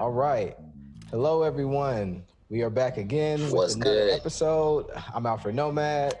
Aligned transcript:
All 0.00 0.10
right. 0.10 0.56
Hello, 1.10 1.42
everyone. 1.42 2.24
We 2.48 2.62
are 2.62 2.70
back 2.70 2.96
again 2.96 3.38
with 3.42 3.52
What's 3.52 3.74
another 3.74 4.06
good? 4.06 4.18
episode. 4.18 4.86
I'm 5.14 5.26
Alfred 5.26 5.54
Nomad, 5.54 6.18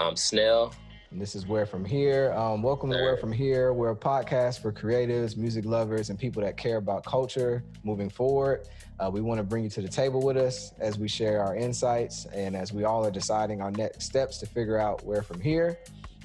I'm 0.00 0.16
Snell. 0.16 0.74
and 1.12 1.20
this 1.20 1.36
is 1.36 1.46
Where 1.46 1.64
From 1.64 1.84
Here. 1.84 2.32
Um, 2.32 2.64
welcome 2.64 2.90
to 2.90 2.96
Where 2.96 3.16
From 3.16 3.30
Here. 3.30 3.72
We're 3.72 3.92
a 3.92 3.96
podcast 3.96 4.60
for 4.60 4.72
creatives, 4.72 5.36
music 5.36 5.64
lovers, 5.64 6.10
and 6.10 6.18
people 6.18 6.42
that 6.42 6.56
care 6.56 6.78
about 6.78 7.04
culture 7.06 7.62
moving 7.84 8.10
forward. 8.10 8.66
Uh, 8.98 9.08
we 9.08 9.20
want 9.20 9.38
to 9.38 9.44
bring 9.44 9.62
you 9.62 9.70
to 9.70 9.82
the 9.82 9.88
table 9.88 10.20
with 10.20 10.36
us 10.36 10.72
as 10.80 10.98
we 10.98 11.06
share 11.06 11.44
our 11.44 11.54
insights 11.54 12.26
and 12.34 12.56
as 12.56 12.72
we 12.72 12.82
all 12.82 13.06
are 13.06 13.10
deciding 13.12 13.60
our 13.62 13.70
next 13.70 14.02
steps 14.02 14.38
to 14.38 14.46
figure 14.46 14.78
out 14.78 15.04
where 15.04 15.22
from 15.22 15.40
here. 15.40 15.78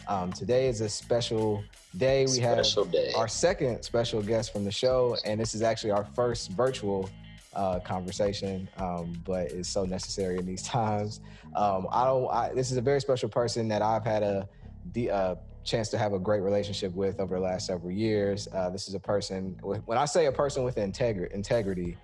Um, 0.08 0.32
today 0.32 0.68
is 0.68 0.82
a 0.82 0.90
special 0.90 1.64
day. 1.98 2.26
We 2.26 2.40
have 2.40 2.66
day. 2.92 3.12
our 3.16 3.28
second 3.28 3.84
special 3.84 4.22
guest 4.22 4.54
from 4.54 4.64
the 4.64 4.72
show, 4.72 5.18
and 5.26 5.40
this 5.40 5.54
is 5.54 5.62
actually 5.62 5.92
our 5.92 6.06
first 6.06 6.52
virtual 6.52 7.10
uh, 7.54 7.80
conversation, 7.80 8.70
um, 8.78 9.22
but 9.26 9.52
it's 9.52 9.68
so 9.68 9.84
necessary 9.84 10.38
in 10.38 10.46
these 10.46 10.64
times. 10.78 11.20
Um, 11.56 11.88
I 11.92 12.06
don't. 12.06 12.32
I, 12.32 12.54
this 12.54 12.72
is 12.72 12.78
a 12.78 12.82
very 12.82 13.02
special 13.02 13.28
person 13.28 13.68
that 13.68 13.82
I've 13.82 14.06
had 14.06 14.24
a 14.24 14.48
the 14.94 15.12
uh, 15.12 15.36
chance 15.66 15.90
to 15.90 15.98
have 15.98 16.14
a 16.14 16.20
great 16.20 16.42
relationship 16.42 16.94
with 16.94 17.20
over 17.20 17.36
the 17.36 17.42
last 17.42 17.68
several 17.68 17.92
years. 17.92 18.48
Uh, 18.54 18.70
this 18.70 18.88
is 18.88 18.94
a 18.94 19.00
person. 19.00 19.60
When 19.62 19.98
I 19.98 20.06
say 20.06 20.28
a 20.28 20.32
person 20.32 20.64
with 20.64 20.78
integri- 20.78 21.32
integrity. 21.32 21.98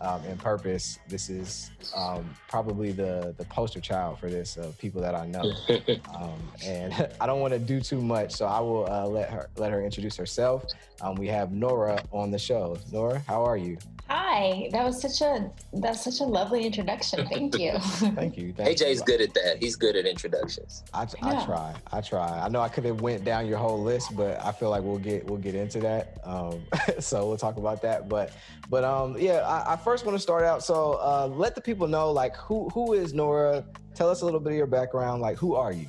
Um, 0.00 0.20
and 0.28 0.38
purpose. 0.38 0.98
This 1.08 1.30
is 1.30 1.70
um, 1.96 2.28
probably 2.48 2.92
the 2.92 3.34
the 3.38 3.44
poster 3.44 3.80
child 3.80 4.18
for 4.18 4.28
this 4.28 4.58
of 4.58 4.76
people 4.76 5.00
that 5.00 5.14
I 5.14 5.26
know. 5.26 5.52
Um, 6.14 6.38
and 6.64 6.92
I 7.20 7.26
don't 7.26 7.40
want 7.40 7.52
to 7.52 7.58
do 7.58 7.80
too 7.80 8.00
much, 8.00 8.32
so 8.32 8.46
I 8.46 8.60
will 8.60 8.86
uh, 8.90 9.06
let 9.06 9.30
her 9.30 9.48
let 9.56 9.72
her 9.72 9.82
introduce 9.82 10.16
herself. 10.16 10.64
Um, 11.00 11.14
we 11.14 11.28
have 11.28 11.52
Nora 11.52 12.02
on 12.12 12.30
the 12.30 12.38
show. 12.38 12.78
Nora, 12.92 13.20
how 13.26 13.44
are 13.44 13.56
you? 13.56 13.78
Hi, 14.08 14.68
that 14.70 14.84
was 14.84 15.02
such 15.02 15.20
a 15.20 15.50
that's 15.72 16.04
such 16.04 16.20
a 16.20 16.24
lovely 16.24 16.64
introduction. 16.64 17.26
Thank 17.26 17.58
you. 17.58 17.72
Thank 17.80 18.36
you. 18.36 18.52
Thank 18.52 18.78
AJ's 18.78 18.98
you. 18.98 19.04
good 19.04 19.20
at 19.20 19.34
that. 19.34 19.56
He's 19.58 19.74
good 19.74 19.96
at 19.96 20.06
introductions. 20.06 20.84
I, 20.94 21.08
I 21.22 21.32
Yeah. 21.32 21.44
try. 21.44 21.74
I 21.92 22.00
try. 22.00 22.40
I 22.40 22.48
know 22.48 22.60
I 22.60 22.68
could 22.68 22.84
have 22.84 23.00
went 23.00 23.24
down 23.24 23.46
your 23.46 23.58
whole 23.58 23.82
list, 23.82 24.16
but 24.16 24.40
I 24.44 24.52
feel 24.52 24.70
like 24.70 24.82
we'll 24.84 24.98
get 24.98 25.26
we'll 25.26 25.40
get 25.40 25.56
into 25.56 25.80
that. 25.80 26.18
Um, 26.24 26.62
so 27.00 27.26
we'll 27.26 27.36
talk 27.36 27.56
about 27.56 27.82
that. 27.82 28.08
But 28.08 28.32
but 28.70 28.84
um, 28.84 29.16
yeah, 29.18 29.38
I, 29.40 29.72
I 29.72 29.76
first 29.76 30.06
want 30.06 30.16
to 30.16 30.22
start 30.22 30.44
out. 30.44 30.62
So 30.62 31.00
uh, 31.02 31.26
let 31.26 31.56
the 31.56 31.60
people 31.60 31.88
know 31.88 32.12
like 32.12 32.36
who 32.36 32.68
who 32.68 32.92
is 32.92 33.12
Nora. 33.12 33.64
Tell 33.94 34.08
us 34.08 34.20
a 34.22 34.24
little 34.24 34.40
bit 34.40 34.52
of 34.52 34.56
your 34.56 34.66
background. 34.66 35.20
Like 35.20 35.36
who 35.36 35.54
are 35.56 35.72
you? 35.72 35.86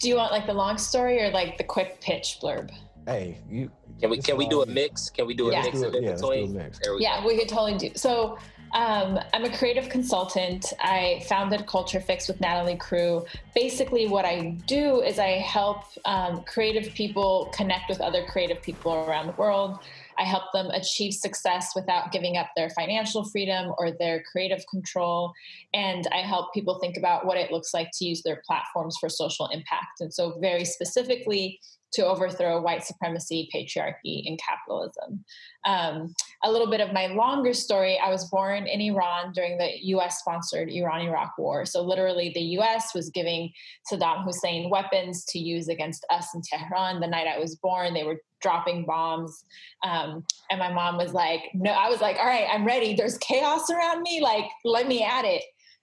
do 0.00 0.10
you 0.10 0.16
want 0.16 0.32
like 0.32 0.44
the 0.46 0.52
long 0.52 0.76
story 0.76 1.22
or 1.22 1.30
like 1.30 1.56
the 1.56 1.64
quick 1.64 1.98
pitch 2.02 2.38
blurb? 2.42 2.70
Hey, 3.06 3.38
you. 3.48 3.70
Can 4.00 4.10
we 4.10 4.18
can 4.18 4.36
we 4.36 4.46
do 4.48 4.62
a 4.62 4.66
mix? 4.66 5.08
Can 5.10 5.26
we 5.26 5.34
do 5.34 5.48
a 5.48 5.52
Yeah. 5.52 5.62
mix 5.62 5.74
Let's 5.76 5.86
of 5.86 5.92
do 5.92 5.98
it. 5.98 6.00
in 6.00 6.04
Yeah, 6.04 6.10
let's 6.10 6.20
do 6.22 6.26
a 6.26 6.30
between? 6.36 6.54
mix. 6.54 6.80
We 6.90 7.02
Yeah, 7.02 7.26
we 7.26 7.38
could 7.38 7.48
totally 7.48 7.78
do. 7.78 7.90
So, 7.94 8.38
um, 8.74 9.20
I'm 9.32 9.44
a 9.44 9.56
creative 9.56 9.88
consultant. 9.88 10.72
I 10.80 11.22
founded 11.28 11.64
Culture 11.66 12.00
Fix 12.00 12.26
with 12.26 12.40
Natalie 12.40 12.76
Crew. 12.76 13.24
Basically, 13.54 14.08
what 14.08 14.24
I 14.24 14.56
do 14.66 15.00
is 15.00 15.18
I 15.20 15.38
help 15.38 15.84
um, 16.04 16.42
creative 16.42 16.92
people 16.94 17.50
connect 17.54 17.88
with 17.88 18.00
other 18.00 18.24
creative 18.26 18.60
people 18.62 18.92
around 18.92 19.26
the 19.28 19.32
world. 19.34 19.78
I 20.18 20.24
help 20.24 20.44
them 20.52 20.66
achieve 20.70 21.12
success 21.14 21.72
without 21.74 22.10
giving 22.12 22.36
up 22.36 22.48
their 22.56 22.70
financial 22.70 23.24
freedom 23.24 23.72
or 23.78 23.92
their 23.92 24.22
creative 24.30 24.64
control. 24.70 25.32
And 25.72 26.06
I 26.12 26.18
help 26.18 26.52
people 26.52 26.78
think 26.80 26.96
about 26.96 27.26
what 27.26 27.36
it 27.36 27.52
looks 27.52 27.72
like 27.74 27.90
to 27.94 28.04
use 28.04 28.22
their 28.22 28.42
platforms 28.46 28.96
for 28.98 29.08
social 29.08 29.46
impact. 29.48 30.00
And 30.00 30.12
so, 30.12 30.36
very 30.40 30.64
specifically, 30.64 31.60
to 31.94 32.06
overthrow 32.06 32.60
white 32.60 32.84
supremacy, 32.84 33.48
patriarchy, 33.54 34.22
and 34.26 34.38
capitalism. 34.38 35.24
Um, 35.64 36.14
a 36.42 36.50
little 36.50 36.70
bit 36.70 36.80
of 36.80 36.92
my 36.92 37.06
longer 37.06 37.54
story 37.54 37.98
I 37.98 38.10
was 38.10 38.28
born 38.28 38.66
in 38.66 38.80
Iran 38.80 39.32
during 39.32 39.56
the 39.58 39.70
US 39.94 40.18
sponsored 40.18 40.70
Iran 40.70 41.02
Iraq 41.02 41.38
war. 41.38 41.64
So, 41.64 41.82
literally, 41.82 42.32
the 42.34 42.58
US 42.58 42.94
was 42.94 43.10
giving 43.10 43.50
Saddam 43.90 44.24
Hussein 44.24 44.70
weapons 44.70 45.24
to 45.26 45.38
use 45.38 45.68
against 45.68 46.04
us 46.10 46.28
in 46.34 46.42
Tehran. 46.42 47.00
The 47.00 47.06
night 47.06 47.26
I 47.26 47.38
was 47.38 47.56
born, 47.56 47.94
they 47.94 48.04
were 48.04 48.20
dropping 48.42 48.84
bombs. 48.84 49.44
Um, 49.82 50.24
and 50.50 50.58
my 50.58 50.72
mom 50.72 50.98
was 50.98 51.12
like, 51.12 51.42
No, 51.54 51.70
I 51.70 51.88
was 51.88 52.00
like, 52.00 52.16
All 52.18 52.26
right, 52.26 52.46
I'm 52.52 52.66
ready. 52.66 52.94
There's 52.94 53.18
chaos 53.18 53.70
around 53.70 54.02
me. 54.02 54.20
Like, 54.20 54.44
let 54.64 54.86
me 54.86 55.02
at 55.02 55.24
it. 55.24 55.42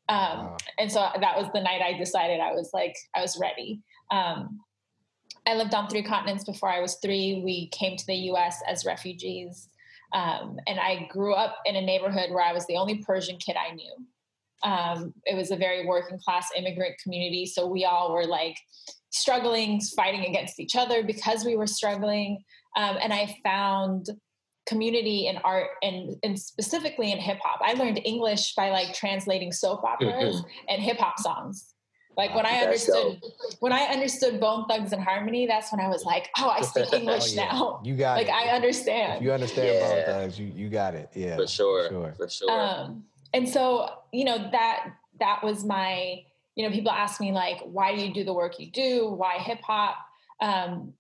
Um, 0.10 0.18
Wow. 0.46 0.58
and 0.78 0.92
so 0.92 1.00
that 1.20 1.38
was 1.38 1.48
the 1.54 1.62
night 1.62 1.82
I 1.82 1.98
decided 1.98 2.40
I 2.42 2.52
was 2.52 2.72
like, 2.74 2.96
I 3.16 3.22
was 3.22 3.38
ready. 3.40 3.82
Um, 4.12 4.60
I 5.48 5.56
lived 5.56 5.74
on 5.74 5.88
three 5.88 6.04
continents 6.04 6.44
before 6.44 6.70
I 6.70 6.82
was 6.82 6.96
three. 6.96 7.42
We 7.44 7.68
came 7.70 7.98
to 7.98 8.06
the 8.06 8.16
US 8.32 8.62
as 8.68 8.86
refugees. 8.86 9.70
Um, 10.14 10.58
and 10.68 10.80
I 10.80 11.08
grew 11.10 11.34
up 11.34 11.58
in 11.66 11.76
a 11.76 11.82
neighborhood 11.82 12.32
where 12.32 12.44
I 12.44 12.54
was 12.54 12.66
the 12.68 12.76
only 12.76 12.98
Persian 12.98 13.38
kid 13.38 13.56
I 13.56 13.74
knew. 13.74 13.94
Um, 14.64 15.14
it 15.26 15.36
was 15.36 15.52
a 15.52 15.56
very 15.56 15.86
working 15.86 16.20
class 16.20 16.50
immigrant 16.56 16.96
community. 17.02 17.46
So 17.46 17.66
we 17.66 17.86
all 17.86 18.14
were 18.14 18.26
like 18.26 18.58
struggling, 19.10 19.82
fighting 19.96 20.26
against 20.26 20.60
each 20.60 20.76
other 20.76 21.04
because 21.04 21.46
we 21.46 21.56
were 21.56 21.68
struggling. 21.68 22.44
Um, 22.78 22.98
and 23.02 23.12
I 23.14 23.36
found 23.44 24.10
community 24.68 25.28
in 25.28 25.38
art 25.44 25.70
and, 25.82 26.16
and 26.24 26.40
specifically 26.40 27.12
in 27.12 27.18
hip 27.18 27.40
hop. 27.44 27.60
I 27.64 27.74
learned 27.74 28.00
English 28.06 28.54
by 28.56 28.70
like 28.70 28.94
translating 28.94 29.52
soap 29.52 29.84
operas 29.84 30.42
and 30.70 30.82
hip 30.82 30.98
hop 30.98 31.20
songs. 31.20 31.71
Like 32.18 32.36
when 32.36 32.46
I 32.46 32.52
That's 32.66 32.90
understood 32.90 33.22
when 33.60 33.72
I 33.72 33.84
understood 33.86 34.40
Bone 34.40 34.66
Thugs 34.68 34.92
and 34.92 35.02
Harmony, 35.02 35.48
that's 35.48 35.72
when 35.72 35.80
I 35.80 35.88
was 35.88 36.04
like, 36.04 36.30
oh, 36.38 36.50
I 36.50 36.62
speak 36.62 36.92
English 36.94 37.32
Oh, 37.32 37.36
yeah. 37.36 37.46
now. 37.52 37.82
You 37.84 37.96
got 37.96 38.18
Like 38.18 38.28
it. 38.28 38.34
I 38.34 38.48
If 38.50 38.54
understand. 38.56 39.24
you 39.24 39.32
understand 39.32 39.68
Yeah. 39.68 39.80
Bone 39.88 40.06
Thugs, 40.06 40.40
you 40.40 40.48
you 40.56 40.70
got 40.70 40.94
it. 40.96 41.10
Yeah, 41.14 41.38
For 41.38 41.48
sure. 41.48 41.90
sure. 41.90 42.14
For 42.18 42.28
sure. 42.30 42.52
Um, 42.52 43.06
and 43.34 43.48
so, 43.48 43.90
you 44.12 44.26
know, 44.26 44.38
that 44.52 44.94
that 45.20 45.42
was 45.44 45.64
my, 45.64 46.24
you 46.56 46.68
know, 46.68 46.74
people 46.74 46.92
ask 46.92 47.22
me 47.22 47.32
like, 47.32 47.60
why 47.62 47.96
do 47.96 48.02
you 48.02 48.14
do 48.14 48.24
the 48.26 48.34
work 48.34 48.60
you 48.60 48.70
do? 48.72 49.08
Why 49.10 49.38
hip 49.38 49.62
hop? 49.62 49.96
Um, 50.42 50.94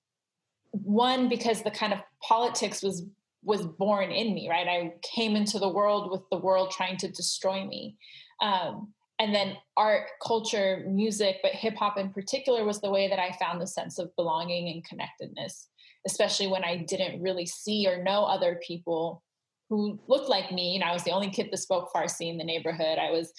one, 0.71 1.27
because 1.27 1.61
the 1.63 1.71
kind 1.71 1.91
of 1.93 1.99
politics 2.21 2.81
was 2.81 3.03
was 3.43 3.65
born 3.65 4.11
in 4.11 4.33
me, 4.35 4.47
right? 4.49 4.67
I 4.67 4.93
came 5.01 5.35
into 5.35 5.57
the 5.59 5.67
world 5.67 6.11
with 6.11 6.21
the 6.29 6.37
world 6.37 6.71
trying 6.71 6.95
to 6.97 7.07
destroy 7.09 7.65
me. 7.65 7.97
Um, 8.41 8.93
and 9.21 9.35
then 9.35 9.55
art, 9.77 10.07
culture, 10.25 10.83
music, 10.87 11.37
but 11.43 11.51
hip 11.51 11.75
hop 11.75 11.99
in 11.99 12.09
particular 12.09 12.65
was 12.65 12.81
the 12.81 12.89
way 12.89 13.07
that 13.07 13.19
I 13.19 13.37
found 13.39 13.61
the 13.61 13.67
sense 13.67 13.99
of 13.99 14.15
belonging 14.15 14.69
and 14.69 14.83
connectedness, 14.83 15.67
especially 16.07 16.47
when 16.47 16.63
I 16.63 16.77
didn't 16.77 17.21
really 17.21 17.45
see 17.45 17.87
or 17.87 18.03
know 18.03 18.23
other 18.23 18.59
people 18.65 19.21
who 19.69 19.99
looked 20.07 20.27
like 20.27 20.51
me. 20.51 20.73
And 20.73 20.83
I 20.83 20.91
was 20.91 21.03
the 21.03 21.11
only 21.11 21.29
kid 21.29 21.49
that 21.51 21.57
spoke 21.57 21.93
Farsi 21.93 22.31
in 22.31 22.39
the 22.39 22.43
neighborhood. 22.43 22.97
I 22.97 23.11
was, 23.11 23.31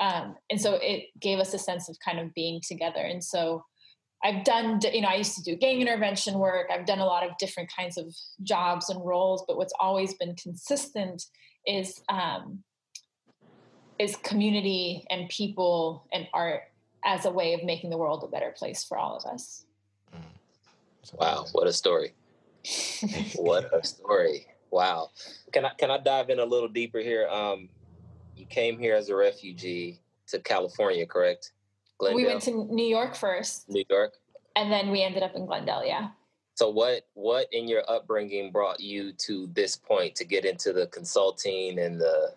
um, 0.00 0.34
and 0.50 0.60
so 0.60 0.74
it 0.82 1.04
gave 1.20 1.38
us 1.38 1.54
a 1.54 1.58
sense 1.58 1.88
of 1.88 1.96
kind 2.04 2.18
of 2.18 2.34
being 2.34 2.60
together. 2.66 3.00
And 3.00 3.22
so 3.22 3.62
I've 4.24 4.42
done, 4.42 4.80
you 4.92 5.02
know, 5.02 5.08
I 5.08 5.14
used 5.14 5.36
to 5.36 5.42
do 5.42 5.54
gang 5.54 5.80
intervention 5.80 6.40
work. 6.40 6.66
I've 6.68 6.84
done 6.84 6.98
a 6.98 7.06
lot 7.06 7.22
of 7.22 7.38
different 7.38 7.70
kinds 7.72 7.96
of 7.96 8.12
jobs 8.42 8.90
and 8.90 9.06
roles, 9.06 9.44
but 9.46 9.56
what's 9.56 9.74
always 9.78 10.14
been 10.14 10.34
consistent 10.34 11.22
is 11.64 12.02
um, 12.08 12.64
is 13.98 14.16
community 14.16 15.04
and 15.10 15.28
people 15.28 16.04
and 16.12 16.28
art 16.32 16.62
as 17.04 17.24
a 17.24 17.30
way 17.30 17.54
of 17.54 17.64
making 17.64 17.90
the 17.90 17.96
world 17.98 18.22
a 18.24 18.28
better 18.28 18.54
place 18.56 18.84
for 18.84 18.98
all 18.98 19.16
of 19.16 19.24
us. 19.24 19.64
Wow, 21.14 21.46
what 21.52 21.66
a 21.66 21.72
story. 21.72 22.12
What 23.36 23.72
a 23.72 23.84
story. 23.84 24.46
Wow. 24.70 25.10
Can 25.52 25.64
I 25.64 25.70
can 25.78 25.90
I 25.90 25.98
dive 25.98 26.28
in 26.28 26.38
a 26.38 26.44
little 26.44 26.68
deeper 26.68 26.98
here? 26.98 27.26
Um 27.28 27.68
you 28.36 28.44
came 28.46 28.78
here 28.78 28.94
as 28.94 29.08
a 29.08 29.16
refugee 29.16 30.00
to 30.28 30.38
California, 30.40 31.06
correct? 31.06 31.52
Glendale, 31.98 32.16
we 32.16 32.26
went 32.26 32.42
to 32.42 32.64
New 32.72 32.84
York 32.86 33.16
first, 33.16 33.68
New 33.68 33.84
York. 33.88 34.14
and 34.54 34.70
then 34.70 34.90
we 34.90 35.02
ended 35.02 35.22
up 35.22 35.34
in 35.34 35.46
Glendale. 35.46 35.84
Yeah. 35.84 36.08
So 36.56 36.68
what 36.68 37.06
what 37.14 37.46
in 37.52 37.68
your 37.68 37.88
upbringing 37.88 38.52
brought 38.52 38.80
you 38.80 39.12
to 39.26 39.48
this 39.54 39.76
point 39.76 40.14
to 40.16 40.24
get 40.24 40.44
into 40.44 40.72
the 40.72 40.88
consulting 40.88 41.78
and 41.78 41.98
the 42.00 42.34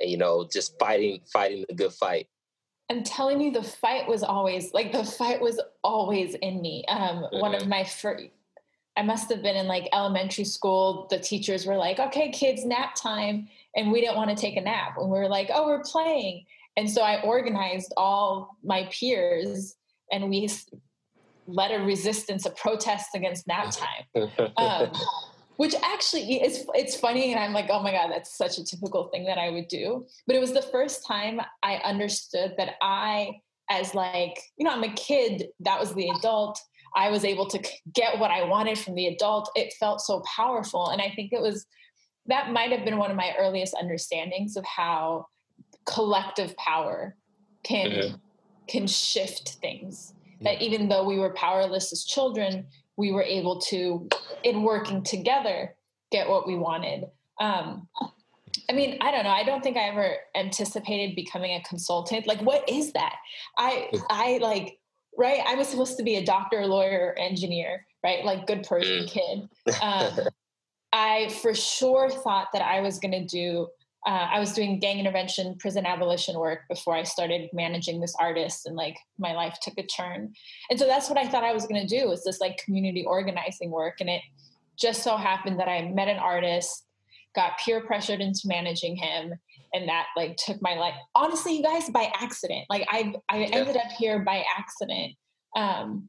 and, 0.00 0.10
you 0.10 0.16
know 0.16 0.48
just 0.50 0.78
fighting 0.78 1.20
fighting 1.32 1.64
the 1.68 1.74
good 1.74 1.92
fight? 1.92 2.28
I'm 2.90 3.02
telling 3.02 3.40
you, 3.40 3.50
the 3.50 3.62
fight 3.62 4.06
was 4.06 4.22
always 4.22 4.72
like 4.74 4.92
the 4.92 5.04
fight 5.04 5.40
was 5.40 5.60
always 5.82 6.34
in 6.34 6.60
me. 6.60 6.84
Um, 6.88 7.26
One 7.32 7.54
of 7.54 7.62
Mhm. 7.62 7.68
my 7.68 7.84
first, 7.84 8.26
I 8.96 9.02
must 9.02 9.30
have 9.30 9.42
been 9.42 9.56
in 9.56 9.66
like 9.66 9.88
elementary 9.92 10.44
school. 10.44 11.06
The 11.08 11.18
teachers 11.18 11.66
were 11.66 11.76
like, 11.76 11.98
"Okay, 11.98 12.30
kids, 12.30 12.64
nap 12.64 12.94
time," 12.94 13.48
and 13.74 13.90
we 13.90 14.00
didn't 14.00 14.16
want 14.16 14.30
to 14.30 14.36
take 14.36 14.56
a 14.56 14.60
nap, 14.60 14.96
and 14.98 15.10
we 15.10 15.18
were 15.18 15.28
like, 15.28 15.50
"Oh, 15.52 15.66
we're 15.66 15.82
playing." 15.82 16.44
And 16.76 16.90
so 16.90 17.02
I 17.02 17.22
organized 17.22 17.92
all 17.96 18.56
my 18.62 18.88
peers, 18.92 19.76
and 20.12 20.28
we 20.28 20.48
led 21.46 21.70
a 21.70 21.82
resistance, 21.84 22.46
a 22.46 22.50
protest 22.50 23.14
against 23.14 23.46
nap 23.46 23.70
time 24.14 24.24
um, 24.56 24.92
which 25.56 25.74
actually 25.82 26.42
is 26.42 26.66
it's 26.74 26.96
funny 26.96 27.32
and 27.32 27.42
i'm 27.42 27.52
like 27.52 27.68
oh 27.70 27.82
my 27.82 27.92
god 27.92 28.10
that's 28.10 28.36
such 28.36 28.58
a 28.58 28.64
typical 28.64 29.08
thing 29.08 29.24
that 29.24 29.38
i 29.38 29.50
would 29.50 29.68
do 29.68 30.04
but 30.26 30.36
it 30.36 30.40
was 30.40 30.52
the 30.52 30.62
first 30.62 31.06
time 31.06 31.40
i 31.62 31.76
understood 31.76 32.54
that 32.56 32.74
i 32.82 33.30
as 33.70 33.94
like 33.94 34.38
you 34.56 34.64
know 34.64 34.72
i'm 34.72 34.84
a 34.84 34.92
kid 34.94 35.48
that 35.60 35.78
was 35.78 35.94
the 35.94 36.08
adult 36.10 36.60
i 36.94 37.10
was 37.10 37.24
able 37.24 37.46
to 37.46 37.58
get 37.94 38.18
what 38.18 38.30
i 38.30 38.42
wanted 38.42 38.78
from 38.78 38.94
the 38.94 39.06
adult 39.06 39.50
it 39.54 39.72
felt 39.78 40.00
so 40.00 40.22
powerful 40.36 40.88
and 40.88 41.00
i 41.00 41.10
think 41.14 41.32
it 41.32 41.40
was 41.40 41.66
that 42.26 42.50
might 42.50 42.72
have 42.72 42.84
been 42.84 42.96
one 42.96 43.10
of 43.10 43.16
my 43.16 43.34
earliest 43.38 43.74
understandings 43.74 44.56
of 44.56 44.64
how 44.64 45.26
collective 45.86 46.56
power 46.56 47.16
can 47.62 47.90
mm-hmm. 47.90 48.16
can 48.66 48.86
shift 48.86 49.56
things 49.60 50.14
yeah. 50.40 50.52
that 50.52 50.62
even 50.62 50.88
though 50.88 51.04
we 51.04 51.18
were 51.18 51.30
powerless 51.30 51.92
as 51.92 52.04
children 52.04 52.66
we 52.96 53.12
were 53.12 53.22
able 53.22 53.60
to 53.60 54.08
in 54.42 54.62
working 54.62 55.02
together 55.02 55.74
get 56.10 56.28
what 56.28 56.46
we 56.46 56.56
wanted 56.56 57.04
um, 57.40 57.88
I 58.68 58.72
mean, 58.72 58.98
I 59.00 59.10
don't 59.10 59.24
know. 59.24 59.30
I 59.30 59.44
don't 59.44 59.62
think 59.62 59.76
I 59.76 59.88
ever 59.88 60.16
anticipated 60.34 61.16
becoming 61.16 61.52
a 61.52 61.62
consultant. 61.62 62.26
Like, 62.26 62.40
what 62.40 62.68
is 62.68 62.92
that? 62.92 63.16
I, 63.58 63.90
I 64.08 64.38
like, 64.40 64.78
right? 65.18 65.40
I 65.46 65.54
was 65.54 65.68
supposed 65.68 65.96
to 65.98 66.02
be 66.02 66.16
a 66.16 66.24
doctor, 66.24 66.64
lawyer, 66.66 67.14
engineer, 67.18 67.86
right? 68.02 68.24
Like, 68.24 68.46
good 68.46 68.62
person, 68.62 69.04
mm. 69.04 69.08
kid. 69.08 69.48
Um, 69.82 70.28
I 70.92 71.28
for 71.42 71.54
sure 71.54 72.08
thought 72.08 72.48
that 72.52 72.62
I 72.62 72.80
was 72.80 73.00
going 73.00 73.12
to 73.12 73.24
do. 73.24 73.66
Uh, 74.06 74.28
I 74.32 74.38
was 74.38 74.52
doing 74.52 74.80
gang 74.80 74.98
intervention, 74.98 75.56
prison 75.58 75.86
abolition 75.86 76.38
work 76.38 76.60
before 76.68 76.94
I 76.94 77.04
started 77.04 77.48
managing 77.52 78.00
this 78.00 78.14
artist, 78.20 78.66
and 78.66 78.76
like 78.76 78.96
my 79.18 79.32
life 79.32 79.58
took 79.62 79.74
a 79.78 79.86
turn. 79.86 80.32
And 80.68 80.78
so 80.78 80.86
that's 80.86 81.08
what 81.08 81.18
I 81.18 81.26
thought 81.26 81.44
I 81.44 81.54
was 81.54 81.66
going 81.66 81.86
to 81.86 82.00
do 82.00 82.08
was 82.08 82.22
this 82.22 82.40
like 82.40 82.58
community 82.58 83.04
organizing 83.06 83.70
work. 83.70 83.96
And 84.00 84.10
it 84.10 84.20
just 84.78 85.02
so 85.02 85.16
happened 85.16 85.58
that 85.58 85.68
I 85.68 85.88
met 85.88 86.08
an 86.08 86.18
artist 86.18 86.84
got 87.34 87.58
peer 87.58 87.80
pressured 87.80 88.20
into 88.20 88.42
managing 88.46 88.96
him 88.96 89.34
and 89.72 89.88
that 89.88 90.06
like 90.16 90.36
took 90.36 90.60
my 90.62 90.74
life 90.74 90.94
honestly 91.14 91.56
you 91.56 91.62
guys 91.62 91.90
by 91.90 92.10
accident 92.20 92.64
like 92.70 92.86
i 92.90 93.12
i 93.28 93.42
ended 93.42 93.76
up 93.76 93.90
here 93.98 94.20
by 94.20 94.44
accident 94.56 95.12
um 95.56 96.08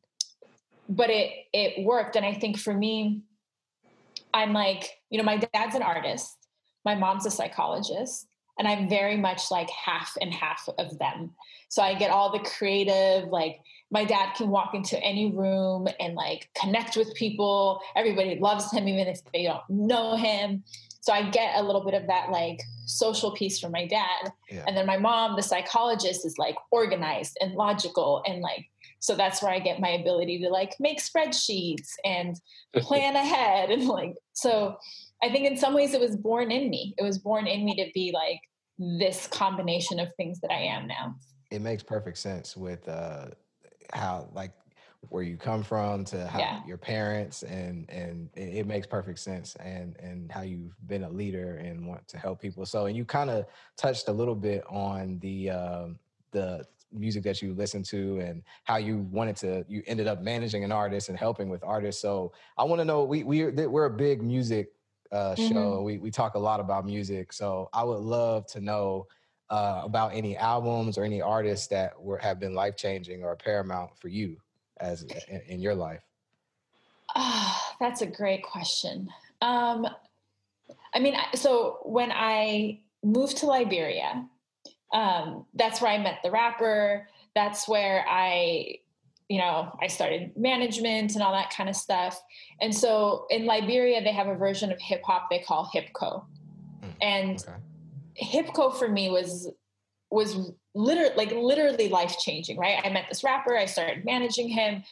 but 0.88 1.10
it 1.10 1.32
it 1.52 1.84
worked 1.84 2.16
and 2.16 2.26
i 2.26 2.34
think 2.34 2.58
for 2.58 2.74
me 2.74 3.22
i'm 4.34 4.54
like 4.54 4.92
you 5.10 5.18
know 5.18 5.24
my 5.24 5.38
dad's 5.38 5.76
an 5.76 5.82
artist 5.82 6.45
my 6.86 6.96
mom's 6.96 7.26
a 7.26 7.32
psychologist 7.32 8.28
and 8.58 8.68
i'm 8.68 8.88
very 8.88 9.18
much 9.18 9.52
like 9.52 9.70
half 9.70 10.14
and 10.22 10.34
half 10.34 10.68
of 10.78 10.98
them 11.00 11.32
so 11.70 11.82
i 11.82 11.94
get 11.94 12.12
all 12.12 12.32
the 12.32 12.50
creative 12.58 13.28
like 13.30 13.60
my 13.92 14.04
dad 14.04 14.34
can 14.36 14.50
walk 14.50 14.74
into 14.74 15.00
any 15.04 15.32
room 15.32 15.88
and 16.00 16.16
like 16.16 16.50
connect 16.60 16.96
with 16.98 17.14
people 17.16 17.80
everybody 17.96 18.38
loves 18.40 18.72
him 18.72 18.88
even 18.88 19.08
if 19.08 19.22
they 19.34 19.44
don't 19.44 19.64
know 19.70 20.16
him 20.16 20.64
so 21.06 21.14
I 21.14 21.30
get 21.30 21.60
a 21.60 21.62
little 21.62 21.86
bit 21.86 21.94
of 21.94 22.08
that 22.08 22.32
like 22.32 22.60
social 22.88 23.32
piece 23.32 23.60
from 23.60 23.72
my 23.72 23.86
dad. 23.86 24.32
Yeah. 24.50 24.64
And 24.66 24.76
then 24.76 24.88
my 24.88 24.98
mom, 24.98 25.36
the 25.36 25.44
psychologist, 25.44 26.26
is 26.26 26.40
like 26.40 26.56
organized 26.72 27.38
and 27.40 27.54
logical 27.54 28.24
and 28.26 28.42
like 28.42 28.66
so 29.02 29.14
that's 29.14 29.44
where 29.44 29.52
I 29.52 29.60
get 29.60 29.80
my 29.80 29.90
ability 29.90 30.40
to 30.40 30.50
like 30.50 30.74
make 30.80 31.00
spreadsheets 31.00 31.90
and 32.04 32.36
plan 32.78 33.16
ahead 33.16 33.70
and 33.70 33.88
like 33.88 34.16
so 34.34 34.78
I 35.26 35.32
think 35.32 35.50
in 35.50 35.58
some 35.58 35.74
ways 35.74 35.96
it 35.96 36.00
was 36.00 36.16
born 36.16 36.52
in 36.52 36.70
me. 36.70 36.94
It 37.00 37.04
was 37.04 37.18
born 37.18 37.48
in 37.48 37.66
me 37.66 37.76
to 37.78 37.90
be 37.94 38.12
like 38.14 38.40
this 38.78 39.26
combination 39.26 40.00
of 40.00 40.10
things 40.18 40.40
that 40.42 40.52
I 40.52 40.60
am 40.60 40.88
now. 40.88 41.16
It 41.50 41.62
makes 41.62 41.82
perfect 41.82 42.20
sense 42.20 42.56
with 42.56 42.88
uh 42.88 43.28
how 43.94 44.30
like 44.34 44.52
where 45.10 45.24
you 45.24 45.38
come 45.38 45.64
from 45.64 46.04
to 46.06 46.28
how 46.28 46.40
yeah. 46.40 46.62
your 46.68 46.78
parents 46.78 47.44
and 47.44 47.90
and 47.90 48.30
it, 48.36 48.66
makes 48.68 48.88
perfect 48.88 49.20
sense 49.20 49.56
and 49.56 49.96
and 50.00 50.32
how 50.32 50.42
you've 50.42 50.76
been 50.88 51.04
a 51.04 51.10
leader 51.10 51.58
and 51.58 51.88
want 51.88 52.08
to 52.08 52.18
help 52.18 52.42
people 52.42 52.66
so 52.66 52.88
and 52.88 52.98
you 52.98 53.06
kind 53.06 53.30
of 53.30 53.46
touched 53.78 54.08
a 54.08 54.12
little 54.12 54.34
bit 54.34 54.64
on 54.68 55.20
the 55.20 55.52
um 55.52 56.00
the 56.32 56.66
music 56.92 57.24
that 57.24 57.40
you 57.40 57.54
listen 57.54 57.84
to 57.84 58.20
and 58.20 58.42
how 58.64 58.78
you 58.78 59.00
wanted 59.12 59.36
to 59.36 59.64
you 59.68 59.84
ended 59.86 60.08
up 60.08 60.22
managing 60.22 60.64
an 60.64 60.72
artist 60.72 61.10
and 61.10 61.18
helping 61.20 61.50
with 61.50 61.64
artists 61.64 62.02
so 62.02 62.32
i 62.58 62.64
want 62.64 62.80
to 62.80 62.86
know 62.86 63.04
we 63.04 63.24
we 63.24 63.46
we're 63.46 63.86
a 63.86 63.90
big 63.90 64.24
music 64.24 64.75
uh, 65.12 65.36
show 65.36 65.44
mm-hmm. 65.44 65.84
we 65.84 65.98
we 65.98 66.12
talk 66.12 66.36
a 66.36 66.40
lot 66.40 66.60
about 66.60 66.86
music 66.86 67.32
so 67.32 67.70
i 67.74 67.84
would 67.84 68.00
love 68.02 68.46
to 68.48 68.60
know 68.60 69.08
uh, 69.50 69.82
about 69.84 70.14
any 70.14 70.36
albums 70.38 70.98
or 70.98 71.04
any 71.04 71.22
artists 71.22 71.68
that 71.68 72.00
were 72.02 72.18
have 72.18 72.40
been 72.40 72.54
life 72.54 72.76
changing 72.76 73.24
or 73.24 73.36
paramount 73.36 73.96
for 73.98 74.08
you 74.08 74.38
as 74.80 75.04
in, 75.28 75.42
in 75.48 75.60
your 75.60 75.76
life? 75.76 76.02
Oh, 77.16 77.60
that's 77.80 78.02
a 78.02 78.08
great 78.08 78.44
question. 78.44 79.10
Um, 79.42 79.88
I 80.94 81.00
mean, 81.00 81.16
so 81.34 81.80
when 81.84 82.12
I 82.12 82.82
moved 83.04 83.38
to 83.38 83.46
Liberia, 83.46 84.28
um, 84.92 85.46
that's 85.54 85.82
where 85.82 85.92
I 85.92 85.98
met 85.98 86.20
the 86.24 86.32
rapper. 86.32 87.08
That's 87.36 87.68
where 87.68 88.06
I, 88.08 88.80
you 89.30 89.40
know, 89.40 89.76
I 89.82 89.88
started 89.88 90.32
management 90.38 91.16
and 91.16 91.24
all 91.24 91.34
that 91.34 91.50
kind 91.50 91.70
of 91.70 91.76
stuff. 91.76 92.20
And 92.62 92.74
so 92.74 93.26
in 93.30 93.46
Liberia, 93.46 94.04
they 94.04 94.12
have 94.12 94.28
a 94.28 94.36
version 94.36 94.72
of 94.72 94.80
hip 94.80 95.02
hop 95.04 95.30
they 95.30 95.40
call 95.40 95.70
hipco, 95.74 96.26
mm, 96.84 96.94
and 97.02 97.44
okay. 97.48 97.58
hipco 98.24 98.76
for 98.78 98.88
me 98.88 99.10
was 99.10 99.50
was 100.12 100.52
literally 100.76 101.16
like 101.16 101.32
literally 101.32 101.90
life 101.90 102.16
changing 102.20 102.58
right? 102.58 102.80
I 102.84 102.90
met 102.90 103.06
this 103.10 103.24
rapper 103.24 103.58
i 103.58 103.66
started 103.66 104.06
managing 104.06 104.48
him. 104.48 104.84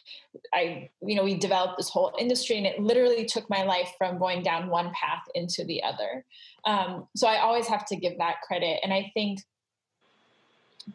I 0.52 0.90
you 1.00 1.14
know 1.14 1.22
we 1.22 1.36
developed 1.36 1.76
this 1.76 1.88
whole 1.88 2.12
industry 2.18 2.58
and 2.58 2.66
it 2.66 2.80
literally 2.80 3.24
took 3.24 3.48
my 3.48 3.62
life 3.62 3.92
from 3.96 4.18
going 4.18 4.42
down 4.42 4.68
one 4.68 4.90
path 4.92 5.22
into 5.34 5.64
the 5.64 5.82
other. 5.82 6.24
Um, 6.64 7.06
so 7.14 7.28
i 7.28 7.38
always 7.38 7.68
have 7.68 7.84
to 7.86 7.96
give 7.96 8.18
that 8.18 8.40
credit. 8.42 8.80
And 8.82 8.92
i 8.92 9.10
think 9.14 9.40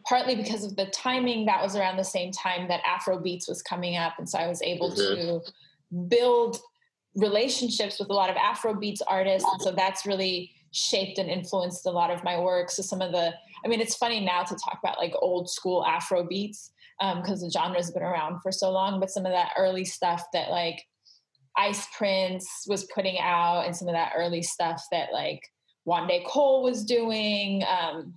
partly 0.08 0.34
because 0.34 0.64
of 0.64 0.76
the 0.76 0.86
timing 0.86 1.46
that 1.46 1.62
was 1.62 1.76
around 1.76 1.96
the 1.96 2.04
same 2.04 2.30
time 2.32 2.68
that 2.68 2.80
afro 2.86 3.18
beats 3.18 3.48
was 3.48 3.62
coming 3.62 3.96
up. 3.96 4.14
And 4.18 4.28
so 4.28 4.38
i 4.38 4.46
was 4.46 4.62
able 4.62 4.90
mm-hmm. 4.90 5.40
to 5.40 6.06
build 6.08 6.58
relationships 7.16 7.98
with 7.98 8.08
a 8.10 8.12
lot 8.12 8.30
of 8.30 8.36
afro 8.36 8.74
beats 8.74 9.02
artists. 9.02 9.48
And 9.50 9.60
so 9.62 9.72
that's 9.72 10.06
really 10.06 10.52
shaped 10.72 11.18
and 11.18 11.28
influenced 11.28 11.86
a 11.86 11.90
lot 11.90 12.10
of 12.10 12.22
my 12.22 12.38
work. 12.38 12.70
So 12.70 12.82
some 12.82 13.00
of 13.00 13.12
the 13.12 13.34
I 13.64 13.68
mean, 13.68 13.80
it's 13.80 13.96
funny 13.96 14.20
now 14.20 14.42
to 14.42 14.54
talk 14.54 14.78
about 14.82 14.98
like 14.98 15.14
old 15.20 15.50
school 15.50 15.84
Afro 15.84 16.24
beats 16.24 16.72
because 16.98 17.42
um, 17.42 17.48
the 17.48 17.50
genre 17.50 17.76
has 17.76 17.90
been 17.90 18.02
around 18.02 18.40
for 18.40 18.52
so 18.52 18.70
long, 18.70 19.00
but 19.00 19.10
some 19.10 19.26
of 19.26 19.32
that 19.32 19.52
early 19.56 19.84
stuff 19.84 20.24
that 20.32 20.50
like 20.50 20.82
Ice 21.56 21.86
Prince 21.96 22.64
was 22.68 22.84
putting 22.94 23.18
out 23.18 23.66
and 23.66 23.74
some 23.74 23.88
of 23.88 23.94
that 23.94 24.12
early 24.16 24.42
stuff 24.42 24.82
that 24.92 25.12
like 25.12 25.42
Wande 25.86 26.24
Coal 26.26 26.62
was 26.62 26.84
doing, 26.84 27.64
um, 27.64 28.14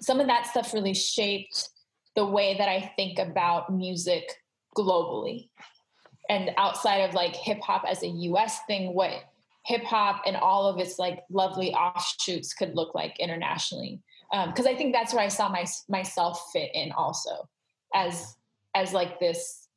some 0.00 0.20
of 0.20 0.26
that 0.26 0.46
stuff 0.46 0.72
really 0.74 0.94
shaped 0.94 1.70
the 2.16 2.26
way 2.26 2.56
that 2.58 2.68
I 2.68 2.92
think 2.96 3.18
about 3.18 3.72
music 3.72 4.24
globally. 4.76 5.48
And 6.28 6.50
outside 6.56 6.98
of 6.98 7.14
like 7.14 7.34
hip 7.34 7.60
hop 7.60 7.84
as 7.88 8.02
a 8.02 8.08
US 8.08 8.60
thing, 8.66 8.94
what 8.94 9.24
hip 9.64 9.84
hop 9.84 10.22
and 10.26 10.36
all 10.36 10.66
of 10.66 10.78
its 10.78 10.98
like 10.98 11.20
lovely 11.30 11.72
offshoots 11.74 12.54
could 12.54 12.74
look 12.74 12.94
like 12.94 13.18
internationally 13.20 14.00
because 14.46 14.66
um, 14.66 14.72
I 14.72 14.76
think 14.76 14.92
that's 14.92 15.12
where 15.12 15.24
I 15.24 15.28
saw 15.28 15.48
my 15.48 15.66
myself 15.88 16.50
fit 16.52 16.70
in 16.74 16.92
also 16.92 17.48
as 17.94 18.36
as 18.74 18.92
like 18.92 19.18
this 19.18 19.68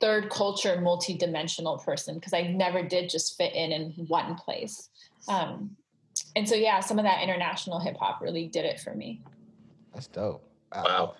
third 0.00 0.30
culture 0.30 0.80
multi-dimensional 0.80 1.78
person 1.78 2.14
because 2.16 2.32
I 2.32 2.42
never 2.42 2.82
did 2.82 3.10
just 3.10 3.36
fit 3.36 3.54
in 3.54 3.72
in 3.72 3.90
one 4.08 4.34
place. 4.34 4.88
Um, 5.28 5.76
and 6.36 6.48
so 6.48 6.54
yeah, 6.54 6.80
some 6.80 6.98
of 6.98 7.04
that 7.04 7.22
international 7.22 7.78
hip 7.78 7.96
hop 7.96 8.20
really 8.20 8.48
did 8.48 8.64
it 8.64 8.80
for 8.80 8.94
me. 8.94 9.20
That's 9.92 10.06
dope. 10.06 10.46
Wow. 10.74 11.14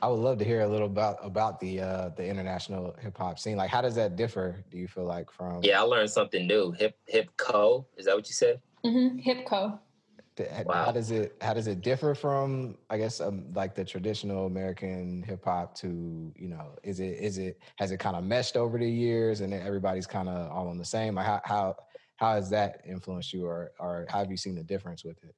I, 0.00 0.06
I 0.06 0.08
would 0.08 0.20
love 0.20 0.38
to 0.38 0.44
hear 0.44 0.60
a 0.60 0.68
little 0.68 0.86
about 0.86 1.18
about 1.22 1.60
the 1.60 1.80
uh, 1.80 2.08
the 2.10 2.26
international 2.26 2.94
hip 3.00 3.16
hop 3.16 3.38
scene. 3.38 3.56
Like, 3.56 3.70
how 3.70 3.80
does 3.80 3.94
that 3.94 4.16
differ? 4.16 4.62
Do 4.70 4.76
you 4.76 4.88
feel 4.88 5.04
like 5.04 5.30
from? 5.30 5.62
Yeah, 5.62 5.80
I 5.80 5.84
learned 5.84 6.10
something 6.10 6.46
new. 6.46 6.72
Hip 6.72 6.96
hip 7.06 7.30
co. 7.36 7.86
Is 7.96 8.06
that 8.06 8.16
what 8.16 8.28
you 8.28 8.34
said? 8.34 8.60
Mm-hmm. 8.84 9.18
Hip 9.18 9.46
co. 9.46 9.78
Wow. 10.38 10.86
How 10.86 10.92
does 10.92 11.12
it 11.12 11.36
how 11.40 11.54
does 11.54 11.68
it 11.68 11.80
differ 11.80 12.14
from 12.14 12.76
I 12.90 12.98
guess 12.98 13.20
um, 13.20 13.46
like 13.54 13.76
the 13.76 13.84
traditional 13.84 14.46
American 14.46 15.22
hip 15.22 15.44
hop 15.44 15.76
to 15.76 16.32
you 16.36 16.48
know 16.48 16.72
is 16.82 16.98
it 16.98 17.18
is 17.20 17.38
it 17.38 17.60
has 17.76 17.92
it 17.92 18.00
kind 18.00 18.16
of 18.16 18.24
meshed 18.24 18.56
over 18.56 18.76
the 18.76 18.90
years 18.90 19.42
and 19.42 19.54
everybody's 19.54 20.08
kind 20.08 20.28
of 20.28 20.50
all 20.50 20.66
on 20.66 20.76
the 20.76 20.84
same 20.84 21.14
like 21.14 21.26
how 21.26 21.40
how 21.44 21.76
how 22.16 22.34
has 22.34 22.50
that 22.50 22.80
influenced 22.86 23.32
you 23.32 23.46
or 23.46 23.72
or 23.78 24.06
how 24.08 24.18
have 24.18 24.30
you 24.30 24.36
seen 24.36 24.54
the 24.54 24.62
difference 24.62 25.04
with 25.04 25.22
it? 25.24 25.34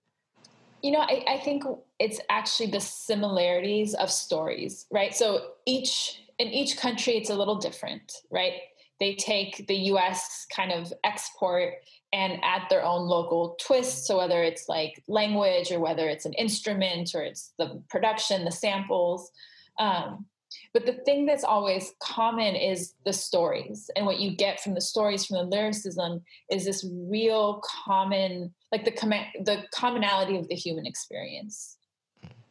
You 0.83 0.92
know, 0.92 1.00
I, 1.00 1.25
I 1.26 1.38
think 1.38 1.64
it's 1.99 2.21
actually 2.28 2.71
the 2.71 2.80
similarities 2.80 3.95
of 3.95 4.11
stories, 4.11 4.87
right? 4.92 5.14
So 5.14 5.52
each 5.64 6.23
in 6.38 6.49
each 6.49 6.76
country 6.76 7.14
it's 7.14 7.30
a 7.30 7.35
little 7.35 7.56
different, 7.56 8.12
right? 8.30 8.54
They 9.00 9.14
take 9.14 9.66
the 9.66 9.76
US 9.92 10.47
kind 10.54 10.73
of 10.73 10.92
export 11.04 11.75
and 12.12 12.38
add 12.42 12.62
their 12.71 12.85
own 12.85 13.09
local 13.09 13.56
twist. 13.61 14.06
So 14.06 14.18
whether 14.18 14.42
it's 14.42 14.68
like 14.68 15.02
language 15.09 15.73
or 15.73 15.80
whether 15.80 16.09
it's 16.09 16.25
an 16.25 16.35
instrument 16.35 17.14
or 17.14 17.23
it's 17.23 17.52
the 17.59 17.83
production, 17.88 18.45
the 18.45 18.52
samples. 18.52 19.30
Um, 19.78 20.26
but 20.73 20.87
the 20.87 20.95
thing 21.05 21.27
that's 21.27 21.45
always 21.45 21.93
common 22.01 22.55
is 22.55 22.95
the 23.05 23.13
stories. 23.13 23.91
And 23.97 24.07
what 24.07 24.21
you 24.21 24.37
get 24.37 24.61
from 24.61 24.75
the 24.75 24.81
stories, 24.81 25.25
from 25.25 25.37
the 25.39 25.57
lyricism, 25.57 26.23
is 26.51 26.65
this 26.65 26.87
real 26.91 27.63
common, 27.85 28.53
like 28.73 28.85
the, 28.85 28.91
com- 28.91 29.11
the 29.45 29.65
commonality 29.73 30.37
of 30.37 30.49
the 30.49 30.55
human 30.55 30.87
experience. 30.87 31.77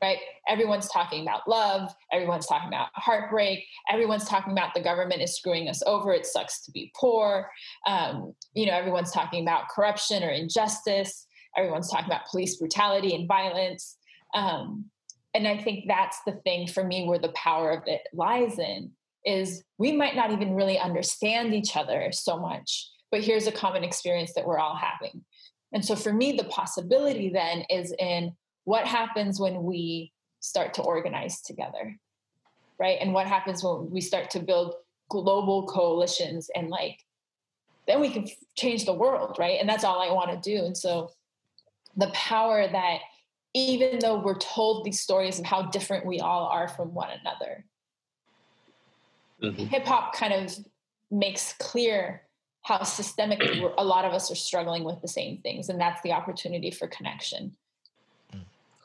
right? 0.02 0.18
Everyone's 0.48 0.90
talking 0.90 1.22
about 1.22 1.48
love, 1.48 1.94
everyone's 2.12 2.48
talking 2.48 2.68
about 2.68 2.90
heartbreak, 2.94 3.66
everyone's 3.92 4.26
talking 4.26 4.54
about 4.54 4.74
the 4.74 4.82
government 4.82 5.22
is 5.22 5.36
screwing 5.36 5.68
us 5.70 5.82
over, 5.86 6.14
it 6.14 6.26
sucks 6.26 6.64
to 6.66 6.72
be 6.72 6.92
poor. 6.96 7.50
Um, 7.88 8.34
you 8.54 8.66
know, 8.66 8.74
everyone's 8.74 9.12
talking 9.12 9.44
about 9.44 9.70
corruption 9.70 10.24
or 10.24 10.30
injustice, 10.30 11.28
everyone's 11.58 11.90
talking 11.90 12.08
about 12.08 12.28
police 12.30 12.58
brutality 12.58 13.16
and 13.16 13.28
violence. 13.28 13.98
Um, 14.34 14.86
and 15.36 15.48
I 15.48 15.58
think 15.58 15.84
that's 15.86 16.18
the 16.26 16.40
thing 16.46 16.66
for 16.66 16.84
me 16.84 17.06
where 17.06 17.20
the 17.20 17.34
power 17.34 17.72
of 17.72 17.84
it 17.88 18.02
lies 18.14 18.58
in 18.58 18.92
is 19.26 19.64
we 19.78 19.92
might 19.92 20.16
not 20.16 20.32
even 20.32 20.56
really 20.56 20.80
understand 20.80 21.54
each 21.54 21.76
other 21.76 22.10
so 22.14 22.40
much, 22.40 22.90
but 23.12 23.22
here's 23.22 23.46
a 23.46 23.52
common 23.52 23.84
experience 23.84 24.34
that 24.34 24.46
we're 24.46 24.60
all 24.60 24.78
having. 24.78 25.26
And 25.74 25.84
so 25.84 25.94
for 25.94 26.14
me, 26.14 26.32
the 26.32 26.46
possibility 26.46 27.30
then 27.30 27.66
is 27.70 27.94
in 28.00 28.34
what 28.64 28.88
happens 28.88 29.38
when 29.38 29.64
we 29.64 30.14
start 30.40 30.74
to 30.76 30.84
organize 30.84 31.42
together, 31.42 32.00
right? 32.80 32.98
And 33.02 33.14
what 33.14 33.28
happens 33.28 33.62
when 33.62 33.90
we 33.92 34.00
start 34.00 34.30
to 34.32 34.40
build 34.40 34.76
global 35.10 35.68
coalitions 35.68 36.50
and 36.56 36.70
like, 36.70 37.00
then 37.88 38.00
we 38.00 38.10
can 38.10 38.26
change 38.56 38.86
the 38.86 38.94
world, 38.94 39.36
right? 39.38 39.60
And 39.60 39.68
that's 39.68 39.84
all 39.84 40.02
I 40.02 40.14
want 40.14 40.32
to 40.32 40.50
do. 40.50 40.64
And 40.64 40.78
so 40.78 41.12
the 41.98 42.10
power 42.14 42.68
that 42.68 43.00
even 43.56 44.00
though 44.00 44.20
we're 44.20 44.38
told 44.38 44.84
these 44.84 45.00
stories 45.00 45.40
of 45.40 45.46
how 45.46 45.64
different 45.64 46.06
we 46.06 46.20
all 46.20 46.48
are 46.48 46.68
from 46.68 46.94
one 46.94 47.10
another, 47.22 47.64
mm-hmm. 49.42 49.66
hip 49.68 49.86
hop 49.86 50.14
kind 50.14 50.34
of 50.34 50.54
makes 51.10 51.54
clear 51.54 52.22
how 52.64 52.80
systemically 52.80 53.74
a 53.78 53.84
lot 53.84 54.04
of 54.04 54.12
us 54.12 54.30
are 54.30 54.36
struggling 54.36 54.84
with 54.84 55.02
the 55.02 55.08
same 55.08 55.38
things 55.38 55.70
and 55.70 55.80
that's 55.80 56.02
the 56.02 56.12
opportunity 56.12 56.70
for 56.70 56.88
connection. 56.88 57.56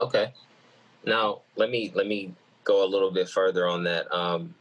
Okay. 0.00 0.32
Now 1.04 1.40
let 1.56 1.70
me 1.70 1.90
let 1.94 2.06
me 2.06 2.32
go 2.62 2.84
a 2.84 2.88
little 2.88 3.10
bit 3.10 3.28
further 3.28 3.66
on 3.66 3.82
that. 3.84 4.12
Um, 4.14 4.54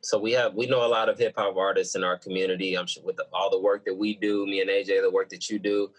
so 0.00 0.18
we 0.18 0.32
have 0.32 0.54
we 0.54 0.66
know 0.66 0.86
a 0.86 0.88
lot 0.88 1.10
of 1.10 1.18
hip 1.18 1.34
hop 1.36 1.56
artists 1.56 1.94
in 1.96 2.04
our 2.04 2.16
community 2.16 2.78
i'm 2.78 2.86
sure 2.86 3.02
with 3.02 3.16
the, 3.16 3.26
all 3.32 3.50
the 3.50 3.58
work 3.58 3.84
that 3.84 3.96
we 3.96 4.14
do 4.14 4.46
me 4.46 4.60
and 4.60 4.70
aj 4.70 4.86
the 4.86 5.10
work 5.12 5.28
that 5.28 5.50
you 5.50 5.58
do. 5.58 5.90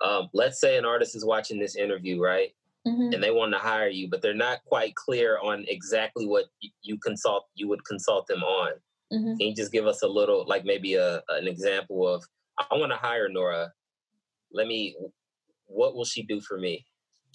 Um, 0.00 0.28
let's 0.32 0.60
say 0.60 0.76
an 0.76 0.84
artist 0.84 1.16
is 1.16 1.24
watching 1.24 1.58
this 1.58 1.74
interview 1.74 2.22
right 2.22 2.54
mm-hmm. 2.86 3.12
and 3.12 3.22
they 3.22 3.30
want 3.30 3.52
to 3.52 3.58
hire 3.58 3.88
you 3.88 4.08
but 4.08 4.22
they're 4.22 4.34
not 4.34 4.64
quite 4.64 4.94
clear 4.94 5.38
on 5.42 5.64
exactly 5.68 6.26
what 6.26 6.44
you 6.82 6.98
consult 6.98 7.46
you 7.54 7.68
would 7.68 7.84
consult 7.84 8.26
them 8.26 8.42
on 8.42 8.72
Mm-hmm. 9.14 9.36
Can 9.36 9.48
you 9.48 9.54
just 9.54 9.72
give 9.72 9.86
us 9.86 10.02
a 10.02 10.08
little, 10.08 10.44
like 10.46 10.64
maybe 10.64 10.94
a 10.94 11.22
an 11.28 11.46
example 11.46 12.06
of 12.08 12.24
I 12.58 12.74
want 12.76 12.92
to 12.92 12.98
hire 12.98 13.28
Nora. 13.28 13.72
Let 14.52 14.66
me. 14.66 14.96
What 15.66 15.94
will 15.94 16.04
she 16.04 16.22
do 16.22 16.40
for 16.40 16.58
me? 16.58 16.84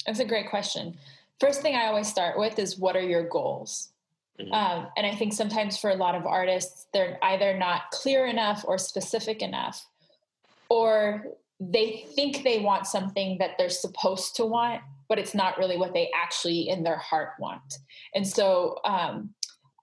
That's 0.06 0.20
a 0.20 0.26
great 0.26 0.50
question. 0.50 0.98
First 1.40 1.62
thing 1.62 1.76
I 1.76 1.88
always 1.88 2.08
start 2.08 2.38
with 2.38 2.60
is 2.60 2.78
what 2.78 2.96
are 2.96 3.02
your 3.02 3.28
goals? 3.28 3.92
Mm-hmm. 4.40 4.54
Um, 4.54 4.88
and 4.96 5.06
I 5.06 5.16
think 5.16 5.34
sometimes 5.34 5.78
for 5.78 5.90
a 5.90 5.96
lot 5.96 6.16
of 6.16 6.26
artists, 6.26 6.88
they're 6.94 7.18
either 7.24 7.58
not 7.58 7.92
clear 7.92 8.28
enough 8.28 8.64
or 8.66 8.78
specific 8.78 9.42
enough, 9.42 9.86
or 10.70 11.26
they 11.60 12.06
think 12.16 12.44
they 12.44 12.60
want 12.60 12.88
something 12.88 13.38
that 13.40 13.58
they're 13.58 13.70
supposed 13.70 14.36
to 14.38 14.46
want, 14.46 14.82
but 15.10 15.20
it's 15.20 15.34
not 15.34 15.58
really 15.58 15.76
what 15.76 15.94
they 15.94 16.10
actually 16.16 16.70
in 16.70 16.84
their 16.84 16.98
heart 16.98 17.32
want. 17.40 17.74
And 18.16 18.26
so 18.26 18.78
um, 18.86 19.34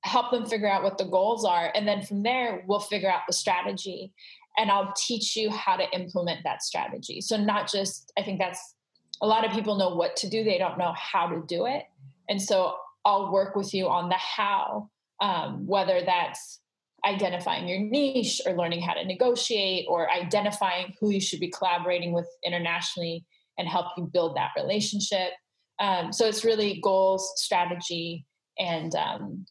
help 0.06 0.30
them 0.30 0.46
figure 0.46 0.70
out 0.70 0.84
what 0.84 0.98
the 0.98 1.04
goals 1.04 1.44
are 1.44 1.72
and 1.74 1.86
then 1.86 2.00
from 2.00 2.22
there 2.22 2.64
we'll 2.66 2.80
figure 2.80 3.10
out 3.10 3.22
the 3.26 3.32
strategy 3.32 4.12
and 4.56 4.70
i'll 4.70 4.92
teach 4.96 5.36
you 5.36 5.50
how 5.50 5.76
to 5.76 5.90
implement 5.92 6.40
that 6.44 6.62
strategy. 6.62 7.20
So 7.20 7.36
not 7.36 7.70
just 7.70 8.12
i 8.16 8.22
think 8.22 8.38
that's 8.38 8.74
a 9.20 9.26
lot 9.26 9.44
of 9.44 9.52
people 9.52 9.76
know 9.76 9.94
what 9.94 10.16
to 10.16 10.28
do 10.28 10.44
they 10.44 10.58
don't 10.58 10.78
know 10.78 10.94
how 10.96 11.26
to 11.28 11.42
do 11.46 11.66
it. 11.66 11.84
And 12.28 12.40
so 12.40 12.76
i'll 13.04 13.32
work 13.32 13.56
with 13.56 13.74
you 13.74 13.88
on 13.88 14.08
the 14.08 14.16
how 14.16 14.90
um, 15.20 15.66
whether 15.66 16.02
that's 16.04 16.60
identifying 17.06 17.68
your 17.68 17.78
niche 17.78 18.40
or 18.46 18.52
learning 18.52 18.82
how 18.82 18.92
to 18.92 19.04
negotiate 19.04 19.86
or 19.88 20.10
identifying 20.10 20.94
who 21.00 21.10
you 21.10 21.20
should 21.20 21.40
be 21.40 21.48
collaborating 21.48 22.12
with 22.12 22.28
internationally 22.44 23.24
and 23.58 23.68
help 23.68 23.86
you 23.96 24.04
build 24.04 24.36
that 24.36 24.50
relationship 24.56 25.32
um, 25.78 26.12
so 26.12 26.26
it's 26.26 26.44
really 26.44 26.80
goals 26.82 27.32
strategy 27.36 28.24
and 28.58 28.94
um, 28.94 29.46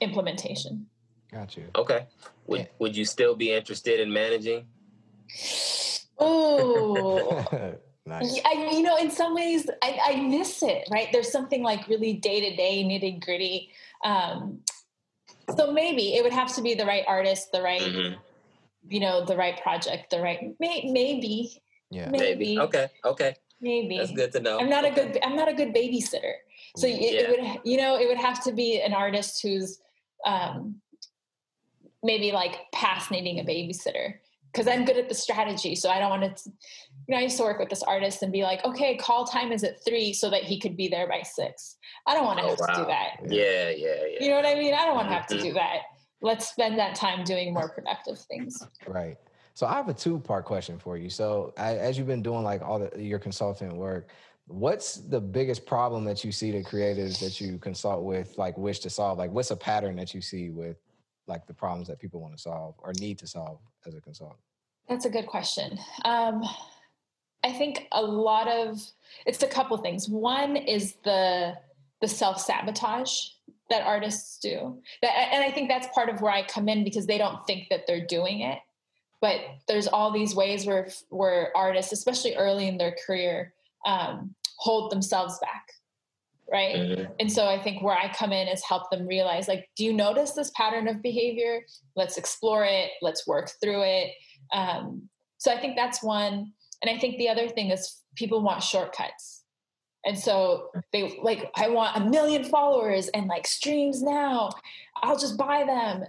implementation. 0.00 0.86
Got 1.32 1.56
you. 1.56 1.64
Okay. 1.74 2.06
Would 2.46 2.60
yeah. 2.60 2.66
Would 2.78 2.96
you 2.96 3.04
still 3.04 3.34
be 3.34 3.52
interested 3.52 4.00
in 4.00 4.12
managing? 4.12 4.66
Oh. 6.18 7.74
nice. 8.06 8.40
I, 8.44 8.70
you 8.72 8.82
know, 8.82 8.96
in 8.96 9.10
some 9.10 9.34
ways, 9.34 9.68
I, 9.82 9.98
I, 10.02 10.16
miss 10.22 10.62
it. 10.62 10.88
Right? 10.90 11.08
There's 11.12 11.30
something 11.30 11.62
like 11.62 11.88
really 11.88 12.14
day 12.14 12.48
to 12.48 12.56
day, 12.56 12.84
nitty 12.84 13.24
gritty. 13.24 13.70
Um, 14.04 14.60
so 15.56 15.72
maybe 15.72 16.14
it 16.14 16.24
would 16.24 16.32
have 16.32 16.54
to 16.56 16.62
be 16.62 16.74
the 16.74 16.86
right 16.86 17.04
artist, 17.06 17.52
the 17.52 17.62
right, 17.62 17.80
mm-hmm. 17.80 18.18
you 18.88 19.00
know, 19.00 19.24
the 19.24 19.36
right 19.36 19.60
project, 19.60 20.10
the 20.10 20.20
right. 20.20 20.54
May, 20.58 20.90
maybe. 20.92 21.60
Yeah. 21.90 22.10
Maybe. 22.10 22.56
maybe. 22.56 22.60
Okay. 22.60 22.88
Okay. 23.04 23.34
Maybe. 23.60 23.98
That's 23.98 24.12
good 24.12 24.32
to 24.32 24.40
know. 24.40 24.58
I'm 24.58 24.68
not 24.68 24.84
okay. 24.84 25.00
a 25.00 25.12
good. 25.12 25.18
I'm 25.24 25.36
not 25.36 25.48
a 25.48 25.54
good 25.54 25.74
babysitter. 25.74 26.32
So 26.76 26.86
it, 26.86 27.00
yeah. 27.00 27.20
it 27.20 27.30
would, 27.30 27.60
you 27.64 27.78
know, 27.78 27.98
it 27.98 28.06
would 28.06 28.18
have 28.18 28.42
to 28.44 28.52
be 28.52 28.80
an 28.80 28.92
artist 28.92 29.40
who's 29.42 29.78
um, 30.26 30.76
maybe 32.02 32.32
like 32.32 32.70
past 32.72 33.10
needing 33.10 33.40
a 33.40 33.44
babysitter 33.44 34.14
because 34.52 34.68
I'm 34.68 34.84
good 34.84 34.96
at 34.96 35.08
the 35.08 35.14
strategy. 35.14 35.74
So 35.74 35.90
I 35.90 35.98
don't 35.98 36.08
want 36.08 36.36
to, 36.36 36.42
you 36.46 37.14
know, 37.14 37.18
I 37.18 37.22
used 37.22 37.36
to 37.36 37.42
work 37.42 37.58
with 37.58 37.68
this 37.68 37.82
artist 37.82 38.22
and 38.22 38.32
be 38.32 38.42
like, 38.42 38.64
okay, 38.64 38.96
call 38.96 39.26
time 39.26 39.52
is 39.52 39.62
at 39.64 39.84
three 39.84 40.12
so 40.12 40.30
that 40.30 40.44
he 40.44 40.58
could 40.58 40.76
be 40.76 40.88
there 40.88 41.06
by 41.06 41.22
six. 41.22 41.76
I 42.06 42.14
don't 42.14 42.24
want 42.24 42.38
to 42.38 42.44
oh, 42.44 42.48
have 42.50 42.58
wow. 42.60 42.66
to 42.66 42.74
do 42.74 42.86
that. 42.86 43.16
Yeah, 43.28 43.70
yeah, 43.70 44.06
yeah. 44.08 44.22
You 44.24 44.30
know 44.30 44.36
what 44.36 44.46
I 44.46 44.54
mean? 44.54 44.72
I 44.72 44.86
don't 44.86 44.94
want 44.94 45.08
to 45.08 45.14
have 45.14 45.26
to 45.26 45.38
do 45.38 45.48
mm-hmm. 45.48 45.56
that. 45.56 45.80
Let's 46.22 46.48
spend 46.48 46.78
that 46.78 46.94
time 46.94 47.24
doing 47.24 47.52
more 47.52 47.68
productive 47.68 48.18
things. 48.18 48.62
Right. 48.86 49.18
So 49.56 49.66
I 49.66 49.72
have 49.72 49.88
a 49.88 49.94
two 49.94 50.18
part 50.18 50.44
question 50.44 50.78
for 50.78 50.98
you. 50.98 51.08
So 51.08 51.54
as 51.56 51.96
you've 51.96 52.06
been 52.06 52.22
doing 52.22 52.42
like 52.42 52.60
all 52.60 52.78
the, 52.78 53.02
your 53.02 53.18
consultant 53.18 53.74
work, 53.74 54.10
what's 54.46 54.96
the 54.96 55.18
biggest 55.18 55.64
problem 55.64 56.04
that 56.04 56.22
you 56.22 56.30
see 56.30 56.50
the 56.50 56.62
creatives 56.62 57.18
that 57.20 57.40
you 57.40 57.56
consult 57.56 58.04
with 58.04 58.36
like 58.36 58.58
wish 58.58 58.80
to 58.80 58.90
solve? 58.90 59.16
Like 59.16 59.30
what's 59.30 59.50
a 59.50 59.56
pattern 59.56 59.96
that 59.96 60.12
you 60.12 60.20
see 60.20 60.50
with 60.50 60.76
like 61.26 61.46
the 61.46 61.54
problems 61.54 61.88
that 61.88 61.98
people 61.98 62.20
want 62.20 62.36
to 62.36 62.38
solve 62.38 62.74
or 62.80 62.92
need 63.00 63.18
to 63.20 63.26
solve 63.26 63.58
as 63.86 63.94
a 63.94 64.00
consultant? 64.02 64.38
That's 64.90 65.06
a 65.06 65.10
good 65.10 65.26
question. 65.26 65.78
Um, 66.04 66.44
i 67.42 67.52
think 67.52 67.86
a 67.92 68.02
lot 68.02 68.48
of 68.48 68.78
it's 69.24 69.42
a 69.42 69.46
couple 69.46 69.78
things. 69.78 70.06
One 70.06 70.56
is 70.56 70.96
the 71.02 71.54
the 72.02 72.08
self-sabotage 72.08 73.10
that 73.70 73.86
artists 73.86 74.38
do. 74.38 74.82
That, 75.00 75.12
and 75.32 75.42
i 75.42 75.50
think 75.50 75.70
that's 75.70 75.86
part 75.94 76.10
of 76.10 76.20
where 76.20 76.32
i 76.32 76.42
come 76.42 76.68
in 76.68 76.84
because 76.84 77.06
they 77.06 77.16
don't 77.16 77.46
think 77.46 77.68
that 77.70 77.86
they're 77.86 78.06
doing 78.06 78.40
it 78.40 78.58
but 79.26 79.40
there's 79.66 79.88
all 79.88 80.12
these 80.12 80.36
ways 80.36 80.66
where 80.66 80.88
where 81.08 81.50
artists 81.56 81.90
especially 81.90 82.36
early 82.36 82.68
in 82.68 82.78
their 82.78 82.94
career 83.04 83.52
um, 83.84 84.34
hold 84.58 84.92
themselves 84.92 85.38
back 85.40 85.64
right? 86.52 86.76
Mm-hmm. 86.76 87.12
and 87.18 87.32
so 87.32 87.46
i 87.46 87.60
think 87.60 87.82
where 87.82 87.96
i 87.96 88.08
come 88.12 88.32
in 88.32 88.46
is 88.46 88.62
help 88.62 88.88
them 88.90 89.04
realize 89.04 89.48
like 89.48 89.68
do 89.76 89.84
you 89.84 89.92
notice 89.92 90.30
this 90.30 90.52
pattern 90.54 90.86
of 90.86 91.02
behavior? 91.02 91.62
Let's 91.96 92.18
explore 92.18 92.64
it. 92.64 92.90
Let's 93.02 93.26
work 93.26 93.50
through 93.60 93.82
it. 93.82 94.12
Um, 94.52 95.08
so 95.38 95.52
i 95.52 95.60
think 95.60 95.74
that's 95.76 96.04
one. 96.04 96.52
And 96.82 96.96
i 96.96 96.96
think 97.00 97.18
the 97.18 97.28
other 97.28 97.48
thing 97.48 97.70
is 97.70 98.02
people 98.14 98.42
want 98.42 98.62
shortcuts. 98.62 99.42
And 100.04 100.16
so 100.16 100.70
they 100.92 101.18
like 101.20 101.50
i 101.56 101.68
want 101.68 101.96
a 101.96 102.08
million 102.16 102.44
followers 102.44 103.08
and 103.08 103.26
like 103.26 103.46
streams 103.46 104.02
now. 104.02 104.50
I'll 105.02 105.18
just 105.18 105.36
buy 105.36 105.64
them 105.64 106.04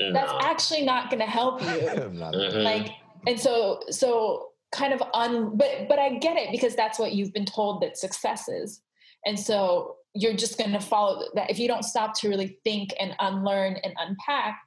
no. 0.00 0.12
that's 0.12 0.32
actually 0.44 0.82
not 0.82 1.10
going 1.10 1.20
to 1.20 1.26
help 1.26 1.60
you 1.60 1.66
mm-hmm. 1.68 2.58
like 2.58 2.90
and 3.26 3.38
so 3.38 3.80
so 3.90 4.50
kind 4.72 4.92
of 4.92 5.02
un 5.14 5.56
but 5.56 5.88
but 5.88 5.98
I 5.98 6.18
get 6.18 6.36
it 6.36 6.50
because 6.52 6.74
that's 6.74 6.98
what 6.98 7.12
you've 7.12 7.32
been 7.32 7.44
told 7.44 7.82
that 7.82 7.96
success 7.96 8.48
is. 8.48 8.80
And 9.26 9.38
so 9.38 9.96
you're 10.14 10.34
just 10.34 10.58
going 10.58 10.72
to 10.72 10.80
follow 10.80 11.24
that 11.34 11.50
if 11.50 11.58
you 11.58 11.68
don't 11.68 11.84
stop 11.84 12.14
to 12.20 12.28
really 12.28 12.58
think 12.64 12.90
and 12.98 13.14
unlearn 13.20 13.76
and 13.84 13.94
unpack 13.98 14.60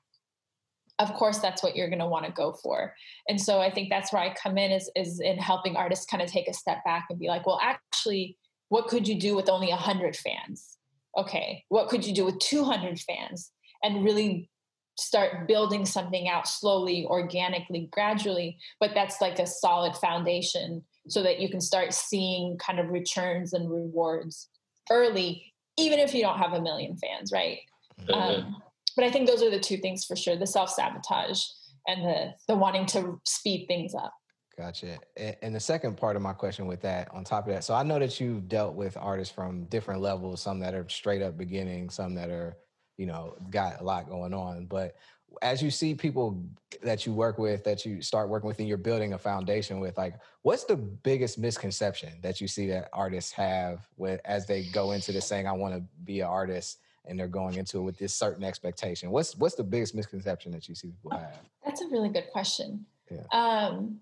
of 1.00 1.14
course 1.16 1.40
that's 1.40 1.64
what 1.64 1.76
you're 1.76 1.90
going 1.90 2.00
to 2.00 2.08
want 2.08 2.26
to 2.26 2.32
go 2.32 2.54
for 2.54 2.94
and 3.28 3.42
so 3.42 3.60
i 3.60 3.70
think 3.70 3.90
that's 3.90 4.14
where 4.14 4.22
i 4.22 4.34
come 4.36 4.58
in 4.58 4.72
is, 4.72 4.90
is 4.96 5.20
in 5.20 5.38
helping 5.38 5.76
artists 5.76 6.06
kind 6.06 6.22
of 6.22 6.30
take 6.30 6.48
a 6.48 6.54
step 6.54 6.84
back 6.86 7.08
and 7.10 7.20
be 7.20 7.28
like 7.28 7.46
well 7.48 7.60
actually 7.62 8.38
what 8.70 8.88
could 8.88 9.08
you 9.08 9.20
do 9.20 9.36
with 9.36 9.50
only 9.50 9.70
100 9.70 10.16
fans 10.16 10.78
okay 11.18 11.64
what 11.70 11.90
could 11.90 12.06
you 12.06 12.14
do 12.14 12.24
with 12.24 12.38
200 12.40 13.00
fans 13.00 13.52
and 13.82 14.04
really 14.04 14.50
start 14.98 15.48
building 15.48 15.86
something 15.86 16.28
out 16.28 16.48
slowly, 16.48 17.06
organically, 17.06 17.90
gradually, 17.92 18.58
but 18.80 18.92
that's 18.94 19.22
like 19.22 19.40
a 19.40 19.48
solid 19.48 19.96
foundation 19.96 20.84
so 21.08 21.24
that 21.24 21.40
you 21.40 21.50
can 21.50 21.62
start 21.62 21.94
seeing 21.94 22.58
kind 22.58 22.80
of 22.80 22.90
returns 22.90 23.54
and 23.54 23.70
rewards 23.70 24.50
early, 24.92 25.54
even 25.78 26.00
if 26.00 26.14
you 26.14 26.22
don't 26.22 26.38
have 26.38 26.54
a 26.54 26.62
million 26.62 26.96
fans, 26.98 27.32
right? 27.32 27.60
Mm-hmm. 28.02 28.14
Um, 28.14 28.62
but 28.96 29.06
I 29.06 29.12
think 29.12 29.28
those 29.28 29.42
are 29.42 29.50
the 29.50 29.60
two 29.60 29.78
things 29.78 30.06
for 30.06 30.16
sure: 30.16 30.36
the 30.36 30.48
self 30.48 30.70
sabotage 30.70 31.44
and 31.88 32.06
the 32.06 32.34
the 32.48 32.56
wanting 32.56 32.86
to 32.88 33.20
speed 33.26 33.66
things 33.68 33.96
up. 33.96 34.14
Gotcha. 34.58 35.00
And 35.42 35.56
the 35.56 35.60
second 35.60 35.98
part 35.98 36.16
of 36.16 36.22
my 36.22 36.34
question 36.34 36.68
with 36.68 36.82
that, 36.82 37.12
on 37.12 37.24
top 37.24 37.48
of 37.48 37.54
that, 37.54 37.64
so 37.64 37.74
I 37.74 37.82
know 37.82 37.98
that 37.98 38.20
you've 38.20 38.48
dealt 38.48 38.76
with 38.76 38.96
artists 38.98 39.34
from 39.34 39.66
different 39.66 40.00
levels, 40.02 40.44
some 40.44 40.60
that 40.60 40.76
are 40.76 40.88
straight 40.90 41.24
up 41.24 41.38
beginning, 41.38 41.90
some 41.90 42.14
that 42.16 42.30
are, 42.30 42.58
you 42.98 43.06
know, 43.06 43.36
got 43.50 43.82
a 43.82 43.84
lot 43.84 44.08
going 44.08 44.34
on. 44.34 44.66
But 44.66 44.96
as 45.42 45.62
you 45.62 45.72
see 45.72 45.96
people 45.96 46.44
that 46.84 47.06
you 47.06 47.14
work 47.14 47.38
with, 47.38 47.64
that 47.64 47.86
you 47.86 48.02
start 48.02 48.30
working 48.30 48.48
with, 48.48 48.60
and 48.60 48.68
you're 48.68 48.78
building 48.78 49.14
a 49.14 49.18
foundation 49.18 49.80
with, 49.80 49.98
like, 49.98 50.16
what's 50.44 50.64
the 50.66 50.76
biggest 50.76 51.38
misconception 51.38 52.14
that 52.22 52.40
you 52.40 52.48
see 52.48 52.68
that 52.68 52.90
artists 52.94 53.32
have 53.32 53.88
with 53.98 54.22
as 54.26 54.46
they 54.46 54.64
go 54.66 54.92
into 54.92 55.12
this 55.12 55.26
saying, 55.26 55.48
"I 55.48 55.54
want 55.54 55.74
to 55.74 55.84
be 56.04 56.20
an 56.20 56.28
artist," 56.28 56.80
and 57.06 57.20
they're 57.20 57.28
going 57.28 57.56
into 57.56 57.80
it 57.80 57.82
with 57.82 57.98
this 57.98 58.14
certain 58.14 58.44
expectation? 58.44 59.12
What's 59.12 59.36
what's 59.38 59.56
the 59.56 59.64
biggest 59.64 59.96
misconception 59.96 60.52
that 60.52 60.70
you 60.70 60.76
see 60.76 60.90
people 60.90 61.18
have? 61.18 61.40
That's 61.66 61.82
a 61.82 61.88
really 61.88 62.10
good 62.10 62.30
question. 62.32 62.86
Yeah. 63.10 63.24
Um, 63.32 64.00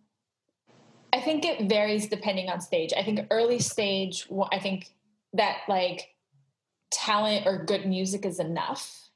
I 1.14 1.20
think 1.20 1.46
it 1.46 1.70
varies 1.70 2.08
depending 2.08 2.50
on 2.50 2.62
stage. 2.62 2.94
I 2.96 3.04
think 3.04 3.28
early 3.32 3.60
stage, 3.60 4.28
I 4.52 4.60
think 4.60 4.90
that 5.34 5.60
like 5.68 6.10
talent 6.92 7.46
or 7.46 7.64
good 7.66 7.86
music 7.86 8.26
is 8.26 8.40
enough. 8.40 9.10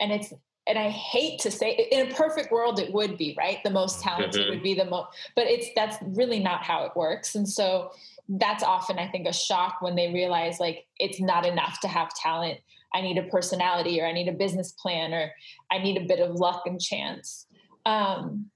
And 0.00 0.12
it's, 0.12 0.32
and 0.66 0.78
I 0.78 0.88
hate 0.88 1.40
to 1.40 1.50
say 1.50 1.88
in 1.92 2.10
a 2.10 2.14
perfect 2.14 2.50
world, 2.50 2.78
it 2.78 2.92
would 2.92 3.18
be 3.18 3.34
right. 3.36 3.58
The 3.62 3.70
most 3.70 4.00
talented 4.00 4.40
mm-hmm. 4.40 4.50
would 4.50 4.62
be 4.62 4.74
the 4.74 4.86
most, 4.86 5.08
but 5.36 5.46
it's, 5.46 5.68
that's 5.76 5.96
really 6.02 6.38
not 6.38 6.64
how 6.64 6.84
it 6.84 6.92
works. 6.96 7.34
And 7.34 7.48
so 7.48 7.92
that's 8.28 8.62
often, 8.62 8.98
I 8.98 9.08
think, 9.08 9.26
a 9.26 9.32
shock 9.32 9.76
when 9.80 9.94
they 9.94 10.12
realize 10.12 10.58
like 10.58 10.86
it's 10.98 11.20
not 11.20 11.44
enough 11.44 11.80
to 11.80 11.88
have 11.88 12.14
talent. 12.14 12.60
I 12.94 13.02
need 13.02 13.18
a 13.18 13.24
personality 13.24 14.00
or 14.00 14.06
I 14.06 14.12
need 14.12 14.28
a 14.28 14.32
business 14.32 14.72
plan 14.72 15.12
or 15.12 15.32
I 15.70 15.78
need 15.78 15.96
a 15.96 16.06
bit 16.06 16.20
of 16.20 16.36
luck 16.36 16.62
and 16.64 16.80
chance. 16.80 17.46
Um, 17.84 18.50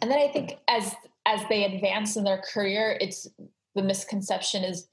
and 0.00 0.10
then 0.10 0.18
I 0.18 0.28
think 0.28 0.58
as 0.68 0.94
as 1.24 1.40
they 1.48 1.64
advance 1.64 2.16
in 2.16 2.22
their 2.22 2.38
career, 2.52 2.96
it's 3.00 3.26
the 3.74 3.82
misconception 3.82 4.62
is 4.62 4.86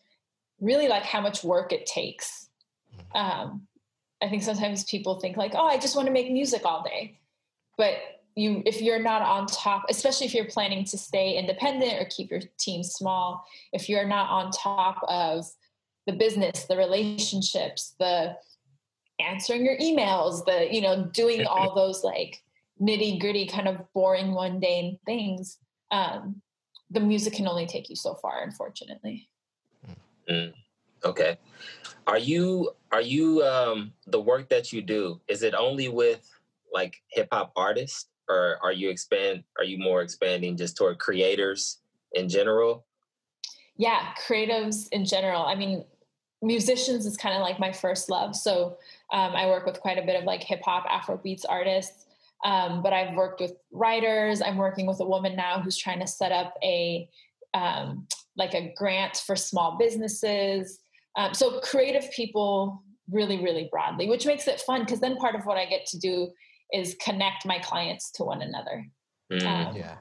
really 0.64 0.88
like 0.88 1.04
how 1.04 1.22
much 1.22 1.44
work 1.44 1.72
it 1.72 1.86
takes. 1.86 2.50
Mm-hmm. 2.96 3.18
Um, 3.18 3.68
I 4.22 4.30
think 4.30 4.44
sometimes 4.44 4.86
people 4.86 5.20
think 5.20 5.38
like, 5.38 5.54
oh, 5.56 5.68
I 5.68 5.78
just 5.78 5.96
want 5.96 6.08
to 6.08 6.14
make 6.14 6.32
music 6.32 6.64
all 6.66 6.84
day, 6.84 7.20
but 7.78 7.96
you 8.36 8.64
if 8.66 8.82
you're 8.82 9.02
not 9.02 9.22
on 9.22 9.46
top, 9.46 9.86
especially 9.90 10.26
if 10.26 10.34
you're 10.34 10.46
planning 10.46 10.86
to 10.86 10.98
stay 10.98 11.38
independent 11.38 12.02
or 12.02 12.06
keep 12.06 12.32
your 12.32 12.42
team 12.58 12.84
small, 12.84 13.46
if 13.74 13.90
you're 13.90 14.08
not 14.08 14.30
on 14.30 14.52
top 14.52 15.04
of 15.08 15.46
the 16.08 16.14
business, 16.14 16.66
the 16.66 16.78
relationships, 16.78 17.96
the 18.00 18.36
answering 19.20 19.64
your 19.64 19.78
emails, 19.78 20.46
the 20.46 20.74
you 20.74 20.82
know 20.82 21.10
doing 21.14 21.46
all 21.46 21.76
those 21.76 22.04
like 22.04 22.42
nitty 22.82 23.20
gritty 23.20 23.46
kind 23.46 23.68
of 23.68 23.78
boring 23.94 24.34
mundane 24.34 24.98
things 25.06 25.60
um, 25.94 26.42
the 26.90 27.00
music 27.00 27.34
can 27.34 27.48
only 27.48 27.66
take 27.66 27.90
you 27.90 27.96
so 27.96 28.16
far, 28.16 28.44
unfortunately. 28.44 29.30
Mm, 30.30 30.54
okay. 31.04 31.38
Are 32.08 32.18
you 32.18 32.72
are 32.92 33.02
you 33.02 33.44
um, 33.44 33.94
the 34.08 34.20
work 34.20 34.50
that 34.50 34.74
you 34.74 34.82
do? 34.82 35.20
Is 35.28 35.44
it 35.44 35.54
only 35.54 35.90
with 35.90 36.30
like 36.74 37.02
hip 37.12 37.30
hop 37.32 37.52
artists, 37.56 38.08
or 38.30 38.58
are 38.62 38.74
you 38.74 38.90
expand? 38.90 39.44
Are 39.58 39.64
you 39.64 39.78
more 39.78 40.02
expanding 40.02 40.58
just 40.58 40.76
toward 40.76 41.00
creators 41.00 41.80
in 42.14 42.30
general? 42.30 42.86
Yeah, 43.78 44.14
creatives 44.28 44.88
in 44.92 45.06
general. 45.06 45.44
I 45.44 45.56
mean, 45.56 45.84
musicians 46.42 47.06
is 47.06 47.18
kind 47.18 47.36
of 47.36 47.42
like 47.42 47.60
my 47.60 47.72
first 47.72 48.10
love. 48.10 48.36
So 48.36 48.78
um, 49.12 49.32
I 49.34 49.48
work 49.48 49.66
with 49.66 49.80
quite 49.80 49.98
a 49.98 50.06
bit 50.06 50.16
of 50.16 50.26
like 50.26 50.44
hip 50.44 50.62
hop, 50.64 50.86
Afro 50.90 51.18
beats 51.18 51.46
artists. 51.46 52.06
Um, 52.44 52.84
but 52.84 52.92
I've 52.92 53.16
worked 53.16 53.40
with 53.40 53.54
writers. 53.72 54.42
I'm 54.42 54.58
working 54.58 54.86
with 54.86 55.00
a 55.00 55.06
woman 55.06 55.36
now 55.36 55.62
who's 55.62 55.78
trying 55.78 56.02
to 56.02 56.08
set 56.08 56.32
up 56.32 56.56
a 56.62 57.10
um, 57.54 58.08
like 58.38 58.54
a 58.54 58.74
grant 58.78 59.18
for 59.18 59.36
small 59.36 59.78
businesses. 59.78 60.80
Um, 61.16 61.34
so 61.34 61.60
creative 61.60 62.10
people 62.12 62.84
really, 63.12 63.44
really 63.44 63.68
broadly, 63.72 64.08
which 64.08 64.26
makes 64.26 64.48
it 64.48 64.62
fun 64.62 64.82
because 64.82 65.00
then 65.00 65.18
part 65.18 65.36
of 65.36 65.46
what 65.46 65.58
I 65.58 65.66
get 65.66 65.86
to 65.88 66.00
do 66.00 66.30
is 66.72 66.96
connect 67.04 67.46
my 67.46 67.60
clients 67.60 68.12
to 68.12 68.24
one 68.24 68.42
another. 68.42 68.86
Mm, 69.32 69.78
yeah. 69.78 69.98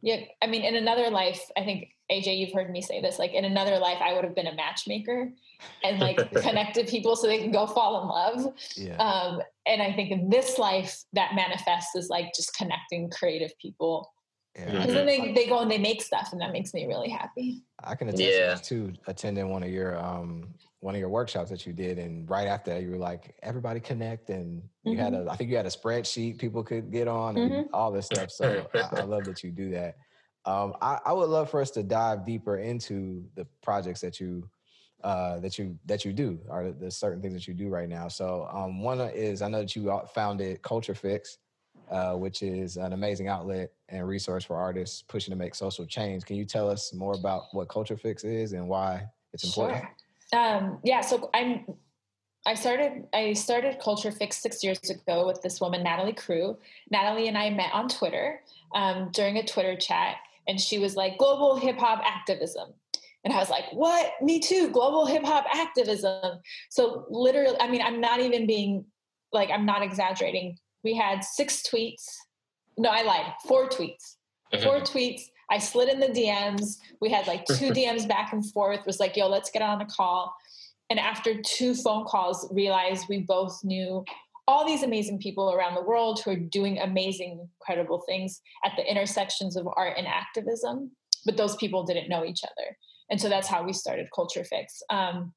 Yeah. 0.00 0.20
I 0.42 0.46
mean, 0.46 0.64
in 0.64 0.76
another 0.76 1.10
life, 1.10 1.40
I 1.56 1.64
think 1.64 1.90
AJ, 2.10 2.38
you've 2.38 2.52
heard 2.52 2.70
me 2.70 2.80
say 2.80 3.00
this. 3.00 3.18
Like 3.18 3.32
in 3.34 3.44
another 3.44 3.78
life, 3.78 3.98
I 4.00 4.14
would 4.14 4.24
have 4.24 4.34
been 4.34 4.46
a 4.46 4.54
matchmaker 4.54 5.30
and 5.84 5.98
like 5.98 6.16
connected 6.42 6.88
people 6.88 7.16
so 7.16 7.26
they 7.26 7.38
can 7.38 7.50
go 7.50 7.66
fall 7.66 8.02
in 8.02 8.08
love. 8.08 8.54
Yeah. 8.76 8.96
Um, 8.96 9.42
and 9.66 9.82
I 9.82 9.92
think 9.92 10.10
in 10.10 10.30
this 10.30 10.58
life, 10.58 11.04
that 11.12 11.34
manifests 11.34 11.94
as 11.96 12.08
like 12.08 12.32
just 12.34 12.56
connecting 12.56 13.10
creative 13.10 13.52
people. 13.58 14.12
Because 14.66 14.86
yeah. 14.86 14.92
then 14.92 15.06
they, 15.06 15.32
they 15.32 15.46
go 15.46 15.60
and 15.60 15.70
they 15.70 15.78
make 15.78 16.02
stuff, 16.02 16.30
and 16.32 16.40
that 16.40 16.52
makes 16.52 16.74
me 16.74 16.86
really 16.86 17.08
happy. 17.08 17.62
I 17.82 17.94
can 17.94 18.08
attest 18.08 18.38
yeah. 18.38 18.54
to 18.56 18.92
attending 19.06 19.48
one 19.50 19.62
of 19.62 19.70
your 19.70 19.98
um 19.98 20.48
one 20.80 20.94
of 20.94 21.00
your 21.00 21.08
workshops 21.08 21.50
that 21.50 21.66
you 21.66 21.72
did, 21.72 21.98
and 21.98 22.28
right 22.28 22.46
after 22.46 22.72
that, 22.72 22.82
you 22.82 22.90
were 22.90 22.96
like, 22.96 23.34
"Everybody 23.42 23.80
connect," 23.80 24.30
and 24.30 24.62
you 24.84 24.92
mm-hmm. 24.92 25.00
had 25.00 25.14
a 25.14 25.26
I 25.30 25.36
think 25.36 25.50
you 25.50 25.56
had 25.56 25.66
a 25.66 25.70
spreadsheet 25.70 26.38
people 26.38 26.62
could 26.62 26.90
get 26.90 27.08
on 27.08 27.36
and 27.36 27.50
mm-hmm. 27.50 27.74
all 27.74 27.92
this 27.92 28.06
stuff. 28.06 28.30
So 28.30 28.66
I, 28.74 29.00
I 29.00 29.02
love 29.02 29.24
that 29.24 29.42
you 29.42 29.50
do 29.50 29.70
that. 29.70 29.96
Um, 30.44 30.74
I, 30.80 30.98
I, 31.04 31.12
would 31.12 31.28
love 31.28 31.50
for 31.50 31.60
us 31.60 31.70
to 31.72 31.82
dive 31.82 32.24
deeper 32.24 32.56
into 32.56 33.22
the 33.34 33.46
projects 33.62 34.00
that 34.00 34.18
you 34.18 34.48
uh, 35.04 35.38
that 35.40 35.58
you 35.58 35.78
that 35.86 36.04
you 36.04 36.12
do, 36.12 36.38
or 36.48 36.72
the 36.72 36.90
certain 36.90 37.20
things 37.20 37.34
that 37.34 37.46
you 37.46 37.54
do 37.54 37.68
right 37.68 37.88
now. 37.88 38.08
So 38.08 38.48
um, 38.52 38.80
one 38.80 39.00
is 39.00 39.42
I 39.42 39.48
know 39.48 39.60
that 39.60 39.76
you 39.76 40.00
founded 40.14 40.62
Culture 40.62 40.94
Fix, 40.94 41.38
uh, 41.90 42.14
which 42.14 42.42
is 42.42 42.76
an 42.76 42.92
amazing 42.92 43.28
outlet 43.28 43.72
and 43.88 44.06
resource 44.06 44.44
for 44.44 44.56
artists 44.56 45.02
pushing 45.02 45.32
to 45.32 45.38
make 45.38 45.54
social 45.54 45.86
change. 45.86 46.24
Can 46.24 46.36
you 46.36 46.44
tell 46.44 46.70
us 46.70 46.92
more 46.92 47.14
about 47.14 47.44
what 47.52 47.68
Culture 47.68 47.96
Fix 47.96 48.24
is 48.24 48.52
and 48.52 48.68
why 48.68 49.06
it's 49.32 49.44
important? 49.44 49.84
Sure. 50.32 50.40
Um, 50.40 50.78
yeah, 50.84 51.00
so 51.00 51.30
I'm 51.34 51.64
I 52.46 52.54
started 52.54 53.06
I 53.12 53.32
started 53.32 53.78
Culture 53.80 54.12
Fix 54.12 54.36
six 54.36 54.62
years 54.62 54.78
ago 54.90 55.26
with 55.26 55.42
this 55.42 55.60
woman 55.60 55.82
Natalie 55.82 56.12
Crew. 56.12 56.56
Natalie 56.90 57.28
and 57.28 57.36
I 57.36 57.50
met 57.50 57.72
on 57.72 57.88
Twitter 57.88 58.40
um, 58.74 59.10
during 59.12 59.36
a 59.38 59.44
Twitter 59.44 59.76
chat, 59.76 60.16
and 60.46 60.60
she 60.60 60.78
was 60.78 60.96
like 60.96 61.18
global 61.18 61.56
hip 61.56 61.78
hop 61.78 62.02
activism 62.04 62.74
and 63.24 63.32
i 63.32 63.38
was 63.38 63.50
like 63.50 63.64
what 63.72 64.12
me 64.22 64.40
too 64.40 64.70
global 64.70 65.06
hip 65.06 65.24
hop 65.24 65.44
activism 65.52 66.40
so 66.70 67.06
literally 67.10 67.56
i 67.60 67.68
mean 67.68 67.82
i'm 67.82 68.00
not 68.00 68.20
even 68.20 68.46
being 68.46 68.84
like 69.32 69.50
i'm 69.50 69.66
not 69.66 69.82
exaggerating 69.82 70.56
we 70.84 70.94
had 70.94 71.24
six 71.24 71.62
tweets. 71.62 72.04
No 72.76 72.90
i 72.90 73.02
lied. 73.02 73.32
Four 73.46 73.68
tweets. 73.68 74.16
Mm-hmm. 74.52 74.64
four 74.64 74.80
tweets. 74.80 75.22
I 75.50 75.58
slid 75.58 75.88
in 75.88 76.00
the 76.00 76.08
dms 76.08 76.76
we 77.00 77.10
had 77.10 77.26
like 77.26 77.44
two 77.46 77.70
dms 77.76 78.06
back 78.08 78.32
and 78.32 78.44
forth. 78.52 78.80
Was 78.86 79.00
like 79.00 79.16
yo 79.16 79.28
let's 79.28 79.50
get 79.50 79.62
on 79.62 79.80
a 79.80 79.86
call. 79.86 80.34
And 80.90 80.98
after 80.98 81.40
two 81.42 81.74
phone 81.74 82.04
calls 82.04 82.48
realized 82.50 83.06
we 83.08 83.18
both 83.18 83.58
knew 83.62 84.04
all 84.48 84.66
these 84.66 84.82
amazing 84.82 85.18
people 85.18 85.52
around 85.52 85.74
the 85.74 85.82
world 85.82 86.22
who 86.24 86.30
are 86.30 86.36
doing 86.36 86.78
amazing, 86.78 87.46
incredible 87.60 88.02
things 88.06 88.40
at 88.64 88.72
the 88.76 88.90
intersections 88.90 89.56
of 89.56 89.68
art 89.76 89.92
and 89.98 90.06
activism, 90.06 90.90
but 91.26 91.36
those 91.36 91.54
people 91.56 91.84
didn't 91.84 92.08
know 92.08 92.24
each 92.24 92.40
other. 92.44 92.74
And 93.10 93.20
so 93.20 93.28
that's 93.28 93.46
how 93.46 93.62
we 93.62 93.74
started 93.74 94.08
Culture 94.14 94.44
Fix. 94.44 94.82
Um, 94.88 95.34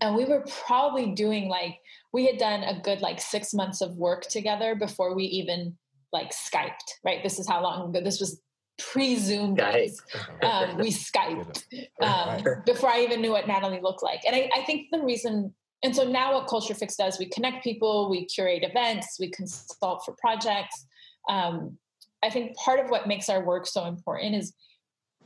and 0.00 0.14
we 0.14 0.24
were 0.24 0.44
probably 0.66 1.12
doing 1.12 1.48
like, 1.48 1.78
we 2.12 2.26
had 2.26 2.38
done 2.38 2.62
a 2.62 2.80
good 2.80 3.00
like 3.00 3.20
six 3.20 3.52
months 3.52 3.80
of 3.80 3.96
work 3.96 4.22
together 4.28 4.74
before 4.74 5.14
we 5.14 5.24
even 5.24 5.76
like 6.12 6.32
Skyped, 6.32 6.92
right? 7.04 7.22
This 7.22 7.38
is 7.38 7.48
how 7.48 7.62
long 7.62 7.90
ago 7.90 8.02
this 8.02 8.20
was 8.20 8.40
pre 8.78 9.16
Zoom 9.16 9.54
days. 9.54 10.00
Um, 10.42 10.78
we 10.78 10.90
Skyped 10.92 11.64
um, 12.00 12.62
before 12.64 12.90
I 12.90 13.00
even 13.00 13.20
knew 13.20 13.32
what 13.32 13.46
Natalie 13.46 13.80
looked 13.82 14.02
like. 14.02 14.20
And 14.26 14.34
I, 14.34 14.50
I 14.54 14.64
think 14.64 14.88
the 14.90 15.00
reason 15.00 15.54
and 15.82 15.94
so 15.94 16.04
now 16.04 16.34
what 16.34 16.48
Culture 16.48 16.74
Fix 16.74 16.96
does, 16.96 17.18
we 17.18 17.26
connect 17.26 17.62
people, 17.62 18.10
we 18.10 18.24
curate 18.24 18.64
events, 18.64 19.16
we 19.20 19.30
consult 19.30 20.04
for 20.04 20.14
projects. 20.18 20.86
Um, 21.28 21.78
I 22.22 22.30
think 22.30 22.56
part 22.56 22.80
of 22.80 22.90
what 22.90 23.06
makes 23.06 23.28
our 23.28 23.44
work 23.44 23.66
so 23.66 23.84
important 23.84 24.34
is 24.34 24.52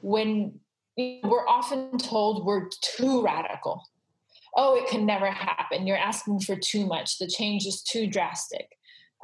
when 0.03 0.61
we're 0.99 1.49
often 1.49 1.97
told 1.97 2.45
we're 2.45 2.69
too 2.83 3.23
radical. 3.23 3.83
Oh, 4.57 4.77
it 4.77 4.89
can 4.89 5.07
never 5.07 5.31
happen. 5.31 5.87
You're 5.87 5.97
asking 5.97 6.41
for 6.41 6.57
too 6.57 6.87
much. 6.87 7.19
The 7.19 7.27
change 7.27 7.67
is 7.67 7.83
too 7.83 8.07
drastic. 8.07 8.69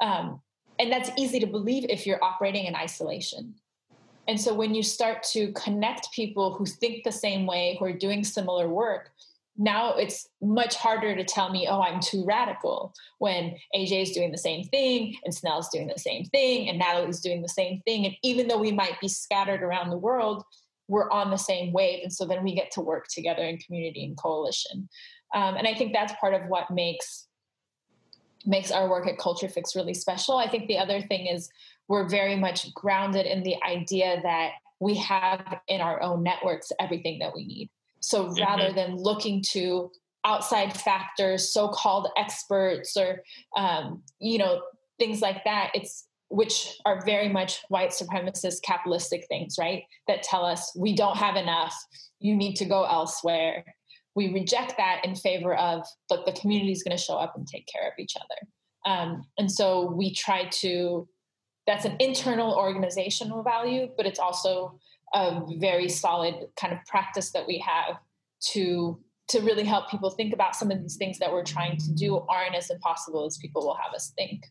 Um, 0.01 0.41
and 0.79 0.91
that's 0.91 1.11
easy 1.17 1.39
to 1.39 1.47
believe 1.47 1.85
if 1.89 2.07
you're 2.07 2.23
operating 2.23 2.65
in 2.65 2.75
isolation. 2.75 3.53
And 4.27 4.39
so 4.39 4.53
when 4.53 4.75
you 4.75 4.83
start 4.83 5.23
to 5.31 5.51
connect 5.53 6.11
people 6.11 6.53
who 6.53 6.65
think 6.65 7.03
the 7.03 7.11
same 7.11 7.45
way, 7.45 7.75
who 7.79 7.85
are 7.85 7.93
doing 7.93 8.23
similar 8.23 8.69
work, 8.69 9.11
now 9.57 9.95
it's 9.95 10.29
much 10.41 10.75
harder 10.75 11.15
to 11.15 11.23
tell 11.23 11.51
me, 11.51 11.67
oh, 11.69 11.81
I'm 11.81 11.99
too 11.99 12.23
radical 12.23 12.93
when 13.17 13.57
AJ 13.75 14.03
is 14.03 14.11
doing 14.11 14.31
the 14.31 14.37
same 14.37 14.63
thing 14.63 15.17
and 15.25 15.35
Snell's 15.35 15.67
doing 15.67 15.87
the 15.87 15.99
same 15.99 16.23
thing 16.25 16.69
and 16.69 16.79
Natalie's 16.79 17.19
doing 17.19 17.41
the 17.41 17.49
same 17.49 17.81
thing. 17.81 18.05
And 18.05 18.15
even 18.23 18.47
though 18.47 18.59
we 18.59 18.71
might 18.71 19.01
be 19.01 19.09
scattered 19.09 19.61
around 19.61 19.89
the 19.89 19.97
world, 19.97 20.43
we're 20.87 21.11
on 21.11 21.29
the 21.29 21.37
same 21.37 21.73
wave. 21.73 21.99
And 22.03 22.13
so 22.13 22.25
then 22.25 22.43
we 22.43 22.55
get 22.55 22.71
to 22.71 22.81
work 22.81 23.07
together 23.09 23.43
in 23.43 23.57
community 23.57 24.05
and 24.05 24.17
coalition. 24.17 24.87
Um, 25.33 25.55
and 25.55 25.67
I 25.67 25.73
think 25.73 25.93
that's 25.93 26.13
part 26.19 26.33
of 26.33 26.47
what 26.47 26.71
makes 26.71 27.27
makes 28.45 28.71
our 28.71 28.89
work 28.89 29.07
at 29.07 29.17
Culture 29.17 29.49
Fix 29.49 29.75
really 29.75 29.93
special. 29.93 30.37
I 30.37 30.47
think 30.47 30.67
the 30.67 30.77
other 30.77 31.01
thing 31.01 31.27
is 31.27 31.49
we're 31.87 32.07
very 32.07 32.35
much 32.35 32.73
grounded 32.73 33.25
in 33.25 33.43
the 33.43 33.55
idea 33.63 34.21
that 34.23 34.51
we 34.79 34.95
have 34.95 35.59
in 35.67 35.81
our 35.81 36.01
own 36.01 36.23
networks 36.23 36.71
everything 36.79 37.19
that 37.19 37.35
we 37.35 37.45
need. 37.45 37.69
So 37.99 38.25
mm-hmm. 38.25 38.41
rather 38.41 38.71
than 38.71 38.95
looking 38.95 39.43
to 39.51 39.91
outside 40.25 40.77
factors, 40.79 41.51
so-called 41.53 42.07
experts, 42.17 42.95
or 42.95 43.23
um, 43.57 44.03
you 44.19 44.37
know 44.37 44.61
things 44.99 45.21
like 45.21 45.43
that, 45.45 45.71
it's 45.73 46.05
which 46.29 46.77
are 46.85 47.03
very 47.05 47.27
much 47.27 47.61
white 47.69 47.89
supremacist 47.89 48.61
capitalistic 48.61 49.25
things, 49.27 49.55
right? 49.59 49.83
That 50.07 50.23
tell 50.23 50.45
us 50.45 50.71
we 50.77 50.95
don't 50.95 51.17
have 51.17 51.35
enough, 51.35 51.75
you 52.19 52.35
need 52.35 52.55
to 52.55 52.65
go 52.65 52.83
elsewhere. 52.83 53.65
We 54.19 54.33
reject 54.33 54.73
that 54.77 55.05
in 55.05 55.15
favor 55.15 55.55
of, 55.55 55.85
look, 56.09 56.25
the 56.25 56.33
community 56.33 56.73
is 56.73 56.83
going 56.83 56.97
to 56.97 57.01
show 57.01 57.15
up 57.15 57.35
and 57.37 57.47
take 57.47 57.67
care 57.67 57.87
of 57.87 57.93
each 57.97 58.15
other. 58.17 58.39
Um, 58.85 59.23
and 59.37 59.49
so 59.49 59.89
we 59.91 60.13
try 60.13 60.49
to, 60.61 61.07
that's 61.65 61.85
an 61.85 61.95
internal 61.99 62.53
organizational 62.53 63.43
value, 63.43 63.87
but 63.95 64.05
it's 64.05 64.19
also 64.19 64.77
a 65.13 65.41
very 65.57 65.87
solid 65.87 66.35
kind 66.59 66.73
of 66.73 66.79
practice 66.85 67.31
that 67.31 67.47
we 67.47 67.59
have 67.59 67.95
to 68.51 68.99
to 69.29 69.39
really 69.41 69.63
help 69.63 69.89
people 69.89 70.09
think 70.09 70.33
about 70.33 70.55
some 70.55 70.71
of 70.71 70.81
these 70.81 70.97
things 70.97 71.19
that 71.19 71.31
we're 71.31 71.43
trying 71.43 71.77
to 71.77 71.91
do 71.93 72.17
aren't 72.27 72.55
as 72.55 72.69
impossible 72.71 73.25
as 73.25 73.37
people 73.37 73.65
will 73.65 73.75
have 73.75 73.93
us 73.93 74.11
think. 74.17 74.43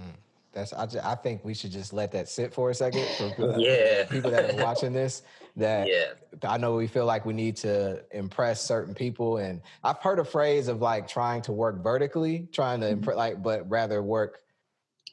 Mm. 0.00 0.14
That's 0.52 0.72
I, 0.72 0.86
just, 0.86 1.04
I 1.04 1.14
think 1.16 1.44
we 1.44 1.54
should 1.54 1.72
just 1.72 1.92
let 1.92 2.12
that 2.12 2.28
sit 2.28 2.54
for 2.54 2.70
a 2.70 2.74
second 2.74 3.04
for 3.18 3.28
people, 3.36 3.58
yeah. 3.58 4.04
people 4.04 4.30
that 4.30 4.54
are 4.54 4.64
watching 4.64 4.92
this. 4.92 5.22
That 5.56 5.88
yeah. 5.88 6.12
I 6.50 6.56
know 6.56 6.74
we 6.74 6.86
feel 6.86 7.04
like 7.04 7.26
we 7.26 7.34
need 7.34 7.56
to 7.58 8.02
impress 8.10 8.62
certain 8.62 8.94
people, 8.94 9.36
and 9.36 9.60
I've 9.84 9.98
heard 9.98 10.18
a 10.18 10.24
phrase 10.24 10.68
of 10.68 10.80
like 10.80 11.06
trying 11.06 11.42
to 11.42 11.52
work 11.52 11.82
vertically, 11.82 12.48
trying 12.52 12.80
to 12.80 12.86
mm-hmm. 12.86 12.94
impress, 12.94 13.16
like, 13.16 13.42
but 13.42 13.68
rather 13.68 14.02
work 14.02 14.38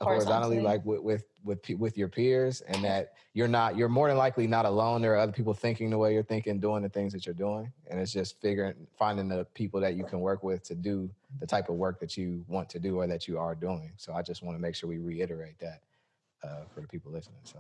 horizontally, 0.02 0.62
like 0.62 0.86
with, 0.86 1.02
with 1.02 1.26
with 1.44 1.70
with 1.78 1.98
your 1.98 2.08
peers, 2.08 2.62
and 2.62 2.84
that 2.84 3.14
you're 3.34 3.48
not 3.48 3.76
you're 3.76 3.90
more 3.90 4.08
than 4.08 4.18
likely 4.18 4.48
not 4.48 4.66
alone. 4.66 5.02
There 5.02 5.14
are 5.14 5.18
other 5.18 5.32
people 5.32 5.54
thinking 5.54 5.90
the 5.90 5.98
way 5.98 6.14
you're 6.14 6.24
thinking, 6.24 6.60
doing 6.60 6.84
the 6.84 6.90
things 6.90 7.12
that 7.14 7.26
you're 7.26 7.36
doing, 7.36 7.72
and 7.90 8.00
it's 8.00 8.14
just 8.14 8.40
figuring 8.42 8.76
finding 8.98 9.28
the 9.28 9.46
people 9.54 9.80
that 9.82 9.96
you 9.96 10.06
can 10.06 10.22
work 10.22 10.44
with 10.44 10.64
to 10.64 10.76
do 10.76 11.10
the 11.40 11.48
type 11.48 11.70
of 11.70 11.76
work 11.76 12.00
that 12.00 12.18
you 12.18 12.44
want 12.48 12.70
to 12.70 12.80
do 12.80 12.98
or 12.98 13.08
that 13.08 13.28
you 13.28 13.38
are 13.38 13.56
doing. 13.56 13.92
So 13.98 14.14
I 14.14 14.22
just 14.22 14.42
want 14.42 14.58
to 14.58 14.62
make 14.62 14.76
sure 14.76 14.90
we 14.90 15.00
reiterate 15.00 15.60
that 15.60 15.82
uh, 16.44 16.64
for 16.74 16.82
the 16.82 16.88
people 16.88 17.12
listening. 17.12 17.42
So 17.44 17.60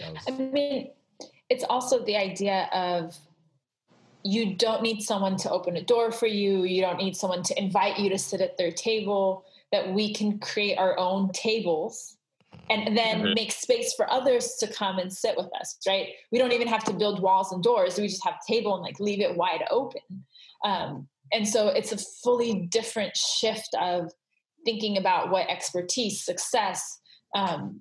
was- 0.00 0.24
I 0.28 0.30
mean, 0.30 0.90
it's 1.50 1.64
also 1.64 2.04
the 2.04 2.16
idea 2.16 2.68
of 2.72 3.16
you 4.22 4.54
don't 4.54 4.82
need 4.82 5.02
someone 5.02 5.36
to 5.38 5.50
open 5.50 5.76
a 5.76 5.82
door 5.82 6.12
for 6.12 6.26
you. 6.26 6.64
You 6.64 6.82
don't 6.82 6.98
need 6.98 7.16
someone 7.16 7.42
to 7.44 7.58
invite 7.58 7.98
you 7.98 8.08
to 8.10 8.18
sit 8.18 8.40
at 8.40 8.56
their 8.56 8.70
table. 8.70 9.44
That 9.72 9.92
we 9.92 10.12
can 10.12 10.38
create 10.40 10.78
our 10.78 10.98
own 10.98 11.30
tables 11.32 12.16
and 12.68 12.96
then 12.96 13.22
mm-hmm. 13.22 13.34
make 13.34 13.52
space 13.52 13.94
for 13.94 14.10
others 14.10 14.56
to 14.60 14.66
come 14.66 14.98
and 14.98 15.12
sit 15.12 15.36
with 15.36 15.48
us 15.60 15.78
right 15.86 16.08
we 16.32 16.38
don't 16.38 16.52
even 16.52 16.66
have 16.66 16.84
to 16.84 16.92
build 16.92 17.20
walls 17.20 17.52
and 17.52 17.62
doors 17.62 17.98
we 17.98 18.08
just 18.08 18.24
have 18.24 18.34
a 18.34 18.52
table 18.52 18.74
and 18.74 18.82
like 18.82 18.98
leave 19.00 19.20
it 19.20 19.36
wide 19.36 19.64
open 19.70 20.00
um, 20.64 21.06
and 21.32 21.46
so 21.46 21.68
it's 21.68 21.92
a 21.92 21.98
fully 22.22 22.66
different 22.70 23.16
shift 23.16 23.74
of 23.80 24.10
thinking 24.64 24.96
about 24.98 25.30
what 25.30 25.48
expertise 25.48 26.24
success 26.24 27.00
um, 27.34 27.80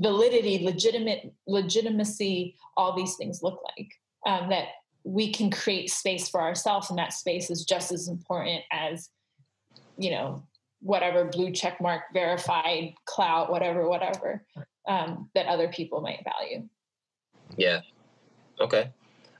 validity 0.00 0.64
legitimate 0.64 1.32
legitimacy 1.46 2.56
all 2.76 2.96
these 2.96 3.16
things 3.16 3.42
look 3.42 3.60
like 3.76 3.92
um, 4.26 4.48
that 4.48 4.68
we 5.04 5.32
can 5.32 5.50
create 5.50 5.90
space 5.90 6.28
for 6.28 6.40
ourselves 6.40 6.90
and 6.90 6.98
that 6.98 7.12
space 7.12 7.50
is 7.50 7.64
just 7.64 7.92
as 7.92 8.08
important 8.08 8.62
as 8.72 9.10
you 9.98 10.10
know 10.10 10.42
whatever 10.80 11.24
blue 11.24 11.50
check 11.50 11.80
mark 11.80 12.02
verified 12.12 12.92
clout 13.06 13.50
whatever 13.50 13.88
whatever 13.88 14.44
um, 14.86 15.30
that 15.34 15.46
other 15.46 15.68
people 15.68 16.00
might 16.00 16.24
value. 16.24 16.68
Yeah. 17.56 17.80
Okay. 18.60 18.90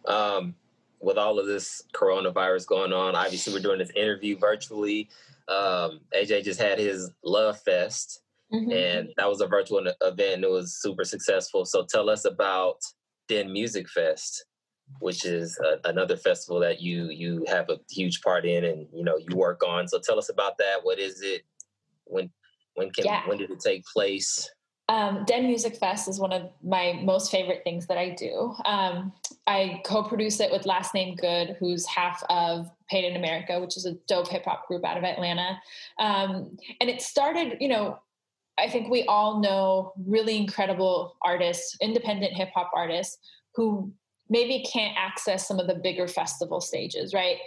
Um, 0.06 0.54
with 1.00 1.18
all 1.18 1.38
of 1.38 1.46
this 1.46 1.82
coronavirus 1.92 2.66
going 2.66 2.92
on 2.92 3.14
obviously 3.14 3.52
we're 3.52 3.60
doing 3.60 3.78
this 3.78 3.90
interview 3.90 4.38
virtually. 4.38 5.08
Um, 5.48 6.00
aj 6.16 6.42
just 6.42 6.60
had 6.60 6.78
his 6.78 7.10
love 7.22 7.60
fest 7.60 8.20
mm-hmm. 8.54 8.70
and 8.70 9.08
that 9.16 9.28
was 9.28 9.40
a 9.40 9.46
virtual 9.46 9.78
event 9.78 10.34
and 10.34 10.44
it 10.44 10.50
was 10.50 10.80
super 10.80 11.04
successful 11.04 11.64
so 11.64 11.84
tell 11.88 12.08
us 12.08 12.24
about 12.24 12.76
den 13.28 13.52
music 13.52 13.88
fest 13.88 14.44
which 15.00 15.24
is 15.24 15.58
a, 15.58 15.88
another 15.88 16.16
festival 16.16 16.60
that 16.60 16.80
you 16.80 17.08
you 17.10 17.44
have 17.48 17.68
a 17.70 17.78
huge 17.90 18.20
part 18.20 18.44
in 18.44 18.64
and 18.64 18.86
you 18.92 19.04
know 19.04 19.16
you 19.16 19.36
work 19.36 19.62
on. 19.66 19.88
So 19.88 19.98
tell 19.98 20.18
us 20.18 20.28
about 20.28 20.58
that. 20.58 20.78
What 20.82 20.98
is 20.98 21.22
it? 21.22 21.42
When 22.04 22.30
when 22.74 22.90
can 22.90 23.04
yeah. 23.04 23.26
when 23.26 23.38
did 23.38 23.50
it 23.50 23.60
take 23.60 23.84
place? 23.86 24.50
Um, 24.86 25.24
Den 25.26 25.46
Music 25.46 25.76
Fest 25.76 26.08
is 26.08 26.20
one 26.20 26.32
of 26.32 26.50
my 26.62 27.00
most 27.02 27.30
favorite 27.30 27.62
things 27.64 27.86
that 27.86 27.96
I 27.96 28.10
do. 28.10 28.54
Um, 28.66 29.14
I 29.46 29.80
co-produce 29.86 30.40
it 30.40 30.52
with 30.52 30.66
Last 30.66 30.92
Name 30.92 31.16
Good, 31.16 31.56
who's 31.58 31.86
half 31.86 32.22
of 32.28 32.70
Paid 32.90 33.06
in 33.06 33.16
America, 33.16 33.58
which 33.58 33.78
is 33.78 33.86
a 33.86 33.94
dope 34.06 34.28
hip 34.28 34.44
hop 34.44 34.68
group 34.68 34.84
out 34.84 34.98
of 34.98 35.04
Atlanta. 35.04 35.58
Um, 35.98 36.58
and 36.82 36.90
it 36.90 37.00
started, 37.00 37.56
you 37.60 37.68
know, 37.68 37.98
I 38.58 38.68
think 38.68 38.88
we 38.88 39.04
all 39.04 39.40
know 39.40 39.92
really 40.06 40.36
incredible 40.36 41.16
artists, 41.22 41.76
independent 41.80 42.34
hip 42.34 42.50
hop 42.54 42.70
artists 42.74 43.18
who 43.54 43.92
maybe 44.28 44.64
can't 44.70 44.96
access 44.96 45.46
some 45.46 45.58
of 45.58 45.66
the 45.66 45.74
bigger 45.74 46.08
festival 46.08 46.60
stages, 46.60 47.12
right? 47.12 47.38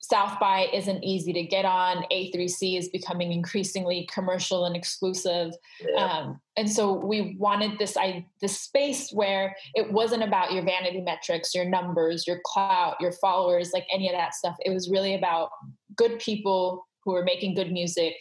South 0.00 0.38
by 0.38 0.68
isn't 0.72 1.02
easy 1.02 1.32
to 1.32 1.42
get 1.42 1.64
on. 1.64 2.04
A3C 2.12 2.78
is 2.78 2.88
becoming 2.88 3.32
increasingly 3.32 4.08
commercial 4.12 4.64
and 4.64 4.76
exclusive, 4.76 5.52
yeah. 5.80 6.04
um, 6.04 6.40
and 6.56 6.70
so 6.70 6.92
we 6.92 7.36
wanted 7.36 7.78
this 7.78 7.96
I, 7.96 8.24
this 8.40 8.60
space 8.60 9.10
where 9.10 9.56
it 9.74 9.92
wasn't 9.92 10.22
about 10.22 10.52
your 10.52 10.64
vanity 10.64 11.00
metrics, 11.00 11.52
your 11.52 11.64
numbers, 11.64 12.28
your 12.28 12.40
clout, 12.44 12.96
your 13.00 13.12
followers, 13.12 13.72
like 13.72 13.86
any 13.92 14.08
of 14.08 14.14
that 14.14 14.34
stuff. 14.34 14.56
It 14.64 14.70
was 14.70 14.88
really 14.88 15.14
about 15.14 15.50
good 15.96 16.20
people 16.20 16.86
who 17.04 17.12
were 17.12 17.24
making 17.24 17.54
good 17.54 17.72
music, 17.72 18.14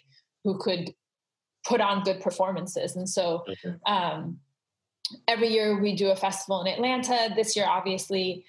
who 0.43 0.57
could 0.57 0.93
put 1.67 1.81
on 1.81 2.03
good 2.03 2.21
performances, 2.21 2.95
and 2.95 3.09
so 3.09 3.43
mm-hmm. 3.47 3.93
um, 3.93 4.39
every 5.27 5.49
year 5.49 5.79
we 5.79 5.95
do 5.95 6.09
a 6.09 6.15
festival 6.15 6.61
in 6.61 6.67
Atlanta. 6.67 7.33
This 7.35 7.55
year, 7.55 7.65
obviously, 7.67 8.45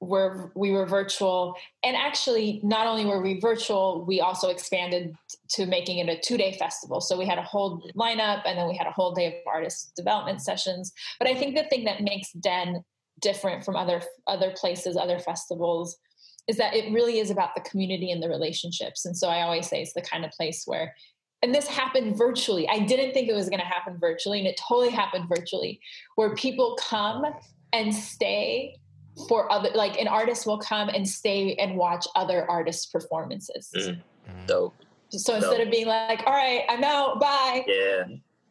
we're, 0.00 0.50
we 0.54 0.70
were 0.70 0.86
virtual. 0.86 1.54
And 1.82 1.96
actually, 1.96 2.60
not 2.62 2.86
only 2.86 3.04
were 3.06 3.22
we 3.22 3.40
virtual, 3.40 4.04
we 4.06 4.20
also 4.20 4.50
expanded 4.50 5.14
to 5.50 5.66
making 5.66 5.98
it 5.98 6.08
a 6.08 6.18
two 6.18 6.36
day 6.36 6.56
festival. 6.58 7.00
So 7.00 7.18
we 7.18 7.26
had 7.26 7.38
a 7.38 7.42
whole 7.42 7.82
lineup 7.96 8.42
and 8.44 8.58
then 8.58 8.68
we 8.68 8.76
had 8.76 8.86
a 8.86 8.92
whole 8.92 9.14
day 9.14 9.26
of 9.26 9.34
artist 9.46 9.92
development 9.96 10.42
sessions. 10.42 10.92
But 11.18 11.28
I 11.28 11.34
think 11.34 11.56
the 11.56 11.64
thing 11.64 11.84
that 11.84 12.02
makes 12.02 12.32
Den 12.32 12.84
different 13.20 13.64
from 13.64 13.76
other 13.76 14.02
other 14.26 14.52
places, 14.54 14.96
other 14.96 15.18
festivals, 15.18 15.96
is 16.46 16.56
that 16.58 16.74
it 16.74 16.92
really 16.92 17.18
is 17.18 17.30
about 17.30 17.54
the 17.54 17.62
community 17.62 18.10
and 18.10 18.22
the 18.22 18.28
relationships. 18.28 19.06
And 19.06 19.16
so 19.16 19.28
I 19.28 19.42
always 19.42 19.66
say 19.68 19.80
it's 19.80 19.94
the 19.94 20.02
kind 20.02 20.24
of 20.24 20.30
place 20.32 20.64
where 20.66 20.94
and 21.42 21.54
this 21.54 21.66
happened 21.66 22.16
virtually. 22.16 22.68
I 22.68 22.80
didn't 22.80 23.12
think 23.12 23.28
it 23.28 23.34
was 23.34 23.48
going 23.48 23.60
to 23.60 23.66
happen 23.66 23.98
virtually, 23.98 24.38
and 24.38 24.48
it 24.48 24.58
totally 24.68 24.90
happened 24.90 25.28
virtually, 25.28 25.80
where 26.16 26.34
people 26.34 26.76
come 26.80 27.24
and 27.72 27.94
stay 27.94 28.78
for 29.28 29.50
other, 29.50 29.70
like 29.74 29.98
an 29.98 30.08
artist 30.08 30.46
will 30.46 30.58
come 30.58 30.88
and 30.88 31.08
stay 31.08 31.54
and 31.54 31.76
watch 31.76 32.06
other 32.14 32.48
artists' 32.50 32.86
performances. 32.86 33.70
Mm. 33.74 34.02
Dope. 34.46 34.74
So 35.10 35.34
instead 35.34 35.58
Dope. 35.58 35.66
of 35.66 35.70
being 35.70 35.86
like, 35.86 36.22
"All 36.26 36.32
right, 36.32 36.64
I'm 36.68 36.82
out, 36.82 37.20
bye," 37.20 37.64
yeah, 37.66 38.04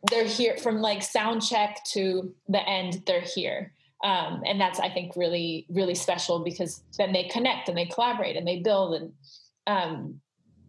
they're 0.10 0.26
here 0.26 0.58
from 0.58 0.82
like 0.82 1.04
sound 1.04 1.41
check 1.41 1.84
to 1.91 2.34
the 2.48 2.67
end. 2.67 3.04
They're 3.06 3.21
here. 3.21 3.74
Um, 4.04 4.43
and 4.45 4.60
that's 4.60 4.80
I 4.80 4.89
think 4.89 5.15
really 5.15 5.65
really 5.69 5.95
special 5.95 6.39
because 6.39 6.84
then 6.98 7.12
they 7.13 7.24
connect 7.26 7.69
and 7.69 7.78
they 7.78 7.86
collaborate 7.86 8.36
and 8.36 8.48
they 8.48 8.60
build 8.60 8.95
and 8.95 9.13
um, 9.67 10.21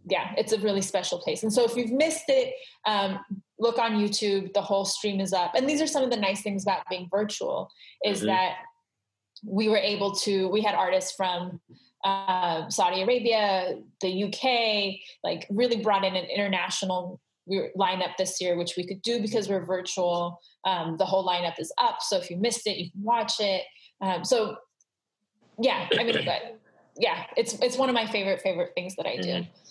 yeah, 0.09 0.33
it's 0.37 0.53
a 0.53 0.59
really 0.59 0.81
special 0.81 1.19
place. 1.19 1.43
And 1.43 1.51
so 1.51 1.63
if 1.63 1.75
you've 1.75 1.91
missed 1.91 2.25
it, 2.27 2.53
um, 2.85 3.19
look 3.59 3.79
on 3.79 3.93
YouTube. 3.93 4.53
The 4.53 4.61
whole 4.61 4.85
stream 4.85 5.19
is 5.19 5.33
up. 5.33 5.53
And 5.55 5.67
these 5.67 5.81
are 5.81 5.87
some 5.87 6.03
of 6.03 6.09
the 6.09 6.17
nice 6.17 6.41
things 6.41 6.63
about 6.63 6.83
being 6.89 7.07
virtual 7.11 7.69
is 8.05 8.19
mm-hmm. 8.19 8.27
that 8.27 8.55
we 9.43 9.69
were 9.69 9.77
able 9.77 10.13
to. 10.15 10.47
We 10.47 10.61
had 10.61 10.75
artists 10.75 11.13
from 11.15 11.59
uh, 12.03 12.69
Saudi 12.69 13.01
Arabia, 13.01 13.79
the 14.01 14.23
UK, 14.25 14.99
like 15.23 15.47
really 15.49 15.81
brought 15.81 16.05
in 16.05 16.15
an 16.15 16.25
international 16.25 17.19
lineup 17.49 18.15
this 18.17 18.39
year, 18.41 18.57
which 18.57 18.73
we 18.77 18.85
could 18.85 19.01
do 19.01 19.21
because 19.21 19.49
we're 19.49 19.65
virtual. 19.65 20.39
Um, 20.65 20.97
the 20.97 21.05
whole 21.05 21.25
lineup 21.25 21.59
is 21.59 21.71
up, 21.81 21.97
so 22.01 22.17
if 22.17 22.29
you 22.29 22.37
missed 22.37 22.67
it, 22.67 22.77
you 22.77 22.91
can 22.91 23.03
watch 23.03 23.33
it. 23.39 23.63
Um, 24.01 24.23
so 24.23 24.57
yeah, 25.59 25.87
I 25.97 26.03
mean, 26.03 26.15
but 26.25 26.59
yeah, 26.97 27.25
it's 27.35 27.53
it's 27.61 27.77
one 27.77 27.89
of 27.89 27.95
my 27.95 28.05
favorite 28.07 28.41
favorite 28.41 28.71
things 28.75 28.95
that 28.97 29.07
I 29.07 29.17
do. 29.17 29.29
Mm-hmm. 29.29 29.66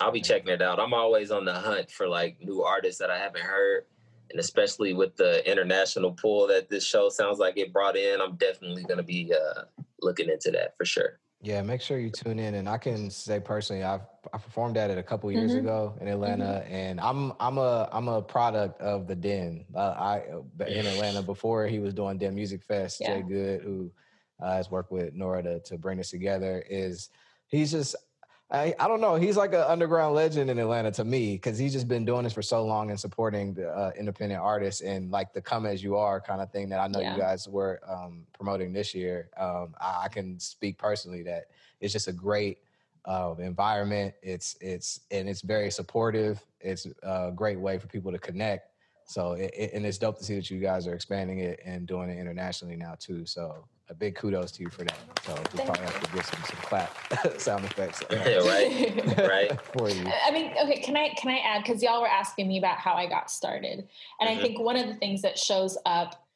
I'll 0.00 0.12
be 0.12 0.20
checking 0.20 0.48
it 0.48 0.62
out. 0.62 0.78
I'm 0.78 0.94
always 0.94 1.30
on 1.30 1.44
the 1.44 1.54
hunt 1.54 1.90
for 1.90 2.08
like 2.08 2.36
new 2.40 2.62
artists 2.62 3.00
that 3.00 3.10
I 3.10 3.18
haven't 3.18 3.42
heard. 3.42 3.84
And 4.30 4.38
especially 4.38 4.92
with 4.92 5.16
the 5.16 5.48
international 5.50 6.12
pool 6.12 6.46
that 6.48 6.68
this 6.68 6.84
show 6.84 7.08
sounds 7.08 7.38
like 7.38 7.56
it 7.56 7.72
brought 7.72 7.96
in, 7.96 8.20
I'm 8.20 8.36
definitely 8.36 8.82
going 8.82 8.98
to 8.98 9.02
be 9.02 9.32
uh, 9.32 9.62
looking 10.02 10.28
into 10.28 10.50
that 10.50 10.76
for 10.76 10.84
sure. 10.84 11.18
Yeah, 11.40 11.62
make 11.62 11.80
sure 11.80 11.98
you 11.98 12.10
tune 12.10 12.38
in. 12.38 12.54
And 12.54 12.68
I 12.68 12.78
can 12.78 13.10
say 13.10 13.38
personally, 13.38 13.84
I've 13.84 14.02
I 14.32 14.38
performed 14.38 14.76
at 14.76 14.90
it 14.90 14.98
a 14.98 15.02
couple 15.02 15.30
years 15.30 15.52
mm-hmm. 15.52 15.60
ago 15.60 15.94
in 16.00 16.08
Atlanta, 16.08 16.62
mm-hmm. 16.64 16.74
and 16.74 17.00
I'm 17.00 17.32
I'm 17.38 17.58
a 17.58 17.88
I'm 17.92 18.08
a 18.08 18.20
product 18.20 18.80
of 18.80 19.06
the 19.06 19.14
Den. 19.14 19.64
Uh, 19.74 19.94
I 19.96 20.22
in 20.66 20.84
Atlanta 20.84 21.22
before 21.26 21.66
he 21.66 21.78
was 21.78 21.94
doing 21.94 22.18
Den 22.18 22.34
Music 22.34 22.62
Fest. 22.64 23.00
Yeah. 23.00 23.16
Jay 23.16 23.22
Good, 23.22 23.62
who 23.62 23.90
uh, 24.40 24.52
has 24.52 24.70
worked 24.70 24.90
with 24.90 25.14
Nora 25.14 25.42
to 25.44 25.60
to 25.60 25.78
bring 25.78 25.98
this 25.98 26.10
together, 26.10 26.64
is 26.68 27.10
he's 27.46 27.70
just 27.70 27.94
I, 28.50 28.74
I 28.80 28.88
don't 28.88 29.02
know. 29.02 29.16
He's 29.16 29.36
like 29.36 29.52
an 29.52 29.60
underground 29.60 30.14
legend 30.14 30.48
in 30.48 30.58
Atlanta 30.58 30.90
to 30.92 31.04
me 31.04 31.34
because 31.34 31.58
he's 31.58 31.72
just 31.72 31.86
been 31.86 32.06
doing 32.06 32.24
this 32.24 32.32
for 32.32 32.40
so 32.40 32.64
long 32.64 32.90
and 32.90 32.98
supporting 32.98 33.52
the 33.52 33.68
uh, 33.68 33.92
independent 33.98 34.40
artists 34.40 34.80
and 34.80 35.10
like 35.10 35.34
the 35.34 35.42
come 35.42 35.66
as 35.66 35.82
you 35.82 35.96
are 35.96 36.18
kind 36.18 36.40
of 36.40 36.50
thing 36.50 36.70
that 36.70 36.80
I 36.80 36.88
know 36.88 37.00
yeah. 37.00 37.14
you 37.14 37.20
guys 37.20 37.46
were 37.46 37.80
um, 37.86 38.24
promoting 38.32 38.72
this 38.72 38.94
year. 38.94 39.28
Um, 39.36 39.74
I, 39.78 40.04
I, 40.04 40.08
can 40.08 40.40
speak 40.40 40.78
personally 40.78 41.22
that 41.24 41.48
it's 41.80 41.92
just 41.92 42.08
a 42.08 42.12
great 42.12 42.58
uh, 43.04 43.34
environment. 43.38 44.14
It's 44.22 44.56
it's 44.62 45.00
and 45.10 45.28
it's 45.28 45.42
very 45.42 45.70
supportive. 45.70 46.42
It's 46.60 46.86
a 47.02 47.30
great 47.34 47.60
way 47.60 47.78
for 47.78 47.86
people 47.86 48.12
to 48.12 48.18
connect. 48.18 48.70
So 49.04 49.32
it, 49.32 49.52
it, 49.54 49.72
and 49.74 49.84
it's 49.84 49.98
dope 49.98 50.18
to 50.18 50.24
see 50.24 50.36
that 50.36 50.50
you 50.50 50.58
guys 50.58 50.86
are 50.86 50.94
expanding 50.94 51.40
it 51.40 51.60
and 51.64 51.86
doing 51.86 52.08
it 52.08 52.18
internationally 52.18 52.76
now 52.76 52.94
too. 52.98 53.26
So 53.26 53.64
a 53.90 53.94
big 53.94 54.14
kudos 54.14 54.52
to 54.52 54.62
you 54.62 54.68
for 54.68 54.84
that. 54.84 54.98
So 55.24 55.34
we 55.52 55.64
probably 55.64 55.84
have 55.84 56.00
to 56.00 56.12
give 56.14 56.24
some, 56.24 56.42
some 56.44 56.58
clap 56.62 56.90
sound 57.40 57.64
effects. 57.64 58.02
right, 58.10 59.18
right. 59.18 59.60
for 59.76 59.88
you. 59.88 60.04
I 60.26 60.30
mean, 60.30 60.52
okay. 60.62 60.80
Can 60.80 60.96
I 60.96 61.10
can 61.10 61.30
I 61.30 61.38
add 61.38 61.64
because 61.64 61.82
y'all 61.82 62.02
were 62.02 62.08
asking 62.08 62.48
me 62.48 62.58
about 62.58 62.78
how 62.78 62.94
I 62.94 63.06
got 63.06 63.30
started, 63.30 63.88
and 64.20 64.28
mm-hmm. 64.28 64.38
I 64.38 64.42
think 64.42 64.60
one 64.60 64.76
of 64.76 64.86
the 64.86 64.94
things 64.94 65.22
that 65.22 65.38
shows 65.38 65.78
up 65.86 66.26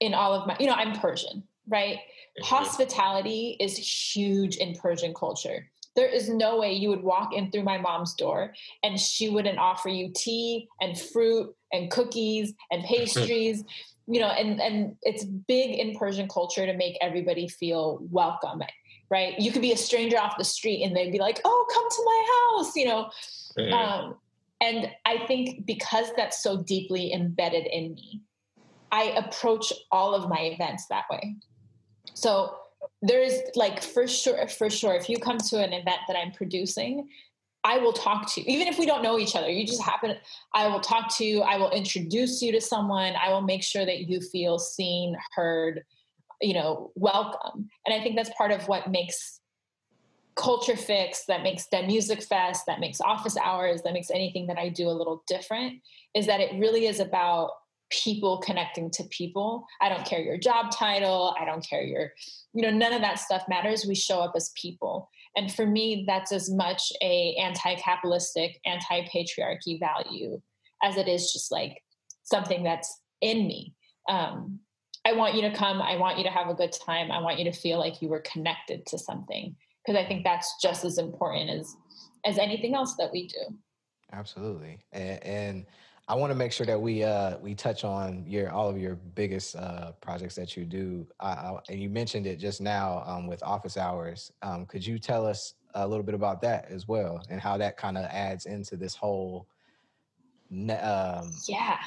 in 0.00 0.14
all 0.14 0.34
of 0.34 0.46
my, 0.46 0.56
you 0.58 0.66
know, 0.66 0.74
I'm 0.74 0.98
Persian, 0.98 1.44
right? 1.68 1.96
Mm-hmm. 1.96 2.44
Hospitality 2.44 3.56
is 3.60 3.76
huge 3.76 4.56
in 4.56 4.74
Persian 4.74 5.14
culture. 5.14 5.68
There 5.96 6.08
is 6.08 6.28
no 6.28 6.58
way 6.58 6.72
you 6.72 6.88
would 6.88 7.04
walk 7.04 7.32
in 7.32 7.52
through 7.52 7.62
my 7.62 7.78
mom's 7.78 8.14
door 8.14 8.52
and 8.82 8.98
she 8.98 9.28
wouldn't 9.28 9.58
offer 9.58 9.88
you 9.88 10.10
tea 10.12 10.68
and 10.80 10.98
fruit 10.98 11.54
and 11.72 11.88
cookies 11.88 12.52
and 12.72 12.82
pastries 12.82 13.62
you 14.06 14.20
know 14.20 14.28
and 14.28 14.60
and 14.60 14.96
it's 15.02 15.24
big 15.24 15.78
in 15.78 15.94
persian 15.96 16.28
culture 16.28 16.66
to 16.66 16.74
make 16.74 16.96
everybody 17.00 17.48
feel 17.48 17.98
welcome 18.10 18.62
right? 19.10 19.38
You 19.38 19.52
could 19.52 19.62
be 19.62 19.70
a 19.70 19.76
stranger 19.76 20.18
off 20.18 20.38
the 20.38 20.44
street 20.44 20.82
and 20.82 20.96
they'd 20.96 21.12
be 21.12 21.18
like 21.18 21.40
oh 21.44 21.66
come 21.72 21.88
to 21.90 22.02
my 22.04 22.58
house 22.58 22.76
you 22.76 22.86
know? 22.86 23.10
Mm-hmm. 23.58 23.72
um, 23.72 24.16
and 24.60 24.90
i 25.04 25.24
think 25.26 25.66
because 25.66 26.08
that's 26.16 26.42
so 26.42 26.62
deeply 26.62 27.12
embedded 27.12 27.66
in 27.66 27.94
me 27.94 28.22
i 28.90 29.04
approach 29.16 29.72
all 29.90 30.14
of 30.14 30.28
my 30.28 30.40
events 30.40 30.86
that 30.86 31.04
way. 31.10 31.36
So 32.14 32.56
there's 33.02 33.34
like 33.54 33.82
for 33.82 34.06
sure 34.06 34.48
for 34.48 34.70
sure 34.70 34.94
if 34.94 35.08
you 35.08 35.18
come 35.18 35.38
to 35.38 35.62
an 35.62 35.72
event 35.72 35.98
that 36.08 36.16
i'm 36.16 36.32
producing 36.32 37.08
I 37.64 37.78
will 37.78 37.94
talk 37.94 38.32
to 38.34 38.40
you, 38.40 38.46
even 38.46 38.68
if 38.68 38.78
we 38.78 38.84
don't 38.84 39.02
know 39.02 39.18
each 39.18 39.34
other. 39.34 39.50
You 39.50 39.66
just 39.66 39.82
happen, 39.82 40.16
I 40.54 40.68
will 40.68 40.80
talk 40.80 41.16
to 41.16 41.24
you. 41.24 41.40
I 41.40 41.56
will 41.56 41.70
introduce 41.70 42.42
you 42.42 42.52
to 42.52 42.60
someone. 42.60 43.14
I 43.16 43.30
will 43.30 43.40
make 43.40 43.62
sure 43.62 43.86
that 43.86 44.00
you 44.00 44.20
feel 44.20 44.58
seen, 44.58 45.16
heard, 45.34 45.82
you 46.42 46.52
know, 46.52 46.92
welcome. 46.94 47.70
And 47.86 47.94
I 47.94 48.02
think 48.02 48.16
that's 48.16 48.30
part 48.36 48.52
of 48.52 48.68
what 48.68 48.90
makes 48.90 49.40
Culture 50.36 50.76
Fix, 50.76 51.24
that 51.26 51.42
makes 51.42 51.66
Den 51.68 51.86
Music 51.86 52.22
Fest, 52.22 52.64
that 52.66 52.80
makes 52.80 53.00
office 53.00 53.36
hours, 53.36 53.82
that 53.82 53.92
makes 53.92 54.10
anything 54.10 54.48
that 54.48 54.58
I 54.58 54.68
do 54.68 54.88
a 54.88 54.90
little 54.90 55.22
different, 55.26 55.80
is 56.14 56.26
that 56.26 56.40
it 56.40 56.58
really 56.58 56.86
is 56.86 57.00
about 57.00 57.50
people 57.90 58.38
connecting 58.38 58.90
to 58.90 59.04
people. 59.04 59.64
I 59.80 59.88
don't 59.88 60.04
care 60.04 60.20
your 60.20 60.36
job 60.36 60.72
title. 60.72 61.34
I 61.40 61.44
don't 61.44 61.64
care 61.64 61.82
your, 61.82 62.12
you 62.52 62.62
know, 62.62 62.70
none 62.70 62.92
of 62.92 63.00
that 63.02 63.20
stuff 63.20 63.44
matters. 63.48 63.86
We 63.86 63.94
show 63.94 64.20
up 64.20 64.32
as 64.34 64.52
people. 64.60 65.08
And 65.36 65.52
for 65.52 65.66
me, 65.66 66.04
that's 66.06 66.32
as 66.32 66.50
much 66.50 66.92
a 67.02 67.34
anti-capitalistic, 67.40 68.60
anti-patriarchy 68.66 69.80
value 69.80 70.40
as 70.82 70.96
it 70.96 71.08
is 71.08 71.32
just 71.32 71.50
like 71.50 71.82
something 72.22 72.62
that's 72.62 73.00
in 73.20 73.46
me. 73.46 73.74
Um, 74.08 74.60
I 75.04 75.12
want 75.12 75.34
you 75.34 75.42
to 75.42 75.52
come. 75.54 75.82
I 75.82 75.96
want 75.96 76.18
you 76.18 76.24
to 76.24 76.30
have 76.30 76.48
a 76.48 76.54
good 76.54 76.72
time. 76.72 77.10
I 77.10 77.20
want 77.20 77.38
you 77.38 77.44
to 77.44 77.52
feel 77.52 77.78
like 77.78 78.00
you 78.00 78.08
were 78.08 78.20
connected 78.20 78.86
to 78.86 78.98
something 78.98 79.54
because 79.84 80.02
I 80.02 80.06
think 80.06 80.24
that's 80.24 80.54
just 80.62 80.84
as 80.84 80.98
important 80.98 81.50
as 81.50 81.74
as 82.24 82.38
anything 82.38 82.74
else 82.74 82.94
that 82.98 83.12
we 83.12 83.28
do. 83.28 83.58
Absolutely, 84.12 84.78
and, 84.92 85.22
and 85.24 85.66
I 86.06 86.14
want 86.14 86.30
to 86.30 86.34
make 86.34 86.52
sure 86.52 86.66
that 86.66 86.80
we 86.80 87.02
uh, 87.02 87.38
we 87.38 87.54
touch 87.54 87.82
on 87.82 88.24
your 88.26 88.50
all 88.50 88.68
of 88.68 88.76
your 88.76 88.96
biggest 89.14 89.56
uh, 89.56 89.92
projects 90.00 90.34
that 90.34 90.56
you 90.56 90.64
do, 90.64 91.06
I, 91.18 91.28
I, 91.28 91.58
and 91.70 91.80
you 91.80 91.88
mentioned 91.88 92.26
it 92.26 92.36
just 92.36 92.60
now 92.60 93.02
um, 93.06 93.26
with 93.26 93.42
office 93.42 93.78
hours. 93.78 94.30
Um, 94.42 94.66
could 94.66 94.86
you 94.86 94.98
tell 94.98 95.26
us 95.26 95.54
a 95.74 95.86
little 95.86 96.04
bit 96.04 96.14
about 96.14 96.42
that 96.42 96.66
as 96.70 96.86
well, 96.86 97.22
and 97.30 97.40
how 97.40 97.56
that 97.56 97.78
kind 97.78 97.96
of 97.96 98.04
adds 98.04 98.44
into 98.44 98.76
this 98.76 98.94
whole 98.94 99.46
um, 100.52 101.32
yeah 101.48 101.78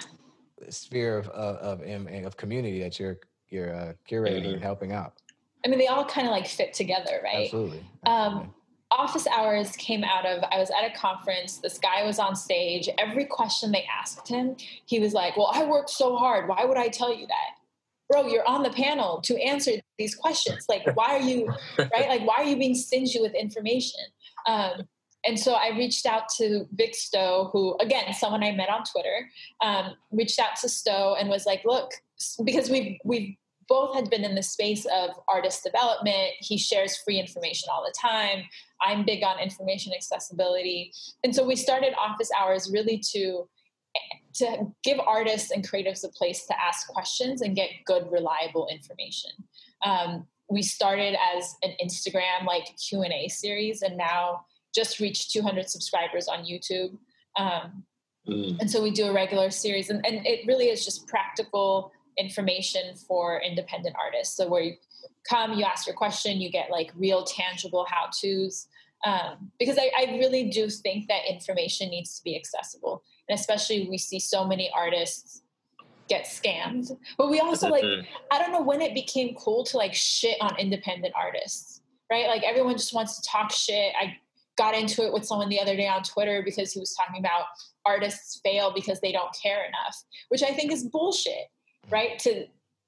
sphere 0.70 1.20
of 1.20 1.28
of, 1.30 1.82
of, 1.82 2.26
of 2.26 2.38
community 2.38 2.80
that 2.82 3.00
you're 3.00 3.20
you're 3.50 3.76
uh, 3.76 3.94
curating 4.10 4.42
mm-hmm. 4.42 4.54
and 4.54 4.64
helping 4.64 4.94
out? 4.94 5.14
I 5.64 5.70
mean, 5.70 5.78
they 5.78 5.88
all 5.88 6.06
kind 6.06 6.26
of 6.26 6.32
like 6.32 6.48
fit 6.48 6.74
together, 6.74 7.20
right? 7.24 7.46
Absolutely. 7.46 7.80
Um, 8.06 8.16
Absolutely 8.16 8.54
office 8.92 9.28
hours 9.28 9.76
came 9.76 10.04
out 10.04 10.26
of 10.26 10.44
I 10.52 10.60
was 10.60 10.70
at 10.72 10.90
a 10.90 10.98
conference, 10.98 11.58
this 11.58 11.78
guy 11.78 12.04
was 12.04 12.20
on 12.20 12.36
stage. 12.36 12.90
Every 12.98 13.26
question 13.26 13.72
they 13.72 13.86
asked 13.86 14.28
him, 14.28 14.56
he 14.86 15.00
was 15.00 15.14
like, 15.14 15.38
Well, 15.38 15.52
I 15.54 15.66
worked 15.66 15.90
so 15.90 16.16
hard. 16.16 16.48
Why 16.48 16.66
would 16.66 16.78
I 16.78 16.88
tell 16.88 17.14
you 17.14 17.28
that? 17.28 17.56
Bro, 18.10 18.28
you're 18.28 18.48
on 18.48 18.64
the 18.64 18.70
panel 18.70 19.20
to 19.22 19.36
answer 19.42 19.72
these 19.98 20.16
questions. 20.16 20.66
Like, 20.70 20.84
why 20.96 21.18
are 21.18 21.22
you, 21.22 21.54
right? 21.78 22.08
Like, 22.08 22.26
why 22.26 22.36
are 22.38 22.46
you 22.46 22.58
being 22.58 22.76
stingy 22.76 23.20
with 23.20 23.34
information? 23.34 24.00
Um, 24.48 24.88
and 25.26 25.38
so 25.38 25.54
I 25.54 25.76
reached 25.78 26.06
out 26.06 26.30
to 26.38 26.66
Vic 26.74 26.96
Stowe, 26.96 27.50
who, 27.52 27.76
again, 27.82 28.14
someone 28.14 28.44
I 28.44 28.54
met 28.54 28.70
on 28.70 28.84
Twitter, 28.86 29.30
um, 29.62 29.94
reached 30.12 30.40
out 30.40 30.56
to 30.62 30.70
Stowe 30.70 31.18
and 31.20 31.28
was 31.28 31.46
like, 31.46 31.64
look, 31.66 31.92
because 32.46 32.70
we've, 32.70 32.98
we've 33.04 33.36
both 33.70 33.96
had 33.96 34.10
been 34.10 34.24
in 34.24 34.36
the 34.36 34.44
space 34.44 34.86
of 34.86 35.12
artist 35.28 35.64
development. 35.64 36.32
He 36.40 36.58
shares 36.58 36.98
free 36.98 37.20
information 37.20 37.70
all 37.72 37.84
the 37.84 37.94
time. 38.00 38.44
I'm 38.82 39.06
big 39.06 39.24
on 39.24 39.40
information 39.40 39.94
accessibility. 39.94 40.92
And 41.24 41.36
so 41.36 41.46
we 41.46 41.56
started 41.56 41.94
office 41.98 42.30
hours 42.40 42.70
really 42.72 43.02
to 43.14 43.48
to 44.36 44.68
give 44.84 45.00
artists 45.00 45.52
and 45.52 45.68
creatives 45.68 46.04
a 46.04 46.10
place 46.10 46.46
to 46.46 46.54
ask 46.62 46.88
questions 46.88 47.42
and 47.42 47.56
get 47.56 47.70
good 47.86 48.12
reliable 48.12 48.68
information 48.72 49.32
um, 49.86 50.26
we 50.50 50.62
started 50.62 51.16
as 51.36 51.56
an 51.64 51.72
instagram 51.84 52.46
like 52.46 52.68
q&a 52.78 53.28
series 53.30 53.82
and 53.82 53.98
now 53.98 54.46
just 54.76 55.00
reached 55.00 55.32
200 55.32 55.70
subscribers 55.70 56.28
on 56.28 56.46
youtube 56.46 56.98
um, 57.38 57.84
mm. 58.28 58.60
and 58.60 58.70
so 58.70 58.82
we 58.82 58.92
do 58.92 59.08
a 59.08 59.14
regular 59.14 59.50
series 59.50 59.90
and, 59.90 60.06
and 60.06 60.26
it 60.26 60.46
really 60.48 60.70
is 60.70 60.86
just 60.86 61.08
practical 61.08 61.92
information 62.18 62.96
for 62.96 63.42
independent 63.42 63.96
artists. 64.04 64.36
So 64.36 64.48
where 64.48 64.62
you 64.62 64.74
come, 65.30 65.54
you 65.54 65.66
ask 65.66 65.86
your 65.86 65.96
question, 65.96 66.40
you 66.40 66.50
get 66.52 66.72
like 66.72 66.92
real 66.96 67.24
tangible 67.24 67.86
how 67.90 68.10
to's. 68.20 68.68
Um, 69.06 69.52
because 69.60 69.78
I, 69.78 69.92
I 69.98 70.18
really 70.18 70.50
do 70.50 70.70
think 70.70 71.08
that 71.08 71.22
information 71.30 71.90
needs 71.90 72.18
to 72.18 72.24
be 72.24 72.36
accessible. 72.36 73.04
And 73.30 73.38
especially 73.38 73.88
we 73.90 73.98
see 73.98 74.20
so 74.20 74.46
many 74.46 74.72
artists 74.76 75.44
get 76.10 76.26
scammed. 76.26 76.98
But 77.18 77.30
we 77.30 77.40
also 77.40 77.70
like, 77.70 77.84
mm-hmm. 77.84 78.08
I 78.32 78.40
don't 78.40 78.52
know 78.52 78.62
when 78.62 78.82
it 78.82 78.96
became 78.96 79.36
cool 79.36 79.64
to 79.66 79.78
like 79.78 79.94
shit 79.94 80.38
on 80.42 80.58
independent 80.58 81.14
artists, 81.16 81.82
right? 82.12 82.28
Like 82.28 82.44
everyone 82.44 82.78
just 82.78 82.94
wants 82.94 83.20
to 83.20 83.30
talk 83.30 83.52
shit. 83.52 83.94
I 84.00 84.16
got 84.58 84.74
into 84.74 85.06
it 85.06 85.14
with 85.14 85.26
someone 85.26 85.50
the 85.50 85.60
other 85.60 85.76
day 85.76 85.88
on 85.88 86.02
Twitter 86.02 86.42
because 86.44 86.72
he 86.72 86.80
was 86.80 86.96
talking 86.96 87.20
about 87.20 87.46
artists 87.86 88.42
fail 88.44 88.72
because 88.74 89.00
they 89.02 89.12
don't 89.12 89.36
care 89.42 89.66
enough, 89.66 90.04
which 90.30 90.42
I 90.42 90.54
think 90.54 90.72
is 90.72 90.86
bullshit 90.86 91.52
right? 91.90 92.20
To 92.20 92.46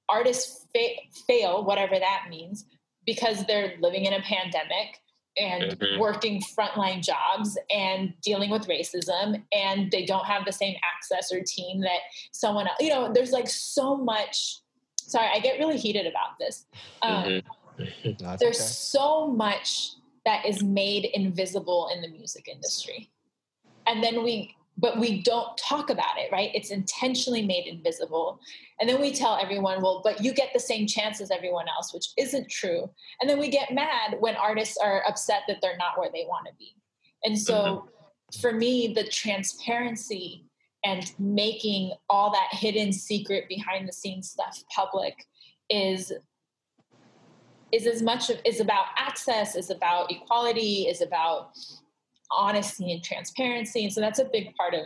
artists 0.08 0.68
fa- 0.76 1.24
fail, 1.28 1.64
whatever 1.64 1.98
that 1.98 2.26
means, 2.30 2.66
because 3.06 3.46
they're 3.46 3.76
living 3.80 4.06
in 4.06 4.14
a 4.14 4.22
pandemic 4.22 5.00
and 5.38 5.64
mm-hmm. 5.72 6.00
working 6.00 6.42
frontline 6.58 7.04
jobs 7.04 7.58
and 7.74 8.14
dealing 8.22 8.50
with 8.50 8.68
racism 8.68 9.42
and 9.52 9.92
they 9.92 10.06
don't 10.06 10.26
have 10.26 10.46
the 10.46 10.52
same 10.52 10.76
access 10.84 11.32
or 11.32 11.42
team 11.46 11.82
that 11.82 12.00
someone 12.32 12.68
else 12.68 12.78
you 12.80 12.90
know 12.90 13.12
there's 13.14 13.32
like 13.32 13.48
so 13.48 13.96
much 13.96 14.58
sorry 14.98 15.28
i 15.34 15.40
get 15.40 15.60
really 15.60 15.78
heated 15.78 16.06
about 16.06 16.38
this 16.40 16.66
um, 17.04 17.24
mm-hmm. 17.24 18.10
no, 18.26 18.36
there's 18.40 18.58
okay. 18.58 18.66
so 18.66 19.28
much 19.28 19.92
that 20.26 20.46
is 20.46 20.64
made 20.64 21.06
invisible 21.14 21.90
in 21.94 22.02
the 22.02 22.10
music 22.10 22.48
industry 22.48 23.10
and 23.88 24.04
then 24.04 24.24
we 24.24 24.56
but 24.80 24.98
we 24.98 25.22
don't 25.22 25.58
talk 25.58 25.90
about 25.90 26.18
it, 26.18 26.32
right? 26.32 26.52
It's 26.54 26.72
intentionally 26.72 27.46
made 27.46 27.68
invisible. 27.68 28.40
And 28.80 28.90
then 28.90 29.02
we 29.02 29.14
tell 29.14 29.38
everyone, 29.42 29.82
well, 29.82 30.02
but 30.04 30.24
you 30.24 30.34
get 30.34 30.50
the 30.54 30.60
same 30.60 30.88
chance 30.88 31.20
as 31.20 31.32
everyone 31.32 31.66
else, 31.68 31.94
which 31.94 32.08
isn't 32.18 32.50
true. 32.50 32.90
And 33.20 33.30
then 33.30 33.40
we 33.40 33.50
get 33.50 33.74
mad 33.74 34.16
when 34.20 34.36
artists 34.36 34.78
are 34.78 35.04
upset 35.08 35.42
that 35.48 35.58
they're 35.62 35.78
not 35.78 35.98
where 35.98 36.10
they 36.12 36.26
want 36.28 36.48
to 36.48 36.54
be. 36.58 36.76
And 37.24 37.38
so 37.38 37.54
mm-hmm. 37.54 38.42
for 38.42 38.54
me, 38.54 38.94
the 38.94 39.04
transparency 39.04 40.46
and 40.86 41.12
making 41.20 41.92
all 42.10 42.32
that 42.32 42.48
hidden 42.52 42.94
secret 42.94 43.50
behind 43.50 43.88
the 43.88 43.94
scenes 43.94 44.32
stuff 44.32 44.64
public 44.74 45.14
is 45.70 46.14
is 47.72 47.86
as 47.86 48.02
much 48.02 48.30
of 48.30 48.40
is 48.46 48.60
about 48.62 48.86
access 48.98 49.56
is 49.56 49.70
about 49.70 50.10
equality 50.10 50.88
is 50.88 51.02
about 51.02 51.52
honesty 52.32 52.92
and 52.92 53.04
transparency. 53.04 53.84
And 53.84 53.94
so 53.94 54.02
that's 54.02 54.20
a 54.20 54.26
big 54.26 54.54
part 54.56 54.74
of, 54.74 54.86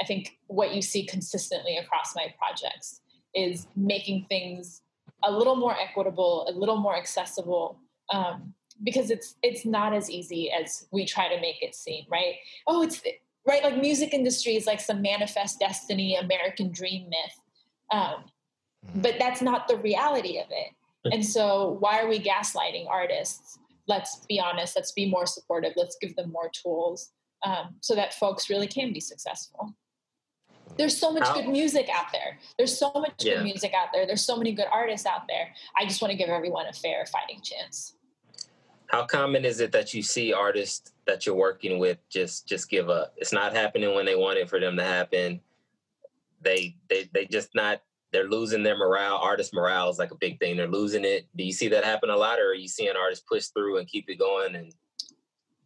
I 0.00 0.04
think, 0.04 0.38
what 0.46 0.74
you 0.74 0.82
see 0.82 1.06
consistently 1.06 1.76
across 1.76 2.14
my 2.14 2.32
projects 2.38 3.00
is 3.34 3.66
making 3.76 4.26
things 4.28 4.82
a 5.22 5.30
little 5.30 5.56
more 5.56 5.76
equitable, 5.78 6.46
a 6.48 6.52
little 6.52 6.76
more 6.76 6.96
accessible. 6.96 7.78
Um, 8.12 8.54
because 8.82 9.10
it's 9.10 9.36
it's 9.42 9.64
not 9.64 9.94
as 9.94 10.10
easy 10.10 10.50
as 10.50 10.86
we 10.90 11.06
try 11.06 11.32
to 11.32 11.40
make 11.40 11.62
it 11.62 11.74
seem, 11.74 12.04
right? 12.10 12.34
Oh, 12.66 12.82
it's 12.82 13.00
right 13.46 13.62
like 13.62 13.76
music 13.78 14.12
industry 14.12 14.56
is 14.56 14.66
like 14.66 14.80
some 14.80 15.00
manifest 15.00 15.60
destiny, 15.60 16.16
American 16.16 16.72
dream 16.72 17.08
myth, 17.08 17.40
um, 17.92 18.24
mm-hmm. 18.84 19.00
but 19.00 19.14
that's 19.18 19.40
not 19.40 19.68
the 19.68 19.76
reality 19.76 20.38
of 20.38 20.46
it. 20.50 20.72
And 21.12 21.24
so, 21.24 21.76
why 21.80 22.00
are 22.00 22.08
we 22.08 22.18
gaslighting 22.18 22.88
artists? 22.88 23.58
Let's 23.86 24.24
be 24.26 24.40
honest. 24.40 24.76
Let's 24.76 24.92
be 24.92 25.08
more 25.08 25.26
supportive. 25.26 25.72
Let's 25.76 25.96
give 26.00 26.16
them 26.16 26.32
more 26.32 26.50
tools 26.50 27.12
um, 27.44 27.76
so 27.80 27.94
that 27.94 28.14
folks 28.14 28.48
really 28.48 28.66
can 28.66 28.92
be 28.92 29.00
successful. 29.00 29.74
There's 30.76 30.96
so 30.96 31.12
much 31.12 31.28
How? 31.28 31.34
good 31.34 31.48
music 31.48 31.88
out 31.94 32.06
there. 32.12 32.38
There's 32.58 32.76
so 32.76 32.90
much 32.94 33.12
yeah. 33.20 33.34
good 33.34 33.44
music 33.44 33.72
out 33.74 33.88
there. 33.92 34.06
There's 34.06 34.22
so 34.22 34.36
many 34.36 34.52
good 34.52 34.66
artists 34.72 35.06
out 35.06 35.28
there. 35.28 35.48
I 35.78 35.84
just 35.84 36.00
want 36.02 36.10
to 36.12 36.16
give 36.16 36.28
everyone 36.28 36.66
a 36.66 36.72
fair 36.72 37.06
fighting 37.06 37.40
chance. 37.42 37.96
How 38.86 39.04
common 39.04 39.44
is 39.44 39.60
it 39.60 39.72
that 39.72 39.94
you 39.94 40.02
see 40.02 40.32
artists 40.32 40.92
that 41.06 41.26
you're 41.26 41.34
working 41.34 41.78
with 41.78 41.98
just 42.08 42.46
just 42.46 42.68
give 42.68 42.90
up? 42.90 43.14
It's 43.16 43.32
not 43.32 43.54
happening 43.54 43.94
when 43.94 44.04
they 44.04 44.16
want 44.16 44.38
it 44.38 44.48
for 44.48 44.60
them 44.60 44.76
to 44.76 44.84
happen. 44.84 45.40
They 46.40 46.76
they 46.88 47.08
they 47.12 47.26
just 47.26 47.54
not 47.54 47.82
they're 48.14 48.28
losing 48.28 48.62
their 48.62 48.78
morale. 48.78 49.16
Artist 49.16 49.52
morale 49.52 49.90
is 49.90 49.98
like 49.98 50.12
a 50.12 50.16
big 50.16 50.38
thing. 50.38 50.56
They're 50.56 50.68
losing 50.68 51.04
it. 51.04 51.26
Do 51.36 51.42
you 51.42 51.52
see 51.52 51.66
that 51.68 51.84
happen 51.84 52.10
a 52.10 52.16
lot, 52.16 52.38
or 52.38 52.50
are 52.50 52.54
you 52.54 52.68
seeing 52.68 52.94
artists 52.96 53.24
push 53.28 53.46
through 53.48 53.78
and 53.78 53.88
keep 53.88 54.08
it 54.08 54.20
going? 54.20 54.54
And 54.54 54.72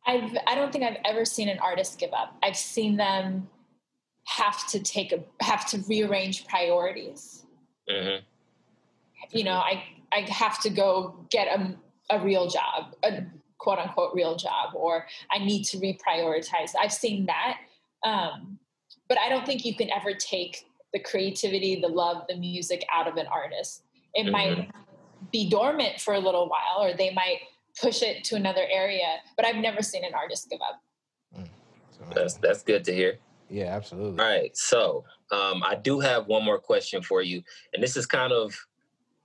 I've 0.06 0.34
I 0.46 0.54
don't 0.54 0.72
think 0.72 0.82
I've 0.82 0.96
ever 1.04 1.26
seen 1.26 1.50
an 1.50 1.58
artist 1.58 1.98
give 1.98 2.12
up. 2.14 2.36
I've 2.42 2.56
seen 2.56 2.96
them 2.96 3.48
have 4.24 4.66
to 4.68 4.80
take 4.80 5.12
a 5.12 5.22
have 5.44 5.66
to 5.68 5.84
rearrange 5.88 6.46
priorities. 6.46 7.44
Mm-hmm. 7.88 8.24
You 9.30 9.44
know, 9.44 9.58
I 9.58 9.84
I 10.10 10.20
have 10.30 10.58
to 10.62 10.70
go 10.70 11.26
get 11.30 11.48
a 11.48 11.76
a 12.10 12.24
real 12.24 12.48
job, 12.48 12.94
a 13.02 13.24
quote 13.58 13.78
unquote 13.78 14.14
real 14.14 14.36
job, 14.36 14.70
or 14.74 15.06
I 15.30 15.38
need 15.38 15.64
to 15.64 15.76
reprioritize. 15.76 16.72
I've 16.80 16.94
seen 16.94 17.26
that. 17.26 17.58
Um, 18.04 18.58
but 19.06 19.18
I 19.18 19.28
don't 19.28 19.44
think 19.44 19.66
you 19.66 19.74
can 19.76 19.90
ever 19.90 20.14
take 20.14 20.67
the 20.92 21.00
creativity, 21.00 21.80
the 21.80 21.88
love, 21.88 22.24
the 22.28 22.36
music 22.36 22.84
out 22.92 23.06
of 23.06 23.16
an 23.16 23.26
artist. 23.26 23.82
It 24.14 24.24
mm-hmm. 24.24 24.32
might 24.32 24.70
be 25.32 25.48
dormant 25.48 26.00
for 26.00 26.14
a 26.14 26.18
little 26.18 26.48
while, 26.48 26.84
or 26.86 26.96
they 26.96 27.12
might 27.12 27.38
push 27.80 28.02
it 28.02 28.24
to 28.24 28.36
another 28.36 28.64
area. 28.70 29.06
But 29.36 29.46
I've 29.46 29.56
never 29.56 29.82
seen 29.82 30.04
an 30.04 30.14
artist 30.14 30.48
give 30.50 30.60
up. 30.60 30.82
Mm. 31.38 32.14
That's 32.14 32.34
that's 32.34 32.62
good 32.62 32.84
to 32.84 32.94
hear. 32.94 33.18
Yeah, 33.50 33.74
absolutely. 33.74 34.22
All 34.22 34.30
right, 34.30 34.54
so 34.56 35.04
um, 35.32 35.62
I 35.64 35.74
do 35.74 36.00
have 36.00 36.26
one 36.26 36.44
more 36.44 36.58
question 36.58 37.02
for 37.02 37.22
you, 37.22 37.42
and 37.72 37.82
this 37.82 37.96
is 37.96 38.06
kind 38.06 38.32
of 38.32 38.54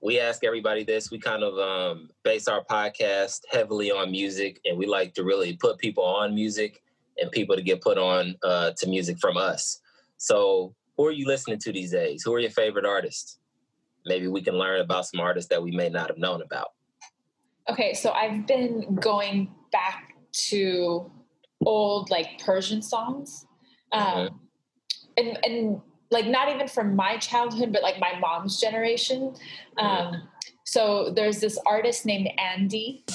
we 0.03 0.19
ask 0.19 0.43
everybody 0.43 0.83
this. 0.83 1.11
We 1.11 1.17
kind 1.17 1.43
of 1.43 1.57
um, 1.57 2.09
base 2.23 2.49
our 2.49 2.63
podcast 2.65 3.41
heavily 3.49 3.89
on 3.89 4.11
music, 4.11 4.59
and 4.65 4.77
we 4.77 4.85
like 4.85 5.13
to 5.15 5.23
really 5.23 5.55
put 5.55 5.77
people 5.77 6.03
on 6.03 6.35
music 6.35 6.83
and 7.17 7.31
people 7.31 7.55
to 7.55 7.61
get 7.61 7.81
put 7.81 7.97
on 7.97 8.35
uh, 8.43 8.71
to 8.77 8.87
music 8.87 9.17
from 9.19 9.37
us. 9.37 9.79
So, 10.17 10.75
who 10.97 11.05
are 11.05 11.11
you 11.11 11.25
listening 11.25 11.59
to 11.59 11.71
these 11.71 11.91
days? 11.91 12.23
Who 12.23 12.33
are 12.33 12.39
your 12.39 12.51
favorite 12.51 12.85
artists? 12.85 13.39
Maybe 14.05 14.27
we 14.27 14.41
can 14.41 14.55
learn 14.55 14.81
about 14.81 15.05
some 15.05 15.19
artists 15.19 15.49
that 15.49 15.61
we 15.61 15.71
may 15.71 15.89
not 15.89 16.09
have 16.09 16.17
known 16.17 16.41
about. 16.41 16.69
Okay, 17.69 17.93
so 17.93 18.11
I've 18.11 18.45
been 18.45 18.95
going 18.95 19.53
back 19.71 20.15
to 20.49 21.09
old 21.65 22.09
like 22.09 22.39
Persian 22.39 22.81
songs, 22.81 23.45
um, 23.93 24.03
mm-hmm. 24.03 24.35
and 25.17 25.39
and 25.45 25.81
like 26.11 26.27
not 26.27 26.53
even 26.53 26.67
from 26.67 26.95
my 26.95 27.17
childhood, 27.17 27.71
but 27.71 27.81
like 27.81 27.99
my 27.99 28.19
mom's 28.19 28.59
generation. 28.59 29.33
Um, 29.77 30.27
so 30.65 31.09
there's 31.09 31.39
this 31.39 31.57
artist 31.65 32.05
named 32.05 32.29
Andy. 32.37 33.05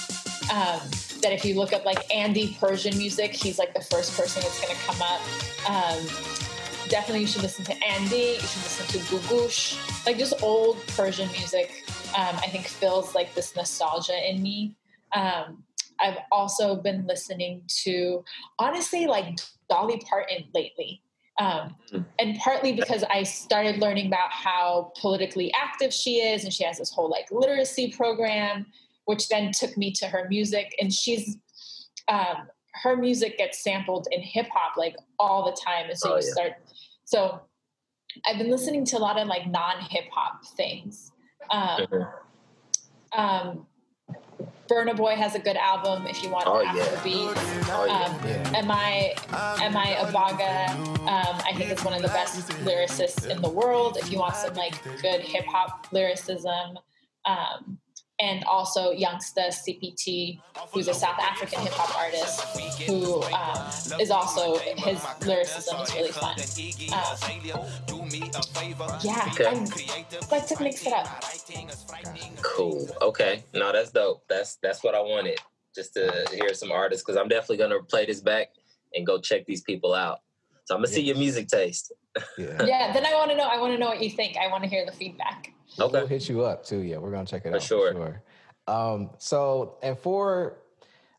Um, 0.50 0.80
that 1.20 1.32
if 1.32 1.44
you 1.44 1.54
look 1.54 1.72
up 1.72 1.84
like 1.84 1.98
Andy 2.14 2.56
Persian 2.60 2.96
music, 2.96 3.32
he's 3.32 3.58
like 3.58 3.74
the 3.74 3.80
first 3.80 4.16
person 4.16 4.42
that's 4.42 4.60
going 4.60 4.74
to 4.74 4.82
come 4.86 5.02
up. 5.02 5.20
Um, 5.68 6.47
definitely, 6.88 7.20
you 7.20 7.26
should 7.26 7.42
listen 7.42 7.64
to 7.66 7.84
Andy. 7.84 8.34
You 8.34 8.40
should 8.40 8.62
listen 8.62 9.00
to 9.00 9.06
Googoosh, 9.06 10.06
like 10.06 10.18
just 10.18 10.42
old 10.42 10.84
Persian 10.88 11.30
music. 11.32 11.84
Um, 12.16 12.36
I 12.36 12.48
think 12.48 12.66
feels 12.66 13.14
like 13.14 13.34
this 13.34 13.54
nostalgia 13.54 14.28
in 14.28 14.42
me. 14.42 14.76
Um, 15.14 15.64
I've 16.00 16.18
also 16.30 16.76
been 16.76 17.06
listening 17.06 17.62
to 17.84 18.24
honestly 18.58 19.06
like 19.06 19.38
Dolly 19.68 20.00
Parton 20.08 20.44
lately. 20.54 21.02
Um, 21.40 21.76
mm-hmm. 21.92 22.02
and 22.18 22.36
partly 22.38 22.72
because 22.72 23.04
I 23.04 23.22
started 23.22 23.78
learning 23.78 24.08
about 24.08 24.32
how 24.32 24.92
politically 25.00 25.52
active 25.54 25.92
she 25.92 26.16
is, 26.16 26.42
and 26.42 26.52
she 26.52 26.64
has 26.64 26.78
this 26.78 26.90
whole 26.90 27.08
like 27.08 27.26
literacy 27.30 27.92
program, 27.92 28.66
which 29.04 29.28
then 29.28 29.52
took 29.52 29.76
me 29.76 29.92
to 29.92 30.06
her 30.06 30.26
music. 30.28 30.74
And 30.80 30.92
she's 30.92 31.36
um, 32.08 32.48
her 32.82 32.96
music 32.96 33.38
gets 33.38 33.62
sampled 33.62 34.08
in 34.10 34.20
hip 34.20 34.46
hop 34.52 34.76
like 34.76 34.96
all 35.18 35.44
the 35.44 35.56
time, 35.60 35.88
and 35.88 35.98
so 35.98 36.14
oh, 36.14 36.16
you 36.16 36.26
yeah. 36.26 36.32
start. 36.32 36.52
So 37.04 37.40
I've 38.26 38.38
been 38.38 38.50
listening 38.50 38.84
to 38.86 38.98
a 38.98 39.00
lot 39.00 39.18
of 39.18 39.28
like 39.28 39.46
non 39.46 39.80
hip 39.80 40.04
hop 40.12 40.44
things. 40.56 41.12
Um, 41.50 41.86
mm-hmm. 41.86 43.20
um, 43.20 43.66
Burna 44.68 44.94
Boy 44.94 45.14
has 45.14 45.34
a 45.34 45.38
good 45.38 45.56
album 45.56 46.06
if 46.06 46.22
you 46.22 46.28
want 46.30 46.46
oh, 46.46 46.62
Afrobeat. 46.64 47.34
Yeah. 47.34 47.76
Oh, 47.76 47.84
yeah. 47.86 48.04
Um, 48.04 48.62
yeah. 48.62 48.62
Mi 48.62 49.68
Mi 49.70 49.94
Abaga, 49.94 50.70
um, 51.00 51.40
I 51.46 51.54
think 51.56 51.70
is 51.72 51.82
one 51.84 51.94
of 51.94 52.02
the 52.02 52.08
best 52.08 52.48
lyricists 52.64 53.28
in 53.28 53.40
the 53.40 53.48
world. 53.48 53.96
If 53.98 54.12
you 54.12 54.18
want 54.18 54.36
some 54.36 54.54
like 54.54 54.82
good 55.02 55.20
hip 55.20 55.46
hop 55.46 55.86
lyricism. 55.92 56.78
Um, 57.24 57.78
and 58.20 58.44
also 58.44 58.92
Youngsta 58.92 59.48
CPT, 59.48 60.40
who's 60.72 60.88
a 60.88 60.94
South 60.94 61.18
African 61.18 61.60
hip 61.60 61.72
hop 61.72 61.96
artist, 61.98 62.40
who 62.82 63.22
um, 63.32 64.00
is 64.00 64.10
also 64.10 64.58
his 64.58 65.04
lyricism 65.24 65.80
is 65.80 65.94
really 65.94 66.10
fun. 66.10 66.36
Um, 66.92 67.16
yeah, 69.02 69.28
okay. 69.32 69.46
I 69.46 70.34
like 70.34 70.46
to 70.48 70.62
mix 70.62 70.86
it 70.86 70.92
up. 70.92 71.24
Cool. 72.42 72.88
Okay. 73.02 73.44
No, 73.54 73.72
that's 73.72 73.90
dope. 73.90 74.22
That's 74.28 74.56
that's 74.62 74.82
what 74.82 74.94
I 74.94 75.00
wanted. 75.00 75.38
Just 75.74 75.94
to 75.94 76.26
hear 76.32 76.54
some 76.54 76.72
artists, 76.72 77.04
because 77.04 77.16
I'm 77.16 77.28
definitely 77.28 77.58
gonna 77.58 77.82
play 77.82 78.06
this 78.06 78.20
back 78.20 78.48
and 78.94 79.06
go 79.06 79.18
check 79.18 79.46
these 79.46 79.62
people 79.62 79.94
out. 79.94 80.18
So 80.64 80.74
I'm 80.74 80.80
gonna 80.80 80.88
see 80.88 81.02
your 81.02 81.16
music 81.16 81.48
taste. 81.48 81.92
Yeah. 82.36 82.64
yeah. 82.64 82.92
Then 82.92 83.06
I 83.06 83.14
want 83.14 83.30
to 83.30 83.36
know. 83.36 83.44
I 83.44 83.60
want 83.60 83.74
to 83.74 83.78
know 83.78 83.86
what 83.86 84.02
you 84.02 84.10
think. 84.10 84.36
I 84.36 84.48
want 84.48 84.64
to 84.64 84.68
hear 84.68 84.84
the 84.84 84.92
feedback. 84.92 85.52
Okay. 85.80 85.98
We'll 85.98 86.06
hit 86.06 86.28
you 86.28 86.44
up 86.44 86.64
too. 86.64 86.80
Yeah, 86.80 86.98
we're 86.98 87.10
gonna 87.10 87.26
check 87.26 87.44
it 87.44 87.50
for 87.50 87.56
out. 87.56 87.62
Sure. 87.62 87.92
For 87.92 87.98
sure. 87.98 88.22
Um, 88.66 89.10
so 89.18 89.78
and 89.82 89.98
for 89.98 90.58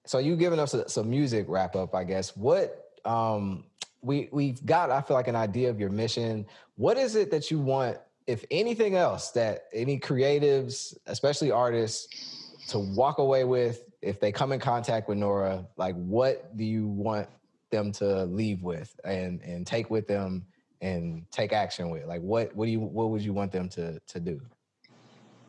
so 0.06 0.18
you 0.18 0.36
giving 0.36 0.60
us 0.60 0.74
a, 0.74 0.88
some 0.90 1.10
music 1.10 1.46
wrap 1.48 1.76
up, 1.76 1.96
I 1.96 2.04
guess. 2.04 2.36
What 2.36 2.92
um 3.06 3.66
we 4.02 4.30
we've 4.32 4.66
got, 4.66 4.92
I 4.92 5.02
feel 5.02 5.16
like 5.16 5.28
an 5.28 5.36
idea 5.36 5.70
of 5.70 5.80
your 5.80 5.90
mission. 5.90 6.46
What 6.76 6.98
is 6.98 7.16
it 7.16 7.32
that 7.32 7.52
you 7.52 7.60
want, 7.60 7.98
if 8.28 8.46
anything 8.52 8.96
else, 8.96 9.32
that 9.32 9.66
any 9.74 10.00
creatives, 10.00 10.98
especially 11.08 11.52
artists, 11.52 12.56
to 12.70 12.80
walk 12.80 13.18
away 13.18 13.44
with 13.44 13.84
if 14.02 14.20
they 14.20 14.32
come 14.32 14.52
in 14.52 14.60
contact 14.60 15.10
with 15.10 15.18
Nora? 15.18 15.66
Like, 15.78 15.96
what 15.96 16.56
do 16.56 16.64
you 16.64 16.88
want 16.88 17.28
them 17.72 17.92
to 17.94 18.24
leave 18.26 18.64
with 18.64 18.98
and 19.04 19.42
and 19.42 19.68
take 19.68 19.90
with 19.90 20.08
them 20.08 20.46
and 20.82 21.26
take 21.32 21.54
action 21.54 21.90
with? 21.90 22.06
Like 22.06 22.22
what 22.22 22.56
what 22.56 22.66
do 22.66 22.72
you 22.72 22.80
what 22.80 23.10
would 23.10 23.22
you 23.22 23.34
want 23.34 23.52
them 23.52 23.70
to 23.70 24.00
to 24.00 24.20
do? 24.20 24.42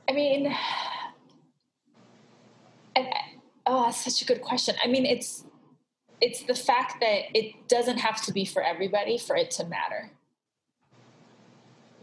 I 0.09 0.13
mean, 0.13 0.53
I, 2.97 3.11
oh, 3.67 3.85
that's 3.85 4.05
such 4.05 4.23
a 4.23 4.25
good 4.25 4.43
question. 4.43 4.75
I 4.83 4.89
mean, 4.89 5.07
it's 5.07 5.45
it's 6.21 6.43
the 6.43 6.55
fact 6.55 7.01
that 7.01 7.37
it 7.37 7.69
doesn't 7.69 7.99
have 7.99 8.21
to 8.23 8.33
be 8.33 8.45
for 8.45 8.63
everybody 8.63 9.17
for 9.19 9.37
it 9.37 9.51
to 9.53 9.67
matter. 9.67 10.11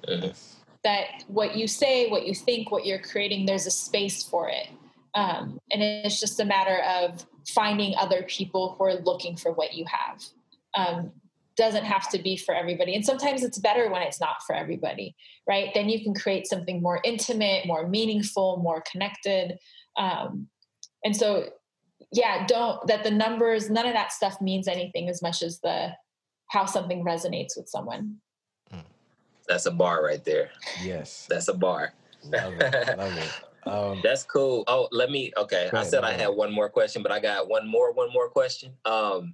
Mm-hmm. 0.08 0.30
That 0.84 1.24
what 1.28 1.56
you 1.56 1.68
say, 1.68 2.10
what 2.10 2.26
you 2.26 2.34
think, 2.34 2.72
what 2.72 2.86
you're 2.86 3.00
creating, 3.00 3.46
there's 3.46 3.66
a 3.66 3.72
space 3.72 4.24
for 4.24 4.50
it. 4.50 4.68
Um, 5.14 5.60
and 5.72 5.82
it's 5.82 6.20
just 6.20 6.40
a 6.40 6.46
matter 6.46 6.82
of 6.84 7.26
finding 7.50 7.96
other 7.96 8.24
people 8.24 8.76
who 8.78 8.86
are 8.86 8.96
looking 8.96 9.36
for 9.36 9.52
what 9.52 9.74
you 9.74 9.86
have. 9.86 10.24
Um, 10.76 11.12
doesn't 11.58 11.86
have 11.86 12.10
to 12.10 12.20
be 12.20 12.38
for 12.38 12.54
everybody. 12.54 12.96
And 12.96 13.06
sometimes 13.06 13.44
it's 13.44 13.58
better 13.58 13.90
when 13.92 14.02
it's 14.04 14.22
not 14.22 14.38
for 14.46 14.56
everybody, 14.56 15.16
right? 15.48 15.70
Then 15.74 15.90
you 15.90 16.04
can 16.04 16.14
create 16.14 16.48
something 16.48 16.82
more 16.82 17.02
intimate, 17.04 17.66
more 17.66 17.88
meaningful, 17.88 18.58
more 18.58 18.84
connected. 18.90 19.58
Um, 19.98 20.48
and 21.04 21.16
so, 21.16 21.50
yeah, 22.12 22.46
don't 22.46 22.86
that 22.88 23.04
the 23.04 23.12
numbers, 23.12 23.70
none 23.70 23.88
of 23.88 23.94
that 23.94 24.12
stuff 24.12 24.40
means 24.40 24.68
anything 24.68 25.10
as 25.10 25.22
much 25.22 25.42
as 25.42 25.60
the 25.60 25.90
how 26.50 26.66
something 26.66 27.04
resonates 27.04 27.58
with 27.58 27.68
someone. 27.68 28.18
Hmm. 28.72 28.80
That's 29.48 29.66
a 29.66 29.72
bar 29.72 30.04
right 30.04 30.24
there. 30.24 30.52
Yes. 30.82 31.28
That's 31.30 31.48
a 31.48 31.54
bar. 31.54 31.94
Love 32.24 32.54
it. 32.60 32.98
Love 32.98 33.18
it. 33.18 33.32
Um, 33.68 34.00
That's 34.02 34.24
cool. 34.24 34.64
Oh, 34.68 34.88
let 34.92 35.12
me. 35.12 35.32
Okay, 35.38 35.70
I 35.74 35.84
said 35.84 36.06
I 36.06 36.14
had 36.14 36.30
one 36.30 36.54
more 36.54 36.70
question, 36.70 37.04
but 37.04 37.12
I 37.12 37.20
got 37.20 37.50
one 37.50 37.68
more. 37.68 37.92
One 37.92 38.12
more 38.14 38.30
question. 38.30 38.72
Um, 38.86 39.34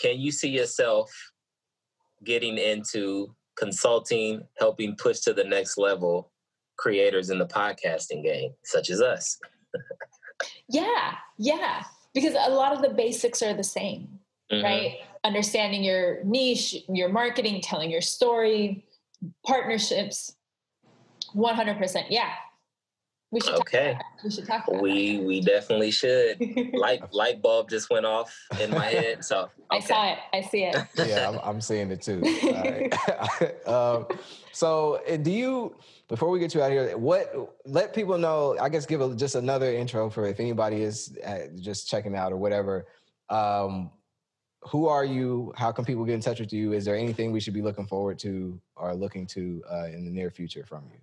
can 0.00 0.18
you 0.18 0.32
see 0.32 0.48
yourself 0.48 1.31
getting 2.24 2.58
into 2.58 3.34
consulting, 3.56 4.46
helping 4.58 4.96
push 4.96 5.20
to 5.20 5.32
the 5.32 5.44
next 5.44 5.78
level 5.78 6.30
creators 6.76 7.30
in 7.30 7.38
the 7.38 7.46
podcasting 7.46 8.22
game, 8.22 8.52
such 8.64 8.90
as 8.90 9.00
us? 9.00 9.38
yeah, 10.68 11.14
yeah. 11.38 11.84
Because 12.14 12.34
a 12.34 12.50
lot 12.50 12.74
of 12.74 12.82
the 12.82 12.90
basics 12.90 13.42
are 13.42 13.54
the 13.54 13.64
same, 13.64 14.18
mm-hmm. 14.52 14.64
right? 14.64 14.96
Understanding 15.24 15.82
your 15.84 16.22
niche, 16.24 16.76
your 16.88 17.08
marketing, 17.08 17.60
telling 17.62 17.90
your 17.90 18.00
story, 18.00 18.84
partnerships. 19.46 20.34
100%. 21.34 22.04
Yeah. 22.10 22.30
We 23.32 23.40
should 23.40 23.54
okay. 23.54 23.98
we 24.22 24.30
should 24.30 24.46
talk 24.46 24.68
about 24.68 24.82
We 24.82 25.20
we 25.20 25.40
definitely 25.40 25.90
should. 25.90 26.38
light 26.74 27.02
light 27.14 27.40
bulb 27.40 27.70
just 27.70 27.88
went 27.88 28.04
off 28.04 28.38
in 28.60 28.70
my 28.70 28.84
head. 28.84 29.24
So 29.24 29.44
okay. 29.44 29.50
I 29.70 29.80
saw 29.80 30.12
it. 30.12 30.18
I 30.34 30.40
see 30.42 30.64
it. 30.64 30.76
yeah, 31.06 31.30
I'm, 31.30 31.38
I'm 31.42 31.60
seeing 31.62 31.90
it 31.90 32.02
too. 32.02 32.20
um, 33.66 34.06
so 34.52 35.00
eh, 35.06 35.16
do 35.16 35.30
you 35.30 35.74
before 36.08 36.28
we 36.28 36.40
get 36.40 36.54
you 36.54 36.60
out 36.60 36.70
here, 36.70 36.94
what 36.98 37.56
let 37.64 37.94
people 37.94 38.18
know? 38.18 38.54
I 38.60 38.68
guess 38.68 38.84
give 38.84 39.00
a, 39.00 39.14
just 39.16 39.34
another 39.34 39.72
intro 39.72 40.10
for 40.10 40.26
if 40.26 40.38
anybody 40.38 40.82
is 40.82 41.16
uh, 41.26 41.46
just 41.58 41.88
checking 41.88 42.14
out 42.14 42.32
or 42.32 42.36
whatever. 42.36 42.86
Um, 43.30 43.90
who 44.60 44.88
are 44.88 45.06
you? 45.06 45.54
How 45.56 45.72
can 45.72 45.86
people 45.86 46.04
get 46.04 46.16
in 46.16 46.20
touch 46.20 46.38
with 46.38 46.52
you? 46.52 46.74
Is 46.74 46.84
there 46.84 46.96
anything 46.96 47.32
we 47.32 47.40
should 47.40 47.54
be 47.54 47.62
looking 47.62 47.86
forward 47.86 48.18
to 48.18 48.60
or 48.76 48.94
looking 48.94 49.26
to 49.28 49.64
uh, 49.72 49.86
in 49.86 50.04
the 50.04 50.10
near 50.10 50.30
future 50.30 50.66
from 50.66 50.84
you? 50.92 50.98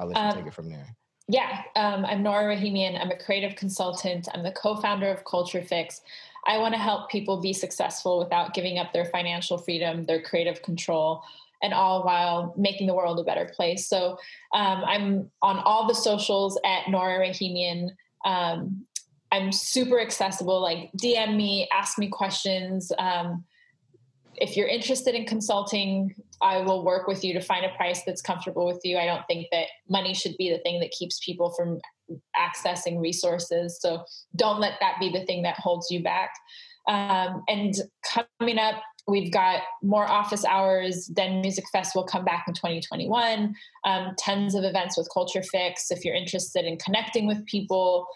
I'll 0.00 0.08
let 0.08 0.16
you 0.16 0.22
um, 0.24 0.34
take 0.34 0.46
it 0.46 0.52
from 0.52 0.68
there. 0.68 0.96
Yeah, 1.32 1.62
um, 1.76 2.04
I'm 2.04 2.24
Nora 2.24 2.56
Rahimian. 2.56 3.00
I'm 3.00 3.12
a 3.12 3.16
creative 3.16 3.54
consultant. 3.54 4.26
I'm 4.34 4.42
the 4.42 4.50
co 4.50 4.74
founder 4.80 5.08
of 5.08 5.24
Culture 5.24 5.62
Fix. 5.62 6.00
I 6.44 6.58
want 6.58 6.74
to 6.74 6.80
help 6.80 7.08
people 7.08 7.40
be 7.40 7.52
successful 7.52 8.18
without 8.18 8.52
giving 8.52 8.80
up 8.80 8.92
their 8.92 9.04
financial 9.04 9.56
freedom, 9.56 10.06
their 10.06 10.20
creative 10.20 10.60
control, 10.62 11.22
and 11.62 11.72
all 11.72 12.02
while 12.02 12.52
making 12.56 12.88
the 12.88 12.94
world 12.94 13.20
a 13.20 13.22
better 13.22 13.48
place. 13.54 13.86
So 13.86 14.18
um, 14.52 14.82
I'm 14.84 15.30
on 15.40 15.60
all 15.60 15.86
the 15.86 15.94
socials 15.94 16.58
at 16.64 16.90
Nora 16.90 17.24
Rahimian. 17.24 17.90
Um, 18.24 18.84
I'm 19.30 19.52
super 19.52 20.00
accessible. 20.00 20.60
Like 20.60 20.90
DM 21.00 21.36
me, 21.36 21.68
ask 21.72 21.96
me 21.96 22.08
questions. 22.08 22.90
Um, 22.98 23.44
if 24.40 24.56
you're 24.56 24.68
interested 24.68 25.14
in 25.14 25.26
consulting, 25.26 26.14
I 26.40 26.58
will 26.58 26.84
work 26.84 27.06
with 27.06 27.22
you 27.22 27.34
to 27.34 27.40
find 27.40 27.64
a 27.64 27.76
price 27.76 28.02
that's 28.04 28.22
comfortable 28.22 28.66
with 28.66 28.80
you. 28.84 28.96
I 28.96 29.04
don't 29.04 29.26
think 29.26 29.48
that 29.52 29.66
money 29.88 30.14
should 30.14 30.36
be 30.38 30.50
the 30.50 30.58
thing 30.58 30.80
that 30.80 30.90
keeps 30.90 31.20
people 31.24 31.50
from 31.50 31.78
accessing 32.36 32.98
resources. 33.00 33.78
So 33.80 34.02
don't 34.34 34.58
let 34.58 34.74
that 34.80 34.96
be 34.98 35.10
the 35.10 35.24
thing 35.26 35.42
that 35.42 35.58
holds 35.58 35.90
you 35.90 36.02
back. 36.02 36.30
Um, 36.88 37.44
and 37.48 37.74
coming 38.40 38.58
up, 38.58 38.82
we've 39.06 39.30
got 39.30 39.60
more 39.82 40.10
office 40.10 40.44
hours. 40.44 41.06
Den 41.06 41.42
Music 41.42 41.64
Fest 41.70 41.94
will 41.94 42.04
come 42.04 42.24
back 42.24 42.44
in 42.48 42.54
2021. 42.54 43.54
Um, 43.84 44.14
tons 44.18 44.54
of 44.54 44.64
events 44.64 44.96
with 44.96 45.08
Culture 45.12 45.42
Fix. 45.42 45.90
If 45.90 46.04
you're 46.04 46.14
interested 46.14 46.64
in 46.64 46.78
connecting 46.78 47.26
with 47.26 47.44
people, 47.46 48.06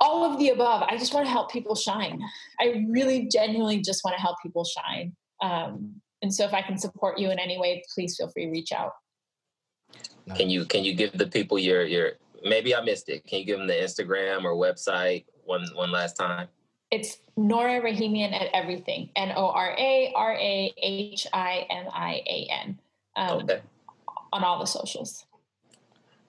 all 0.00 0.30
of 0.30 0.38
the 0.38 0.48
above. 0.48 0.82
I 0.82 0.96
just 0.96 1.14
want 1.14 1.26
to 1.26 1.30
help 1.30 1.52
people 1.52 1.74
shine. 1.74 2.20
I 2.58 2.84
really 2.88 3.28
genuinely 3.28 3.80
just 3.80 4.02
want 4.04 4.16
to 4.16 4.20
help 4.20 4.36
people 4.42 4.64
shine. 4.64 5.14
Um, 5.42 6.00
and 6.22 6.34
so 6.34 6.44
if 6.44 6.52
I 6.52 6.62
can 6.62 6.78
support 6.78 7.18
you 7.18 7.30
in 7.30 7.38
any 7.38 7.58
way, 7.58 7.82
please 7.94 8.16
feel 8.16 8.28
free 8.28 8.46
to 8.46 8.50
reach 8.50 8.72
out. 8.72 8.92
Can 10.36 10.48
you 10.48 10.64
can 10.64 10.84
you 10.84 10.94
give 10.94 11.12
the 11.12 11.26
people 11.26 11.58
your 11.58 11.82
your 11.82 12.12
maybe 12.44 12.74
I 12.74 12.82
missed 12.82 13.08
it. 13.08 13.26
Can 13.26 13.40
you 13.40 13.44
give 13.44 13.58
them 13.58 13.66
the 13.66 13.74
Instagram 13.74 14.44
or 14.44 14.54
website 14.54 15.24
one 15.44 15.66
one 15.74 15.90
last 15.90 16.16
time? 16.16 16.48
It's 16.90 17.18
Nora 17.36 17.80
Rahimian 17.80 18.32
at 18.32 18.48
everything. 18.52 19.10
N 19.16 19.32
O 19.36 19.48
R 19.48 19.74
A 19.78 20.12
R 20.14 20.34
A 20.34 20.74
H 20.78 21.26
I 21.32 21.66
M 21.70 21.86
I 21.92 22.22
A 22.26 22.48
N. 22.50 22.78
Um, 23.16 23.38
okay. 23.42 23.60
On 24.32 24.44
all 24.44 24.58
the 24.58 24.66
socials. 24.66 25.26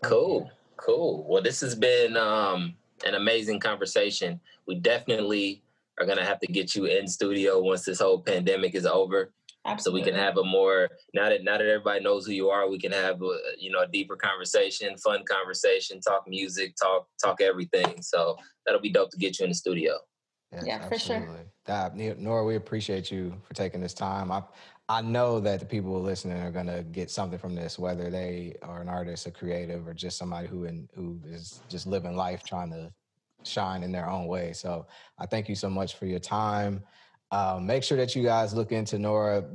Cool. 0.01 0.49
Cool. 0.77 1.25
Well, 1.27 1.43
this 1.43 1.61
has 1.61 1.75
been 1.75 2.17
um, 2.17 2.75
an 3.05 3.15
amazing 3.15 3.59
conversation. 3.59 4.39
We 4.67 4.75
definitely 4.75 5.63
are 5.99 6.05
going 6.05 6.17
to 6.17 6.25
have 6.25 6.39
to 6.39 6.47
get 6.47 6.75
you 6.75 6.85
in 6.85 7.07
studio 7.07 7.61
once 7.61 7.83
this 7.85 7.99
whole 7.99 8.19
pandemic 8.19 8.75
is 8.75 8.85
over. 8.85 9.31
Absolutely. 9.65 10.01
So 10.01 10.05
we 10.05 10.11
can 10.11 10.19
have 10.19 10.37
a 10.37 10.43
more 10.43 10.89
now 11.13 11.29
that 11.29 11.43
now 11.43 11.57
that 11.57 11.67
everybody 11.67 12.03
knows 12.03 12.25
who 12.25 12.33
you 12.33 12.49
are, 12.49 12.67
we 12.67 12.79
can 12.79 12.91
have 12.91 13.21
a, 13.21 13.37
you 13.59 13.71
know 13.71 13.81
a 13.81 13.87
deeper 13.87 14.15
conversation, 14.15 14.97
fun 14.97 15.23
conversation, 15.29 16.01
talk 16.01 16.27
music, 16.27 16.75
talk 16.75 17.07
talk 17.23 17.41
everything. 17.41 18.01
So 18.01 18.37
that'll 18.65 18.81
be 18.81 18.89
dope 18.89 19.11
to 19.11 19.17
get 19.17 19.39
you 19.39 19.45
in 19.45 19.51
the 19.51 19.55
studio. 19.55 19.99
Yes, 20.51 20.63
yeah, 20.65 20.87
for 20.87 20.97
sure. 20.97 21.27
That, 21.65 21.95
Nora, 21.95 22.43
we 22.43 22.55
appreciate 22.55 23.11
you 23.11 23.33
for 23.43 23.53
taking 23.53 23.79
this 23.79 23.93
time. 23.93 24.31
I 24.31 24.41
I 24.91 24.99
know 24.99 25.39
that 25.39 25.61
the 25.61 25.65
people 25.65 26.01
listening 26.01 26.41
are 26.41 26.51
gonna 26.51 26.83
get 26.83 27.09
something 27.09 27.39
from 27.39 27.55
this, 27.55 27.79
whether 27.79 28.09
they 28.09 28.57
are 28.61 28.81
an 28.81 28.89
artist, 28.89 29.25
a 29.25 29.31
creative, 29.31 29.87
or 29.87 29.93
just 29.93 30.17
somebody 30.17 30.49
who 30.49 30.65
in, 30.65 30.89
who 30.93 31.17
is 31.25 31.61
just 31.69 31.87
living 31.87 32.17
life 32.17 32.43
trying 32.43 32.71
to 32.71 32.91
shine 33.43 33.83
in 33.83 33.93
their 33.93 34.09
own 34.09 34.27
way. 34.27 34.51
So 34.51 34.85
I 35.17 35.27
thank 35.27 35.47
you 35.47 35.55
so 35.55 35.69
much 35.69 35.95
for 35.95 36.07
your 36.07 36.19
time. 36.19 36.83
Um, 37.31 37.65
make 37.65 37.83
sure 37.83 37.97
that 37.97 38.17
you 38.17 38.23
guys 38.23 38.53
look 38.53 38.73
into 38.73 38.99
Nora. 38.99 39.45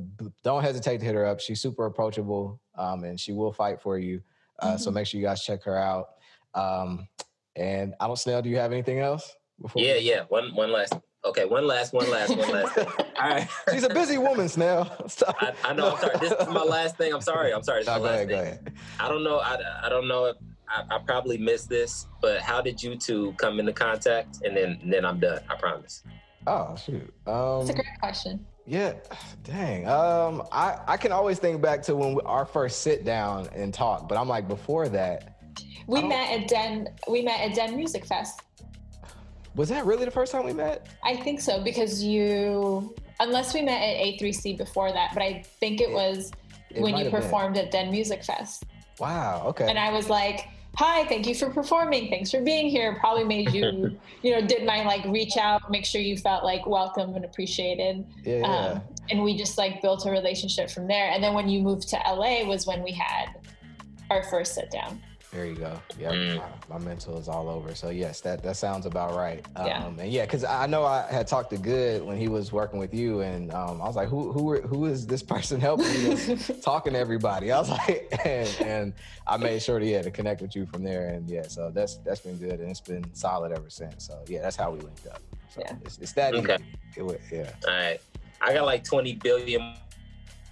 Don't 0.43 0.63
hesitate 0.63 1.01
to 1.01 1.05
hit 1.05 1.15
her 1.15 1.27
up. 1.27 1.39
She's 1.39 1.61
super 1.61 1.85
approachable 1.85 2.59
um, 2.79 3.05
and 3.05 3.21
she 3.21 3.33
will 3.33 3.53
fight 3.53 3.83
for 3.83 3.99
you. 3.99 4.23
Uh, 4.61 4.69
mm-hmm. 4.69 4.77
So 4.79 4.91
make 4.91 5.07
sure 5.07 5.21
you 5.21 5.27
guys 5.27 5.45
check 5.45 5.63
her 5.65 5.77
out. 5.77 6.13
Um, 6.55 7.09
and 7.57 7.95
I 8.01 8.07
don't, 8.07 8.19
Snell, 8.19 8.41
do 8.41 8.49
you 8.49 8.57
have 8.57 8.73
anything 8.73 9.01
else? 9.01 9.37
yeah, 9.75 9.97
yeah. 9.97 10.23
One, 10.31 10.55
one 10.55 10.73
last. 10.73 10.95
Okay, 11.27 11.45
one 11.45 11.67
last, 11.67 11.93
one 11.93 12.09
last, 12.09 12.37
one 12.37 12.53
last 12.53 12.75
thing. 12.75 12.87
All 13.21 13.29
right. 13.29 13.49
She's 13.73 13.83
a 13.83 13.89
busy 13.89 14.17
woman, 14.17 14.49
Snell. 14.49 14.97
I, 15.41 15.53
I, 15.65 15.73
know. 15.73 15.91
I'm 15.91 15.99
sorry. 15.99 16.19
This 16.21 16.33
is 16.33 16.49
my 16.49 16.63
last 16.63 16.97
thing. 16.97 17.13
I'm 17.13 17.21
sorry. 17.21 17.53
I'm 17.53 17.65
sorry. 17.65 17.83
No, 17.85 17.99
go 17.99 18.05
ahead. 18.05 18.29
Thing. 18.29 18.37
Go 18.37 18.43
ahead. 18.43 18.73
I 19.01 19.09
don't 19.09 19.25
know. 19.25 19.39
I, 19.41 19.59
I 19.83 19.89
don't 19.89 20.07
know 20.07 20.27
if 20.27 20.37
I, 20.69 20.85
I, 20.89 20.99
probably 20.99 21.37
missed 21.37 21.69
this, 21.69 22.07
but 22.23 22.41
how 22.43 22.61
did 22.61 22.81
you 22.81 22.95
two 22.95 23.35
come 23.39 23.59
into 23.59 23.73
contact? 23.73 24.41
And 24.45 24.57
then, 24.57 24.79
and 24.81 24.93
then 24.93 25.05
I'm 25.05 25.19
done. 25.19 25.41
I 25.51 25.57
promise. 25.57 26.05
Oh 26.47 26.77
shoot. 26.77 27.13
Um, 27.27 27.67
That's 27.67 27.71
a 27.71 27.75
great 27.75 28.01
question. 28.01 28.47
Yeah, 28.65 28.95
dang. 29.43 29.89
Um, 29.89 30.43
I 30.53 30.79
I 30.87 30.97
can 30.97 31.11
always 31.11 31.39
think 31.41 31.61
back 31.61 31.83
to 31.85 31.97
when 31.97 32.15
we, 32.15 32.23
our 32.23 32.47
first 32.47 32.83
sit 32.83 33.05
down 33.05 33.49
and 33.53 33.75
talk, 33.75 34.09
but 34.09 34.17
I'm 34.17 34.29
like 34.29 34.47
before 34.47 34.89
that. 34.91 35.39
We 35.89 36.03
met 36.03 36.31
at 36.31 36.49
Den. 36.49 36.89
We 37.09 37.23
met 37.23 37.41
at 37.41 37.55
Den 37.55 37.77
Music 37.77 38.05
Fest. 38.05 38.43
Was 39.57 39.71
that 39.71 39.87
really 39.87 40.05
the 40.05 40.11
first 40.11 40.33
time 40.33 40.45
we 40.45 40.53
met? 40.53 40.87
I 41.03 41.17
think 41.17 41.41
so 41.41 41.63
because 41.63 42.05
you, 42.05 42.95
unless 43.21 43.55
we 43.55 43.63
met 43.63 43.81
at 43.81 43.97
A3C 44.05 44.59
before 44.59 44.93
that, 44.93 45.13
but 45.15 45.23
I 45.23 45.43
think 45.61 45.81
it 45.81 45.91
was 45.91 46.31
it 46.71 46.83
when 46.83 46.97
you 46.97 47.11
performed 47.11 47.55
been. 47.55 47.65
at 47.65 47.71
Den 47.73 47.91
Music 47.91 48.23
Fest. 48.23 48.65
Wow. 49.01 49.45
Okay. 49.47 49.67
And 49.67 49.79
I 49.79 49.93
was 49.93 50.11
like, 50.11 50.49
hi, 50.75 51.07
thank 51.07 51.27
you 51.27 51.35
for 51.35 51.49
performing. 51.49 52.11
Thanks 52.11 52.31
for 52.31 52.43
being 52.43 52.69
here. 52.69 52.97
Probably 53.01 53.25
made 53.25 53.53
you, 53.53 53.99
you 54.23 54.33
know, 54.33 54.47
did 54.47 54.67
my 54.67 54.85
like 54.85 55.05
reach 55.07 55.39
out, 55.39 55.71
make 55.71 55.87
sure 55.87 56.03
you 56.03 56.19
felt 56.19 56.45
like 56.45 56.67
welcome 56.67 57.15
and 57.15 57.25
appreciated. 57.25 58.05
Yeah, 58.25 58.37
yeah. 58.37 58.47
Um, 58.47 58.83
and 59.09 59.23
we 59.25 59.37
just 59.37 59.57
like 59.57 59.81
built 59.81 60.05
a 60.05 60.11
relationship 60.11 60.71
from 60.71 60.87
there. 60.87 61.11
And 61.11 61.25
then 61.25 61.33
when 61.33 61.49
you 61.49 61.63
moved 61.63 61.89
to 61.89 61.97
LA 62.07 62.45
was 62.45 62.67
when 62.67 62.83
we 62.83 62.93
had 62.93 63.29
our 64.11 64.23
first 64.25 64.55
sit 64.55 64.71
down. 64.71 65.01
There 65.37 65.45
you 65.45 65.57
go. 65.57 65.79
Yeah, 66.01 66.13
mm. 66.13 66.37
my, 66.71 66.79
my, 66.79 66.83
mental 66.83 67.19
is 67.19 67.29
all 67.29 67.51
over. 67.51 67.75
So 67.75 67.91
yes, 67.91 68.23
that 68.23 68.43
that 68.43 68.57
sounds 68.57 68.87
about 68.87 69.15
right. 69.15 69.45
Um, 69.55 69.67
yeah. 69.67 69.87
And 69.87 70.11
yeah, 70.11 70.25
because 70.25 70.45
I 70.45 70.65
know 70.65 70.83
I 70.83 71.07
had 71.13 71.27
talked 71.27 71.51
to 71.51 71.59
Good 71.59 72.03
when 72.03 72.17
he 72.17 72.27
was 72.27 72.53
working 72.53 72.79
with 72.79 72.95
you, 72.95 73.21
and 73.21 73.53
um, 73.53 73.83
I 73.83 73.85
was 73.85 73.97
like, 73.97 74.09
who 74.09 74.33
who 74.33 74.59
who 74.63 74.87
is 74.87 75.07
this 75.07 75.23
person 75.23 75.61
helping 75.69 75.93
you 76.01 76.37
talking 76.63 76.95
to 76.95 76.99
everybody? 76.99 77.53
I 77.53 77.59
was 77.59 77.69
like, 77.69 78.09
and, 78.25 78.57
and 78.65 78.93
I 79.27 79.37
made 79.37 79.61
sure 79.61 79.79
to 79.79 79.85
yeah 79.85 80.01
to 80.01 80.11
connect 80.11 80.41
with 80.41 80.57
you 80.57 80.65
from 80.65 80.83
there, 80.83 81.09
and 81.09 81.29
yeah, 81.29 81.43
so 81.43 81.71
that's 81.71 81.97
that's 81.97 82.21
been 82.21 82.39
good, 82.39 82.61
and 82.61 82.71
it's 82.71 82.81
been 82.81 83.05
solid 83.13 83.53
ever 83.53 83.69
since. 83.69 84.07
So 84.07 84.19
yeah, 84.29 84.41
that's 84.41 84.57
how 84.57 84.71
we 84.71 84.81
linked 84.81 85.07
up. 85.07 85.21
So 85.51 85.61
yeah. 85.61 85.75
it's, 85.85 85.99
it's 85.99 86.13
that 86.13 86.35
okay. 86.35 86.57
It, 86.97 87.21
yeah. 87.31 87.51
All 87.69 87.75
right. 87.75 88.01
I 88.41 88.55
got 88.55 88.65
like 88.65 88.85
20 88.85 89.15
billion 89.17 89.75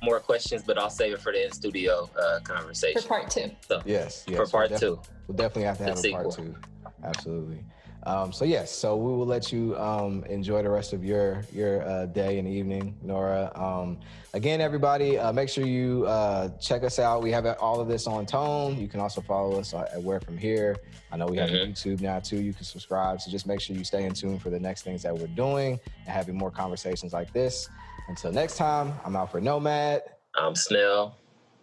more 0.03 0.21
questions, 0.21 0.63
but 0.63 0.79
I'll 0.79 0.91
save 0.91 1.15
it 1.15 1.21
for 1.21 1.33
the 1.33 1.47
in 1.47 1.53
studio 1.53 2.09
uh, 2.21 2.41
conversation. 2.41 3.01
For 3.01 3.09
part 3.09 3.31
two. 3.31 3.51
So, 3.69 3.83
yes, 3.85 4.25
yes. 4.27 4.37
For 4.37 4.47
part 4.47 4.71
we'll 4.71 4.79
two. 4.79 5.01
We'll 5.27 5.37
definitely 5.37 5.65
have 5.65 5.79
to 5.79 5.85
have 5.85 5.95
the 5.95 5.99
a 5.99 6.03
sequel. 6.03 6.23
part 6.23 6.37
two. 6.37 6.55
Absolutely. 7.03 7.65
Um, 8.07 8.33
so 8.33 8.45
yes, 8.45 8.71
so 8.71 8.97
we 8.97 9.13
will 9.13 9.25
let 9.25 9.51
you 9.51 9.77
um, 9.79 10.25
enjoy 10.25 10.63
the 10.63 10.69
rest 10.69 10.93
of 10.93 11.03
your 11.05 11.43
your 11.53 11.83
uh, 11.89 12.07
day 12.07 12.39
and 12.39 12.47
evening, 12.47 12.95
Nora. 13.03 13.51
Um, 13.55 13.99
again, 14.35 14.61
everybody, 14.61 15.19
uh, 15.19 15.33
make 15.33 15.49
sure 15.49 15.65
you 15.65 16.05
uh, 16.07 16.51
check 16.59 16.85
us 16.85 16.99
out. 16.99 17.23
We 17.23 17.31
have 17.31 17.47
all 17.47 17.81
of 17.81 17.89
this 17.89 18.07
on 18.07 18.27
Tone. 18.27 18.79
You 18.79 18.89
can 18.89 19.01
also 19.01 19.23
follow 19.23 19.59
us 19.59 19.73
at 19.73 20.03
Where 20.03 20.21
From 20.21 20.37
Here. 20.37 20.77
I 21.13 21.17
know 21.17 21.27
we 21.27 21.39
have 21.39 21.49
mm-hmm. 21.49 21.73
YouTube 21.73 22.03
now 22.03 22.21
too. 22.21 22.43
You 22.43 22.53
can 22.53 22.65
subscribe. 22.65 23.23
So 23.23 23.31
just 23.31 23.47
make 23.47 23.63
sure 23.63 23.75
you 23.75 23.85
stay 23.85 24.05
in 24.05 24.13
tune 24.13 24.39
for 24.39 24.51
the 24.51 24.61
next 24.61 24.83
things 24.83 25.03
that 25.03 25.17
we're 25.17 25.27
doing 25.29 25.81
and 26.05 26.09
having 26.09 26.37
more 26.37 26.51
conversations 26.51 27.15
like 27.15 27.33
this. 27.33 27.71
Until 28.09 28.33
next 28.33 28.57
time, 28.57 28.93
I'm 29.05 29.17
Alfred 29.17 29.45
Nomad. 29.45 30.03
I'm 30.37 30.55
Snell. 30.55 31.17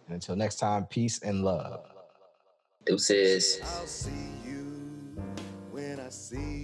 And 0.06 0.14
until 0.14 0.34
next 0.34 0.56
time, 0.56 0.86
peace 0.86 1.22
and 1.22 1.44
love. 1.44 1.84
Deuces. 2.84 3.60
I'll 3.62 3.86
see 3.86 4.10
you 4.44 4.64
when 5.70 6.00
I 6.00 6.08
see 6.08 6.36
you. 6.36 6.61